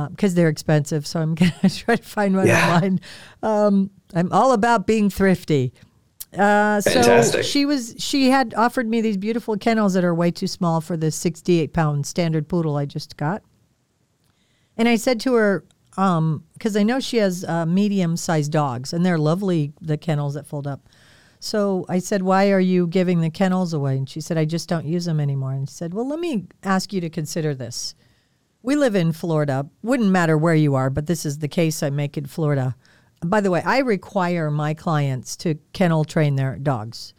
because 0.10 0.36
they're 0.36 0.50
expensive. 0.50 1.08
So 1.08 1.20
I'm 1.22 1.34
going 1.36 1.52
to 1.62 1.70
try 1.70 1.96
to 1.96 2.04
find 2.04 2.36
one 2.36 2.48
Yeah. 2.48 2.76
online. 2.76 3.00
Um, 3.42 3.90
I'm 4.14 4.32
all 4.32 4.52
about 4.54 4.86
being 4.86 5.10
thrifty. 5.10 5.74
Uh, 6.38 6.82
so 6.82 7.42
she 7.44 7.64
was 7.66 7.94
she 8.00 8.30
had 8.32 8.56
offered 8.56 8.88
me 8.88 9.02
these 9.02 9.18
beautiful 9.18 9.56
kennels 9.56 9.94
that 9.94 10.04
are 10.04 10.16
way 10.16 10.32
too 10.32 10.48
small 10.48 10.82
for 10.82 10.98
the 10.98 11.12
68 11.12 11.74
pound 11.74 12.06
standard 12.08 12.48
poodle 12.48 12.76
I 12.76 12.86
just 12.86 13.18
got. 13.18 13.44
And 14.78 14.90
I 14.90 14.96
said 14.96 15.20
to 15.22 15.34
her, 15.36 15.66
because 15.92 16.76
I 16.76 16.84
know 16.84 17.00
she 17.00 17.18
has 17.18 17.44
uh, 17.44 17.66
medium 17.66 18.18
sized 18.18 18.52
dogs, 18.52 18.94
and 18.94 19.06
they're 19.06 19.18
lovely, 19.18 19.74
the 19.80 19.98
kennels 19.98 20.34
that 20.34 20.48
fold 20.48 20.66
up. 20.66 20.90
So 21.40 21.86
I 21.90 22.00
said, 22.00 22.22
Why 22.22 22.52
are 22.52 22.60
you 22.60 22.88
giving 22.88 23.20
the 23.20 23.30
kennels 23.30 23.74
away? 23.74 23.98
And 23.98 24.10
she 24.10 24.22
said, 24.22 24.38
I 24.38 24.46
just 24.46 24.70
don't 24.70 24.86
use 24.86 25.06
them 25.06 25.20
anymore. 25.20 25.52
And 25.52 25.70
she 25.70 25.76
said, 25.76 25.94
Well, 25.94 26.08
let 26.08 26.20
me 26.20 26.46
ask 26.64 26.94
you 26.94 27.02
to 27.02 27.10
consider 27.10 27.54
this. 27.54 27.96
We 28.62 28.78
live 28.78 28.96
in 28.96 29.12
Florida. 29.12 29.70
Wouldn't 29.82 30.10
matter 30.10 30.38
where 30.38 30.56
you 30.56 30.74
are, 30.76 30.90
but 30.90 31.06
this 31.06 31.26
is 31.26 31.40
the 31.40 31.50
case 31.50 31.84
I 31.84 31.90
make 31.90 32.18
in 32.18 32.28
Florida. 32.28 32.78
By 33.22 33.42
the 33.42 33.52
way, 33.52 33.62
I 33.66 33.80
require 33.80 34.50
my 34.50 34.74
clients 34.74 35.36
to 35.38 35.56
kennel 35.74 36.06
train 36.06 36.38
their 36.38 36.56
dogs. 36.56 37.14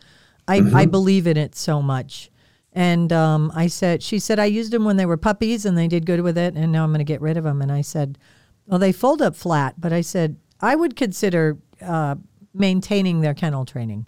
I, 0.48 0.62
I 0.74 0.86
believe 0.86 1.26
in 1.26 1.36
it 1.36 1.54
so 1.54 1.82
much. 1.82 2.30
And 2.74 3.12
um, 3.12 3.52
I 3.54 3.68
said, 3.68 4.02
she 4.02 4.18
said, 4.18 4.38
I 4.40 4.46
used 4.46 4.72
them 4.72 4.84
when 4.84 4.96
they 4.96 5.06
were 5.06 5.16
puppies 5.16 5.64
and 5.64 5.78
they 5.78 5.86
did 5.86 6.06
good 6.06 6.20
with 6.20 6.36
it. 6.36 6.54
And 6.54 6.72
now 6.72 6.82
I'm 6.82 6.90
going 6.90 6.98
to 6.98 7.04
get 7.04 7.20
rid 7.20 7.36
of 7.36 7.44
them. 7.44 7.62
And 7.62 7.70
I 7.70 7.82
said, 7.82 8.18
well, 8.66 8.80
they 8.80 8.90
fold 8.92 9.22
up 9.22 9.36
flat. 9.36 9.80
But 9.80 9.92
I 9.92 10.00
said, 10.00 10.36
I 10.60 10.74
would 10.74 10.96
consider 10.96 11.58
uh, 11.80 12.16
maintaining 12.52 13.20
their 13.20 13.34
kennel 13.34 13.64
training. 13.64 14.06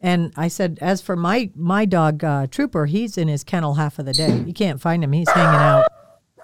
And 0.00 0.32
I 0.36 0.48
said, 0.48 0.78
as 0.80 1.02
for 1.02 1.16
my 1.16 1.50
my 1.56 1.84
dog 1.84 2.22
uh, 2.22 2.46
Trooper, 2.46 2.86
he's 2.86 3.18
in 3.18 3.26
his 3.26 3.42
kennel 3.42 3.74
half 3.74 3.98
of 3.98 4.06
the 4.06 4.12
day. 4.12 4.44
You 4.46 4.52
can't 4.52 4.80
find 4.80 5.02
him; 5.02 5.12
he's 5.12 5.28
hanging 5.30 5.60
out. 5.60 5.86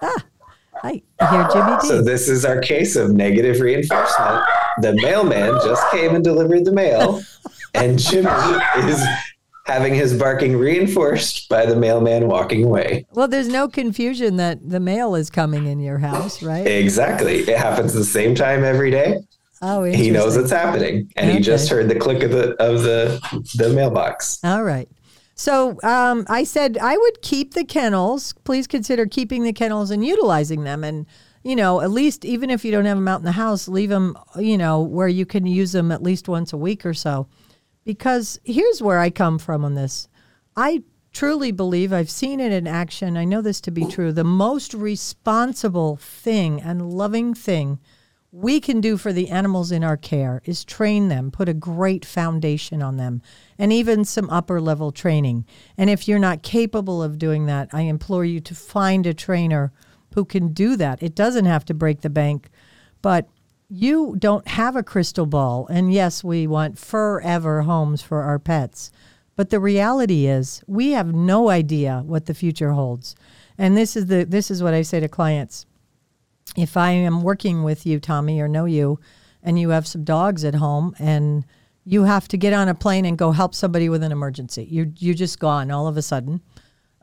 Ah, 0.01 0.25
hi, 0.81 1.01
I 1.21 1.31
hear 1.31 1.47
Jimmy 1.53 1.77
D. 1.81 1.87
So 1.87 2.01
this 2.01 2.27
is 2.27 2.43
our 2.43 2.59
case 2.59 2.97
of 2.97 3.11
negative 3.11 3.61
reinforcement. 3.61 4.43
The 4.81 4.93
mailman 4.95 5.57
just 5.63 5.89
came 5.91 6.15
and 6.15 6.23
delivered 6.23 6.65
the 6.65 6.73
mail, 6.73 7.21
and 7.73 7.97
Jimmy 7.97 8.29
is 8.89 9.01
having 9.65 9.93
his 9.95 10.17
barking 10.17 10.57
reinforced 10.57 11.49
by 11.49 11.65
the 11.65 11.75
mailman 11.75 12.27
walking 12.27 12.63
away. 12.63 13.05
well, 13.13 13.27
there's 13.27 13.47
no 13.47 13.67
confusion 13.67 14.37
that 14.37 14.69
the 14.69 14.79
mail 14.79 15.15
is 15.15 15.29
coming 15.29 15.65
in 15.67 15.79
your 15.79 15.97
house, 15.97 16.41
right? 16.43 16.65
Exactly. 16.67 17.39
It 17.39 17.57
happens 17.57 17.93
the 17.93 18.03
same 18.05 18.35
time 18.35 18.63
every 18.63 18.91
day. 18.91 19.19
Oh, 19.61 19.83
He 19.83 20.11
knows 20.11 20.35
it's 20.37 20.51
happening, 20.51 21.11
and 21.15 21.31
he 21.31 21.39
just 21.39 21.69
heard 21.69 21.89
the 21.89 21.95
click 21.95 22.21
of 22.23 22.31
the 22.31 22.51
of 22.61 22.83
the 22.83 23.19
the 23.55 23.69
mailbox. 23.69 24.39
All 24.43 24.63
right. 24.63 24.87
So 25.33 25.79
um, 25.81 26.25
I 26.29 26.43
said 26.43 26.77
I 26.79 26.95
would 26.95 27.21
keep 27.21 27.53
the 27.55 27.63
kennels. 27.63 28.33
Please 28.43 28.67
consider 28.67 29.05
keeping 29.07 29.43
the 29.43 29.53
kennels 29.53 29.89
and 29.91 30.05
utilizing 30.05 30.63
them. 30.65 30.83
And, 30.83 31.05
you 31.43 31.55
know, 31.55 31.81
at 31.81 31.89
least 31.89 32.23
even 32.25 32.49
if 32.49 32.63
you 32.63 32.71
don't 32.71 32.85
have 32.85 32.97
them 32.97 33.07
out 33.07 33.19
in 33.19 33.25
the 33.25 33.31
house, 33.33 33.67
leave 33.67 33.89
them, 33.89 34.15
you 34.37 34.57
know, 34.57 34.81
where 34.81 35.07
you 35.07 35.25
can 35.25 35.45
use 35.47 35.71
them 35.71 35.91
at 35.91 36.03
least 36.03 36.27
once 36.29 36.53
a 36.53 36.57
week 36.57 36.85
or 36.85 36.93
so. 36.93 37.27
Because 37.85 38.39
here's 38.43 38.81
where 38.81 38.99
I 38.99 39.09
come 39.09 39.39
from 39.39 39.63
on 39.63 39.75
this. 39.75 40.09
I 40.57 40.83
truly 41.13 41.51
believe 41.51 41.93
I've 41.93 42.09
seen 42.09 42.39
it 42.39 42.51
in 42.51 42.67
action. 42.67 43.15
I 43.15 43.23
know 43.23 43.41
this 43.41 43.61
to 43.61 43.71
be 43.71 43.85
true. 43.85 44.11
The 44.11 44.23
most 44.23 44.73
responsible 44.73 45.95
thing 45.95 46.61
and 46.61 46.91
loving 46.91 47.33
thing 47.33 47.79
we 48.35 48.59
can 48.59 48.81
do 48.81 48.97
for 48.97 49.13
the 49.13 49.29
animals 49.29 49.71
in 49.71 49.81
our 49.81 49.95
care 49.95 50.41
is 50.43 50.65
train 50.65 51.07
them, 51.07 51.31
put 51.31 51.47
a 51.47 51.53
great 51.53 52.03
foundation 52.03 52.81
on 52.81 52.97
them, 52.97 53.21
and 53.57 53.71
even 53.71 54.03
some 54.03 54.29
upper 54.29 54.59
level 54.59 54.91
training. 54.91 55.45
And 55.77 55.89
if 55.89 56.05
you're 56.05 56.19
not 56.19 56.43
capable 56.43 57.01
of 57.01 57.17
doing 57.17 57.45
that, 57.45 57.69
I 57.71 57.83
implore 57.83 58.25
you 58.25 58.41
to 58.41 58.53
find 58.53 59.07
a 59.07 59.13
trainer 59.13 59.71
who 60.15 60.25
can 60.25 60.51
do 60.51 60.75
that. 60.75 61.01
It 61.01 61.15
doesn't 61.15 61.45
have 61.45 61.63
to 61.65 61.73
break 61.73 62.01
the 62.01 62.09
bank, 62.09 62.49
but 63.01 63.29
you 63.69 64.15
don't 64.17 64.47
have 64.47 64.75
a 64.75 64.83
crystal 64.83 65.25
ball. 65.25 65.67
And 65.67 65.91
yes, 65.91 66.23
we 66.23 66.47
want 66.47 66.77
forever 66.77 67.63
homes 67.63 68.01
for 68.01 68.21
our 68.21 68.39
pets. 68.39 68.91
But 69.35 69.49
the 69.49 69.59
reality 69.59 70.27
is, 70.27 70.63
we 70.65 70.91
have 70.91 71.13
no 71.13 71.49
idea 71.49 72.03
what 72.05 72.25
the 72.25 72.33
future 72.33 72.71
holds. 72.71 73.15
And 73.57 73.75
this 73.75 73.95
is 73.95 74.05
the 74.07 74.23
this 74.23 74.49
is 74.49 74.63
what 74.63 74.73
I 74.73 74.81
say 74.81 74.99
to 74.99 75.07
clients 75.07 75.65
if 76.55 76.77
I 76.77 76.91
am 76.91 77.21
working 77.21 77.63
with 77.63 77.85
you, 77.85 77.99
Tommy, 77.99 78.39
or 78.39 78.47
know 78.47 78.65
you, 78.65 78.99
and 79.43 79.59
you 79.59 79.69
have 79.69 79.87
some 79.87 80.03
dogs 80.03 80.43
at 80.43 80.55
home 80.55 80.95
and 80.99 81.45
you 81.83 82.03
have 82.03 82.27
to 82.29 82.37
get 82.37 82.53
on 82.53 82.67
a 82.67 82.73
plane 82.73 83.05
and 83.05 83.17
go 83.17 83.31
help 83.31 83.53
somebody 83.53 83.89
with 83.89 84.03
an 84.03 84.11
emergency, 84.11 84.63
you 84.63 84.91
you're 84.97 85.13
just 85.13 85.39
gone 85.39 85.69
all 85.69 85.87
of 85.87 85.97
a 85.97 86.01
sudden, 86.01 86.41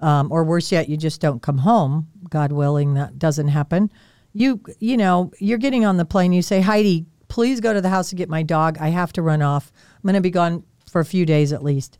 um, 0.00 0.32
or 0.32 0.42
worse 0.42 0.72
yet, 0.72 0.88
you 0.88 0.96
just 0.96 1.20
don't 1.20 1.42
come 1.42 1.58
home. 1.58 2.08
God 2.28 2.50
willing, 2.50 2.94
that 2.94 3.18
doesn't 3.18 3.48
happen. 3.48 3.92
You 4.34 4.60
you 4.78 4.96
know 4.96 5.30
you're 5.38 5.58
getting 5.58 5.84
on 5.84 5.96
the 5.96 6.04
plane. 6.04 6.32
You 6.32 6.42
say, 6.42 6.60
Heidi, 6.60 7.06
please 7.28 7.60
go 7.60 7.72
to 7.72 7.80
the 7.80 7.88
house 7.90 8.10
and 8.10 8.18
get 8.18 8.28
my 8.28 8.42
dog. 8.42 8.78
I 8.80 8.88
have 8.88 9.12
to 9.14 9.22
run 9.22 9.42
off. 9.42 9.72
I'm 9.96 10.02
going 10.02 10.14
to 10.14 10.20
be 10.20 10.30
gone 10.30 10.64
for 10.90 11.00
a 11.00 11.04
few 11.04 11.24
days 11.26 11.52
at 11.52 11.62
least. 11.62 11.98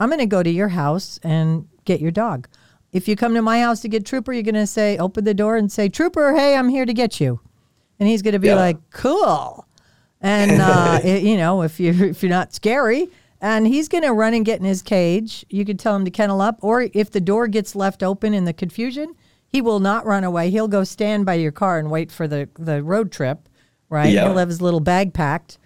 I'm 0.00 0.08
going 0.08 0.18
to 0.20 0.26
go 0.26 0.42
to 0.42 0.50
your 0.50 0.68
house 0.68 1.18
and 1.22 1.68
get 1.84 2.00
your 2.00 2.10
dog. 2.10 2.48
If 2.92 3.08
you 3.08 3.16
come 3.16 3.34
to 3.34 3.42
my 3.42 3.60
house 3.60 3.80
to 3.80 3.88
get 3.88 4.04
Trooper, 4.06 4.32
you're 4.32 4.42
going 4.42 4.54
to 4.54 4.66
say, 4.66 4.98
open 4.98 5.24
the 5.24 5.34
door 5.34 5.56
and 5.56 5.70
say, 5.70 5.88
Trooper, 5.88 6.34
hey, 6.34 6.56
I'm 6.56 6.68
here 6.68 6.84
to 6.86 6.92
get 6.94 7.20
you. 7.20 7.40
And 7.98 8.08
he's 8.08 8.22
going 8.22 8.32
to 8.34 8.38
be 8.40 8.48
Yeah. 8.48 8.54
like, 8.56 8.76
cool. 8.90 9.66
And, 10.20 10.60
uh, 10.60 11.00
it- 11.04 11.22
you 11.22 11.36
know, 11.36 11.62
if 11.62 11.78
you're, 11.80 12.04
if 12.06 12.22
you're 12.22 12.30
not 12.30 12.52
scary, 12.54 13.08
and 13.40 13.66
he's 13.66 13.88
going 13.88 14.02
to 14.04 14.12
run 14.12 14.32
and 14.34 14.44
get 14.44 14.58
in 14.60 14.64
his 14.64 14.80
cage, 14.82 15.44
you 15.50 15.64
could 15.64 15.78
tell 15.78 15.94
him 15.94 16.04
to 16.04 16.10
kennel 16.10 16.40
up. 16.40 16.58
Or 16.62 16.88
if 16.94 17.10
the 17.10 17.20
door 17.20 17.46
gets 17.46 17.74
left 17.76 18.02
open 18.02 18.32
in 18.34 18.44
the 18.46 18.52
confusion, 18.52 19.14
he 19.54 19.62
will 19.62 19.78
not 19.78 20.04
run 20.04 20.24
away. 20.24 20.50
He'll 20.50 20.66
go 20.66 20.82
stand 20.82 21.24
by 21.24 21.34
your 21.34 21.52
car 21.52 21.78
and 21.78 21.88
wait 21.88 22.10
for 22.10 22.26
the, 22.26 22.48
the 22.58 22.82
road 22.82 23.12
trip, 23.12 23.48
right? 23.88 24.12
Yeah. 24.12 24.24
He'll 24.24 24.38
have 24.38 24.48
his 24.48 24.60
little 24.60 24.80
bag 24.80 25.14
packed. 25.14 25.58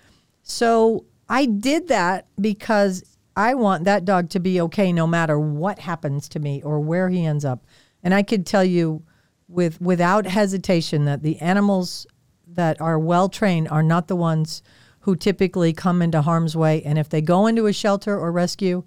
So 0.43 1.07
I 1.27 1.47
did 1.47 1.89
that 1.89 2.27
because 2.39 3.03
I 3.35 3.55
want 3.55 3.85
that 3.85 4.05
dog 4.05 4.29
to 4.31 4.41
be 4.41 4.61
okay 4.61 4.93
no 4.93 5.07
matter 5.07 5.41
what 5.41 5.79
happens 5.79 6.29
to 6.29 6.39
me 6.39 6.61
or 6.63 6.81
where 6.81 7.09
he 7.09 7.25
ends 7.25 7.47
up. 7.47 7.65
And 8.03 8.13
I 8.13 8.23
could 8.23 8.45
tell 8.45 8.63
you 8.63 9.05
with 9.49 9.81
without 9.81 10.27
hesitation 10.27 11.07
that 11.07 11.23
the 11.23 11.39
animals 11.39 12.07
that 12.47 12.79
are 12.83 12.99
well 12.99 13.31
trained 13.31 13.69
are 13.71 13.83
not 13.83 14.07
the 14.07 14.17
ones 14.17 14.61
who 15.01 15.17
typically 15.17 15.73
come 15.73 16.03
into 16.03 16.21
harm's 16.21 16.55
way. 16.55 16.83
And 16.83 16.99
if 16.99 17.09
they 17.09 17.23
go 17.23 17.47
into 17.47 17.65
a 17.65 17.73
shelter 17.73 18.21
or 18.21 18.33
rescue, 18.33 18.85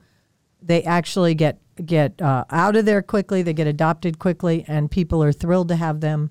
they 0.62 0.84
actually 0.84 1.36
get 1.36 1.60
get 1.86 2.22
uh, 2.22 2.46
out 2.50 2.76
of 2.76 2.86
there 2.86 3.02
quickly. 3.02 3.42
They 3.42 3.54
get 3.54 3.68
adopted 3.68 4.20
quickly, 4.20 4.64
and 4.68 4.92
people 4.92 5.24
are 5.24 5.32
thrilled 5.32 5.70
to 5.70 5.76
have 5.76 6.02
them. 6.02 6.30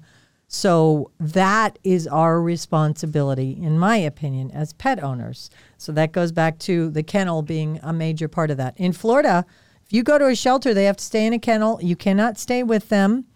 So 0.52 1.12
that 1.20 1.78
is 1.84 2.08
our 2.08 2.42
responsibility, 2.42 3.52
in 3.52 3.78
my 3.78 3.96
opinion, 3.96 4.50
as 4.50 4.72
pet 4.72 5.02
owners. 5.02 5.48
So 5.78 5.92
that 5.92 6.12
goes 6.12 6.32
back 6.32 6.58
to 6.60 6.90
the 6.90 7.04
kennel 7.04 7.42
being 7.42 7.78
a 7.82 7.92
major 7.92 8.26
part 8.26 8.50
of 8.50 8.56
that. 8.56 8.76
In 8.76 8.92
Florida, 8.92 9.46
if 9.84 9.92
you 9.92 10.02
go 10.02 10.18
to 10.18 10.26
a 10.26 10.34
shelter, 10.34 10.74
they 10.74 10.84
have 10.84 10.96
to 10.96 11.04
stay 11.04 11.24
in 11.24 11.32
a 11.32 11.38
kennel. 11.38 11.78
You 11.80 11.94
cannot 11.94 12.36
stay 12.36 12.64
with 12.64 12.88
them. 12.88 13.26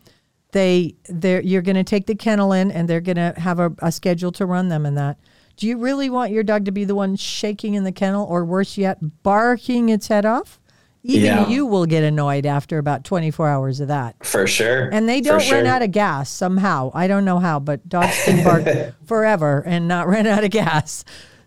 They, 0.51 0.97
they're, 1.09 1.41
you're 1.41 1.63
going 1.63 1.77
to 1.77 1.85
take 1.85 2.07
the 2.07 2.15
kennel 2.17 2.53
in, 2.53 2.71
and 2.71 2.89
they're 2.89 3.01
going 3.01 3.17
to 3.17 3.35
have 3.37 3.61
a, 3.61 3.73
a 3.79 3.93
schedule 3.93 4.33
to 4.33 4.47
run 4.47 4.69
them 4.69 4.85
and 4.85 4.97
that. 4.97 5.19
Do 5.57 5.69
you 5.69 5.79
really 5.79 6.11
want 6.11 6.33
your 6.33 6.43
dog 6.43 6.65
to 6.65 6.73
be 6.73 6.85
the 6.85 6.97
one 6.97 7.15
shaking 7.15 7.75
in 7.75 7.85
the 7.85 7.93
kennel, 7.93 8.27
or 8.27 8.45
worse 8.45 8.77
yet, 8.77 8.99
barking 9.23 9.89
its 9.89 10.09
head 10.09 10.27
off? 10.27 10.61
Even 11.07 11.25
Yeah. 11.27 11.49
you 11.49 11.67
will 11.67 11.85
get 11.85 12.03
annoyed 12.03 12.47
after 12.47 12.79
about 12.79 13.05
24 13.05 13.47
hours 13.49 13.79
of 13.81 13.89
that. 13.89 14.17
For 14.25 14.47
sure. 14.47 14.89
And 14.91 15.07
they 15.07 15.21
don't 15.21 15.43
sure. 15.43 15.59
run 15.59 15.67
out 15.67 15.83
of 15.83 15.91
gas 15.93 16.31
somehow. 16.31 16.91
I 16.95 17.07
don't 17.07 17.27
know 17.27 17.39
how, 17.39 17.61
but 17.61 17.87
dogs 17.89 18.19
can 18.25 18.43
bark 18.43 18.95
forever 19.07 19.63
and 19.67 19.87
not 19.87 20.09
run 20.09 20.27
out 20.27 20.45
of 20.45 20.51
gas. 20.51 21.05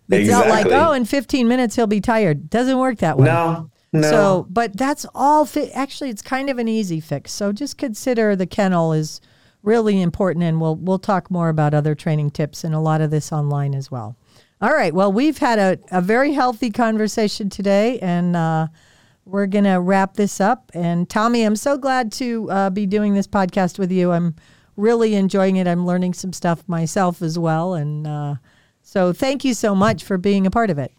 It's 0.09 0.29
not 0.29 0.47
like, 0.47 0.67
oh, 0.67 0.93
in 0.93 1.05
15 1.05 1.47
minutes 1.47 1.75
he'll 1.75 1.87
be 1.87 1.99
tired. 1.99 2.49
Doesn't 2.51 2.77
work 2.77 2.99
that 2.99 3.17
way. 3.17 3.25
No, 3.25 3.71
no. 3.91 4.01
So, 4.03 4.47
but 4.49 4.77
that's 4.77 5.05
all. 5.15 5.45
Fi- 5.45 5.71
Actually, 5.71 6.11
it's 6.11 6.21
kind 6.21 6.49
of 6.51 6.59
an 6.59 6.67
easy 6.67 6.99
fix. 6.99 7.31
So 7.33 7.51
just 7.51 7.77
consider 7.77 8.35
the 8.35 8.45
kennel 8.45 8.93
is 8.93 9.19
really 9.63 10.01
important, 10.01 10.43
and 10.43 10.61
we'll 10.61 10.75
we'll 10.75 10.99
talk 10.99 11.29
more 11.31 11.49
about 11.49 11.73
other 11.73 11.93
training 11.95 12.29
tips 12.29 12.63
and 12.63 12.73
a 12.75 12.79
lot 12.79 13.01
of 13.01 13.09
this 13.11 13.33
online 13.33 13.73
as 13.75 13.89
well. 13.91 14.15
All 14.61 14.71
right. 14.71 14.93
Well, 14.93 15.11
we've 15.11 15.39
had 15.39 15.59
a, 15.59 15.77
a 15.91 15.99
very 16.01 16.31
healthy 16.33 16.69
conversation 16.69 17.49
today, 17.49 17.99
and 17.99 18.35
uh, 18.35 18.67
we're 19.27 19.47
gonna 19.47 19.79
wrap 19.81 20.15
this 20.15 20.39
up. 20.41 20.71
And 20.73 21.09
Tommy, 21.09 21.43
I'm 21.43 21.55
so 21.55 21.77
glad 21.77 22.11
to 22.13 22.49
uh, 22.51 22.69
be 22.69 22.85
doing 22.85 23.13
this 23.13 23.27
podcast 23.27 23.77
with 23.77 23.91
you. 23.91 24.11
I'm 24.11 24.35
really 24.75 25.15
enjoying 25.15 25.55
it. 25.57 25.67
I'm 25.67 25.85
learning 25.85 26.13
some 26.13 26.33
stuff 26.33 26.63
myself 26.67 27.21
as 27.21 27.37
well, 27.37 27.73
and 27.73 28.07
uh, 28.07 28.35
so 28.83 29.11
thank 29.13 29.43
you 29.43 29.53
so 29.53 29.73
much 29.75 30.03
for 30.03 30.17
being 30.17 30.45
a 30.47 30.51
part 30.51 30.69
of 30.69 30.77
it. 30.79 30.91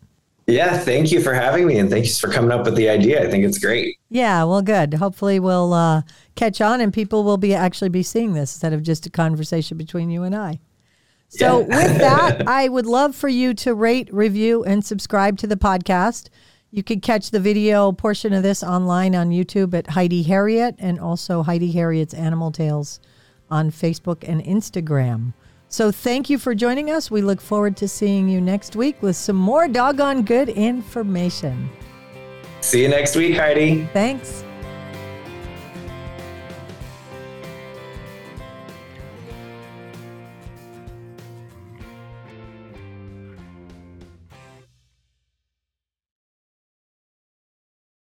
yeah, 0.47 0.79
thank 0.79 1.13
you 1.13 1.21
for 1.23 1.35
having 1.35 1.67
me 1.67 1.79
and 1.79 1.91
thanks 1.91 2.19
for 2.19 2.29
coming 2.29 2.51
up 2.51 2.65
with 2.65 2.75
the 2.75 2.89
idea. 2.89 3.23
I 3.27 3.31
think 3.31 3.45
it's 3.45 3.59
great. 3.59 3.97
Yeah, 4.11 4.45
well, 4.45 4.63
good. 4.63 4.95
Hopefully, 4.95 5.39
we'll 5.41 5.73
uh, 5.75 6.03
catch 6.35 6.61
on, 6.61 6.81
and 6.81 6.93
people 6.93 7.23
will 7.25 7.37
be 7.37 7.55
actually 7.55 7.91
be 7.91 8.03
seeing 8.03 8.33
this 8.35 8.55
instead 8.55 8.73
of 8.73 8.83
just 8.83 9.07
a 9.07 9.11
conversation 9.11 9.77
between 9.77 10.11
you 10.11 10.23
and 10.23 10.35
I. 10.35 10.59
So, 11.31 11.61
Yeah. 11.61 11.67
with 11.77 11.99
that, 11.99 12.49
I 12.49 12.69
would 12.69 12.87
love 12.87 13.15
for 13.15 13.29
you 13.29 13.53
to 13.55 13.75
rate, 13.75 14.09
review, 14.13 14.65
and 14.65 14.83
subscribe 14.85 15.37
to 15.39 15.47
the 15.47 15.57
podcast. 15.57 16.31
You 16.71 16.83
can 16.83 17.01
catch 17.01 17.31
the 17.31 17.41
video 17.41 17.93
portion 17.93 18.35
of 18.35 18.43
this 18.43 18.63
online 18.63 19.15
on 19.15 19.31
YouTube 19.31 19.73
at 19.73 19.89
Heidi 19.89 20.23
Herriott 20.23 20.75
and 20.79 21.01
also 21.01 21.43
Heidi 21.43 21.73
Herriott's 21.73 22.13
Animal 22.13 22.53
Tales 22.53 23.01
on 23.51 23.71
Facebook 23.71 24.29
and 24.29 24.43
Instagram. 24.43 25.33
So, 25.71 25.91
thank 25.91 26.31
you 26.31 26.39
for 26.39 26.55
joining 26.55 26.91
us. 26.91 27.11
We 27.11 27.21
look 27.21 27.41
forward 27.41 27.77
to 27.79 27.89
seeing 27.89 28.29
you 28.29 28.41
next 28.41 28.75
week 28.77 29.03
with 29.03 29.17
some 29.17 29.37
more 29.37 29.69
doggone 29.69 30.23
good 30.23 30.49
information. 30.49 31.71
See 32.61 32.83
you 32.83 32.89
next 32.89 33.17
week, 33.17 33.37
Heidi. 33.37 33.87
Thanks. 33.93 34.45